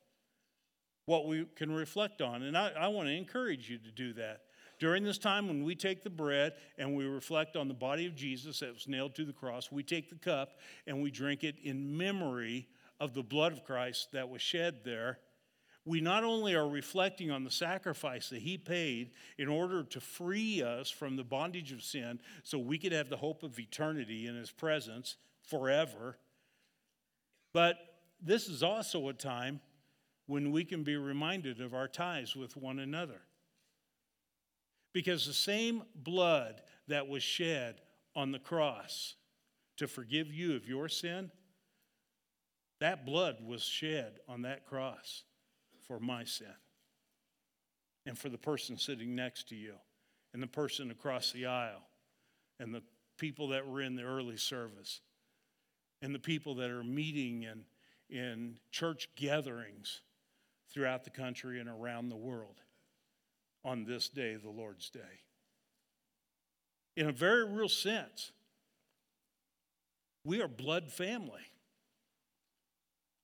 what 1.06 1.26
we 1.26 1.46
can 1.56 1.72
reflect 1.72 2.20
on. 2.20 2.42
And 2.42 2.56
I, 2.56 2.70
I 2.78 2.88
want 2.88 3.08
to 3.08 3.14
encourage 3.14 3.70
you 3.70 3.78
to 3.78 3.90
do 3.90 4.12
that. 4.14 4.42
During 4.78 5.02
this 5.02 5.18
time, 5.18 5.48
when 5.48 5.64
we 5.64 5.74
take 5.74 6.04
the 6.04 6.10
bread 6.10 6.52
and 6.76 6.94
we 6.94 7.04
reflect 7.04 7.56
on 7.56 7.66
the 7.66 7.74
body 7.74 8.06
of 8.06 8.14
Jesus 8.14 8.60
that 8.60 8.72
was 8.72 8.86
nailed 8.86 9.14
to 9.16 9.24
the 9.24 9.32
cross, 9.32 9.72
we 9.72 9.82
take 9.82 10.08
the 10.08 10.16
cup 10.16 10.58
and 10.86 11.02
we 11.02 11.10
drink 11.10 11.42
it 11.42 11.56
in 11.62 11.96
memory 11.96 12.68
of 13.00 13.14
the 13.14 13.22
blood 13.22 13.52
of 13.52 13.64
Christ 13.64 14.08
that 14.12 14.28
was 14.28 14.42
shed 14.42 14.80
there. 14.84 15.18
We 15.88 16.02
not 16.02 16.22
only 16.22 16.54
are 16.54 16.68
reflecting 16.68 17.30
on 17.30 17.44
the 17.44 17.50
sacrifice 17.50 18.28
that 18.28 18.42
he 18.42 18.58
paid 18.58 19.12
in 19.38 19.48
order 19.48 19.82
to 19.84 20.00
free 20.00 20.62
us 20.62 20.90
from 20.90 21.16
the 21.16 21.24
bondage 21.24 21.72
of 21.72 21.82
sin 21.82 22.20
so 22.42 22.58
we 22.58 22.76
could 22.76 22.92
have 22.92 23.08
the 23.08 23.16
hope 23.16 23.42
of 23.42 23.58
eternity 23.58 24.26
in 24.26 24.36
his 24.36 24.50
presence 24.50 25.16
forever, 25.40 26.18
but 27.54 27.78
this 28.20 28.50
is 28.50 28.62
also 28.62 29.08
a 29.08 29.14
time 29.14 29.60
when 30.26 30.52
we 30.52 30.62
can 30.62 30.82
be 30.82 30.98
reminded 30.98 31.58
of 31.58 31.72
our 31.72 31.88
ties 31.88 32.36
with 32.36 32.54
one 32.54 32.78
another. 32.78 33.22
Because 34.92 35.24
the 35.24 35.32
same 35.32 35.84
blood 35.94 36.60
that 36.88 37.08
was 37.08 37.22
shed 37.22 37.80
on 38.14 38.30
the 38.30 38.38
cross 38.38 39.14
to 39.78 39.88
forgive 39.88 40.34
you 40.34 40.54
of 40.54 40.68
your 40.68 40.90
sin, 40.90 41.30
that 42.78 43.06
blood 43.06 43.38
was 43.42 43.62
shed 43.62 44.18
on 44.28 44.42
that 44.42 44.66
cross 44.66 45.22
for 45.88 45.98
my 45.98 46.22
sin 46.22 46.46
and 48.06 48.16
for 48.16 48.28
the 48.28 48.38
person 48.38 48.78
sitting 48.78 49.14
next 49.14 49.48
to 49.48 49.56
you 49.56 49.74
and 50.32 50.42
the 50.42 50.46
person 50.46 50.90
across 50.90 51.32
the 51.32 51.46
aisle 51.46 51.88
and 52.60 52.74
the 52.74 52.82
people 53.18 53.48
that 53.48 53.66
were 53.66 53.80
in 53.80 53.96
the 53.96 54.02
early 54.02 54.36
service 54.36 55.00
and 56.00 56.14
the 56.14 56.18
people 56.18 56.54
that 56.54 56.70
are 56.70 56.84
meeting 56.84 57.42
in, 57.42 57.64
in 58.08 58.56
church 58.70 59.08
gatherings 59.16 60.02
throughout 60.72 61.04
the 61.04 61.10
country 61.10 61.58
and 61.58 61.68
around 61.68 62.08
the 62.08 62.16
world 62.16 62.60
on 63.64 63.84
this 63.84 64.08
day, 64.08 64.36
the 64.36 64.50
Lord's 64.50 64.90
Day. 64.90 65.22
In 66.96 67.08
a 67.08 67.12
very 67.12 67.44
real 67.44 67.68
sense, 67.68 68.32
we 70.24 70.40
are 70.40 70.48
blood 70.48 70.90
family. 70.90 71.42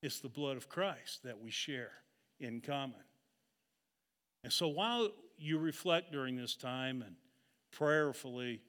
It's 0.03 0.21
the 0.21 0.29
blood 0.29 0.57
of 0.57 0.69
Christ 0.69 1.23
that 1.23 1.41
we 1.41 1.51
share 1.51 1.93
in 2.41 2.61
common. 2.61 3.01
And 4.43 4.53
so 4.53 4.69
while 4.69 5.09
you 5.39 5.59
reflect 5.59 6.13
during 6.13 6.37
this 6.37 6.55
time 6.55 7.03
and 7.03 7.17
prayerfully, 7.73 8.61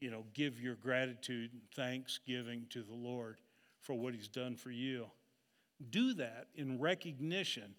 you 0.00 0.10
know, 0.10 0.24
give 0.34 0.60
your 0.60 0.74
gratitude 0.76 1.52
and 1.52 1.62
thanksgiving 1.74 2.66
to 2.70 2.82
the 2.82 2.94
Lord 2.94 3.38
for 3.80 3.94
what 3.94 4.14
He's 4.14 4.28
done 4.28 4.56
for 4.56 4.70
you, 4.70 5.06
do 5.90 6.14
that 6.14 6.48
in 6.54 6.80
recognition 6.80 7.74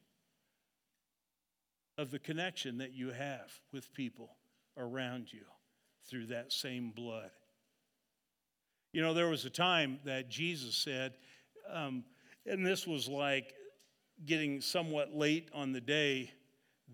of 1.98 2.12
the 2.12 2.20
connection 2.20 2.78
that 2.78 2.94
you 2.94 3.10
have 3.10 3.52
with 3.72 3.94
people 3.94 4.38
around 4.78 5.32
you 5.32 5.46
through 6.10 6.28
that 6.28 6.52
same 6.52 6.92
blood. 6.92 7.32
You 8.94 9.02
know, 9.02 9.14
there 9.14 9.30
was 9.30 9.46
a 9.46 9.50
time 9.50 10.00
that 10.06 10.30
Jesus 10.30 10.76
said, 10.76 11.14
um, 11.72 12.04
and 12.46 12.66
this 12.66 12.88
was 12.88 13.08
like 13.08 13.54
getting 14.26 14.62
somewhat 14.62 15.16
late 15.16 15.50
on 15.54 15.72
the 15.72 15.82
day 15.82 16.32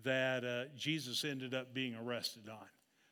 that 0.04 0.44
uh, 0.44 0.64
Jesus 0.76 1.24
ended 1.24 1.54
up 1.54 1.74
being 1.74 1.94
arrested 1.94 2.48
on. 2.48 2.66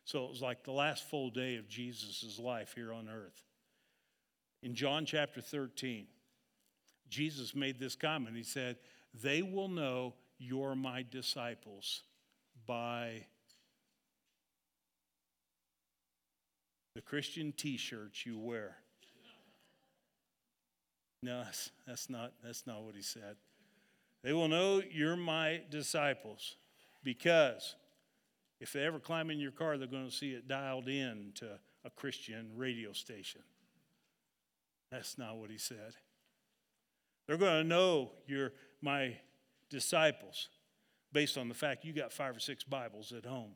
So 0.04 0.24
it 0.24 0.30
was 0.30 0.42
like 0.42 0.62
the 0.64 0.72
last 0.72 1.08
full 1.08 1.30
day 1.30 1.56
of 1.56 1.68
Jesus' 1.68 2.38
life 2.38 2.74
here 2.74 2.92
on 2.92 3.08
earth. 3.08 3.42
In 4.62 4.74
John 4.74 5.04
chapter 5.04 5.40
13, 5.40 6.06
Jesus 7.08 7.54
made 7.54 7.78
this 7.78 7.94
comment. 7.96 8.36
He 8.36 8.42
said, 8.42 8.76
They 9.22 9.42
will 9.42 9.68
know 9.68 10.14
you're 10.38 10.74
my 10.74 11.04
disciples 11.10 12.02
by 12.66 13.26
the 16.94 17.02
Christian 17.02 17.52
t 17.52 17.76
shirts 17.76 18.24
you 18.24 18.38
wear. 18.38 18.76
No, 21.22 21.42
that's, 21.42 21.70
that's, 21.86 22.10
not, 22.10 22.34
that's 22.44 22.66
not 22.66 22.82
what 22.82 22.94
he 22.94 23.02
said. 23.02 23.36
They 24.26 24.32
will 24.32 24.48
know 24.48 24.82
you're 24.90 25.14
my 25.14 25.60
disciples 25.70 26.56
because 27.04 27.76
if 28.60 28.72
they 28.72 28.82
ever 28.82 28.98
climb 28.98 29.30
in 29.30 29.38
your 29.38 29.52
car, 29.52 29.78
they're 29.78 29.86
going 29.86 30.10
to 30.10 30.12
see 30.12 30.32
it 30.32 30.48
dialed 30.48 30.88
in 30.88 31.30
to 31.36 31.60
a 31.84 31.90
Christian 31.90 32.50
radio 32.56 32.92
station. 32.92 33.42
That's 34.90 35.16
not 35.16 35.36
what 35.36 35.50
he 35.50 35.58
said. 35.58 35.94
They're 37.28 37.36
going 37.36 37.62
to 37.62 37.68
know 37.68 38.10
you're 38.26 38.50
my 38.82 39.16
disciples 39.70 40.48
based 41.12 41.38
on 41.38 41.48
the 41.48 41.54
fact 41.54 41.84
you 41.84 41.92
got 41.92 42.12
five 42.12 42.34
or 42.34 42.40
six 42.40 42.64
Bibles 42.64 43.12
at 43.12 43.26
home. 43.26 43.52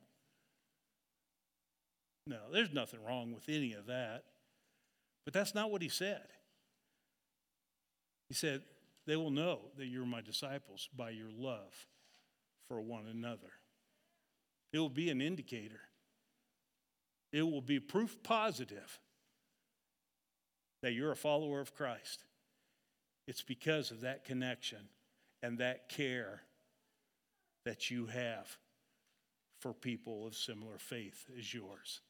No, 2.29 2.39
there's 2.53 2.73
nothing 2.73 3.03
wrong 3.05 3.35
with 3.35 3.49
any 3.49 3.73
of 3.73 3.87
that. 3.87 4.23
But 5.25 5.35
that's 5.35 5.53
not 5.53 5.73
what 5.73 5.83
he 5.83 5.89
said. 5.89 6.29
He 8.29 8.35
said, 8.35 8.63
They 9.11 9.17
will 9.17 9.33
know 9.33 9.59
that 9.77 9.87
you're 9.87 10.07
my 10.07 10.21
disciples 10.21 10.89
by 10.97 11.11
your 11.11 11.31
love 11.37 11.75
for 12.69 12.81
one 12.81 13.09
another. 13.11 13.51
It 14.73 14.79
will 14.79 14.89
be 14.89 15.11
an 15.11 15.21
indicator, 15.21 15.81
it 17.33 17.43
will 17.43 17.61
be 17.61 17.81
proof 17.81 18.23
positive 18.23 19.01
that 20.85 20.93
you're 20.93 21.11
a 21.11 21.17
follower 21.17 21.59
of 21.59 21.75
Christ. 21.75 22.23
It's 23.27 23.43
because 23.43 23.91
of 23.91 24.03
that 24.03 24.25
connection 24.25 24.79
and 25.43 25.59
that 25.59 25.89
care 25.89 26.43
that 27.65 27.91
you 27.91 28.07
have 28.07 28.59
for 29.59 29.75
people 29.75 30.25
of 30.25 30.37
similar 30.37 30.79
faith 30.79 31.27
as 31.37 31.53
yours. 31.53 32.01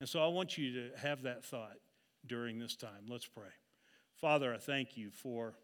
And 0.00 0.08
so 0.08 0.20
I 0.20 0.26
want 0.26 0.58
you 0.58 0.72
to 0.72 0.98
have 0.98 1.22
that 1.22 1.44
thought 1.44 1.78
during 2.26 2.58
this 2.58 2.74
time. 2.74 3.06
Let's 3.08 3.26
pray. 3.26 3.52
Father, 4.20 4.52
I 4.52 4.58
thank 4.58 4.96
you 4.96 5.10
for 5.10 5.54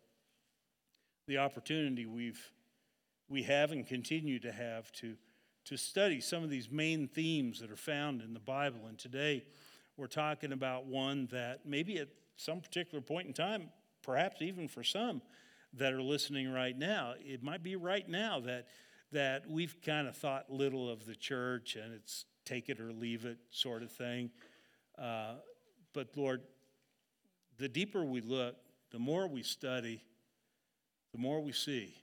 the 1.27 1.39
opportunity 1.39 2.07
we've 2.07 2.53
we 3.29 3.43
have 3.43 3.73
and 3.73 3.85
continue 3.85 4.39
to 4.39 4.53
have 4.53 4.93
to, 4.93 5.17
to 5.65 5.77
study 5.77 6.21
some 6.21 6.45
of 6.45 6.51
these 6.51 6.71
main 6.71 7.09
themes 7.09 7.59
that 7.59 7.71
are 7.73 7.77
found 7.77 8.23
in 8.23 8.33
the 8.33 8.39
Bible. 8.39 8.87
And 8.87 8.97
today 8.97 9.45
we're 9.97 10.07
talking 10.07 10.53
about 10.53 10.87
one 10.87 11.27
that 11.33 11.67
maybe 11.67 11.99
at 11.99 12.09
some 12.37 12.61
particular 12.61 13.01
point 13.01 13.27
in 13.27 13.33
time, 13.33 13.71
perhaps 14.03 14.41
even 14.41 14.69
for 14.69 14.85
some, 14.85 15.21
that 15.73 15.93
are 15.93 16.03
listening 16.03 16.53
right 16.53 16.79
now, 16.79 17.15
it 17.19 17.43
might 17.43 17.65
be 17.65 17.75
right 17.75 18.09
now 18.09 18.39
that, 18.41 18.69
that 19.11 19.51
we've 19.51 19.75
kind 19.85 20.07
of 20.07 20.17
thought 20.17 20.49
little 20.49 20.89
of 20.89 21.07
the 21.07 21.17
church 21.17 21.75
and 21.75 21.93
it's 21.93 22.27
take 22.45 22.69
it 22.69 22.79
or 22.79 22.93
leave 22.93 23.25
it 23.25 23.39
sort 23.51 23.83
of 23.83 23.91
thing. 23.91 24.31
Uh, 24.97 25.35
but 25.93 26.09
Lord, 26.15 26.43
the 27.59 27.69
deeper 27.69 28.05
we 28.05 28.21
look, 28.21 28.57
the 28.91 28.99
more 28.99 29.27
we 29.27 29.43
study, 29.43 30.03
the 31.13 31.21
more 31.21 31.41
we 31.41 31.53
see. 31.53 31.95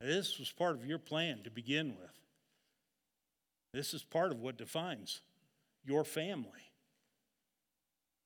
This 0.00 0.38
was 0.38 0.50
part 0.50 0.76
of 0.76 0.86
your 0.86 0.98
plan 0.98 1.40
to 1.44 1.50
begin 1.50 1.96
with. 1.98 2.10
This 3.72 3.92
is 3.92 4.02
part 4.02 4.32
of 4.32 4.40
what 4.40 4.56
defines 4.56 5.20
your 5.84 6.04
family. 6.04 6.70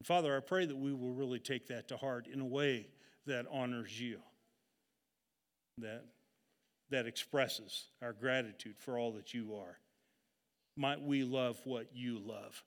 Father, 0.04 0.36
I 0.36 0.40
pray 0.40 0.66
that 0.66 0.76
we 0.76 0.92
will 0.92 1.12
really 1.12 1.38
take 1.38 1.68
that 1.68 1.88
to 1.88 1.96
heart 1.96 2.26
in 2.26 2.40
a 2.40 2.46
way 2.46 2.88
that 3.26 3.46
honors 3.50 4.00
you, 4.00 4.18
that, 5.78 6.04
that 6.90 7.06
expresses 7.06 7.86
our 8.02 8.12
gratitude 8.12 8.74
for 8.78 8.98
all 8.98 9.12
that 9.12 9.32
you 9.32 9.54
are. 9.54 9.78
Might 10.76 11.00
we 11.02 11.22
love 11.22 11.60
what 11.64 11.86
you 11.94 12.18
love. 12.18 12.62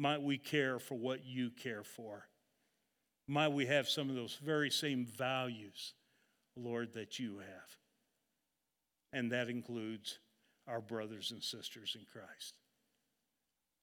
Might 0.00 0.22
we 0.22 0.38
care 0.38 0.78
for 0.78 0.94
what 0.94 1.26
you 1.26 1.50
care 1.50 1.82
for. 1.82 2.26
Might 3.28 3.48
we 3.48 3.66
have 3.66 3.86
some 3.86 4.08
of 4.08 4.16
those 4.16 4.38
very 4.42 4.70
same 4.70 5.04
values, 5.04 5.92
Lord, 6.56 6.94
that 6.94 7.18
you 7.18 7.40
have. 7.40 7.76
And 9.12 9.30
that 9.30 9.50
includes 9.50 10.18
our 10.66 10.80
brothers 10.80 11.32
and 11.32 11.42
sisters 11.42 11.98
in 12.00 12.06
Christ. 12.10 12.54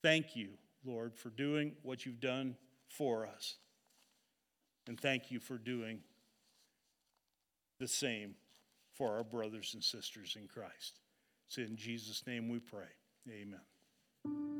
Thank 0.01 0.35
you, 0.35 0.53
Lord, 0.83 1.15
for 1.15 1.29
doing 1.29 1.73
what 1.83 2.03
you've 2.03 2.19
done 2.19 2.55
for 2.89 3.27
us. 3.27 3.57
And 4.87 4.99
thank 4.99 5.29
you 5.29 5.39
for 5.39 5.59
doing 5.59 5.99
the 7.79 7.87
same 7.87 8.33
for 8.91 9.17
our 9.17 9.23
brothers 9.23 9.75
and 9.75 9.83
sisters 9.83 10.35
in 10.35 10.47
Christ. 10.47 10.99
It's 11.47 11.59
in 11.59 11.77
Jesus' 11.77 12.25
name 12.25 12.49
we 12.49 12.57
pray. 12.57 12.89
Amen. 13.29 14.57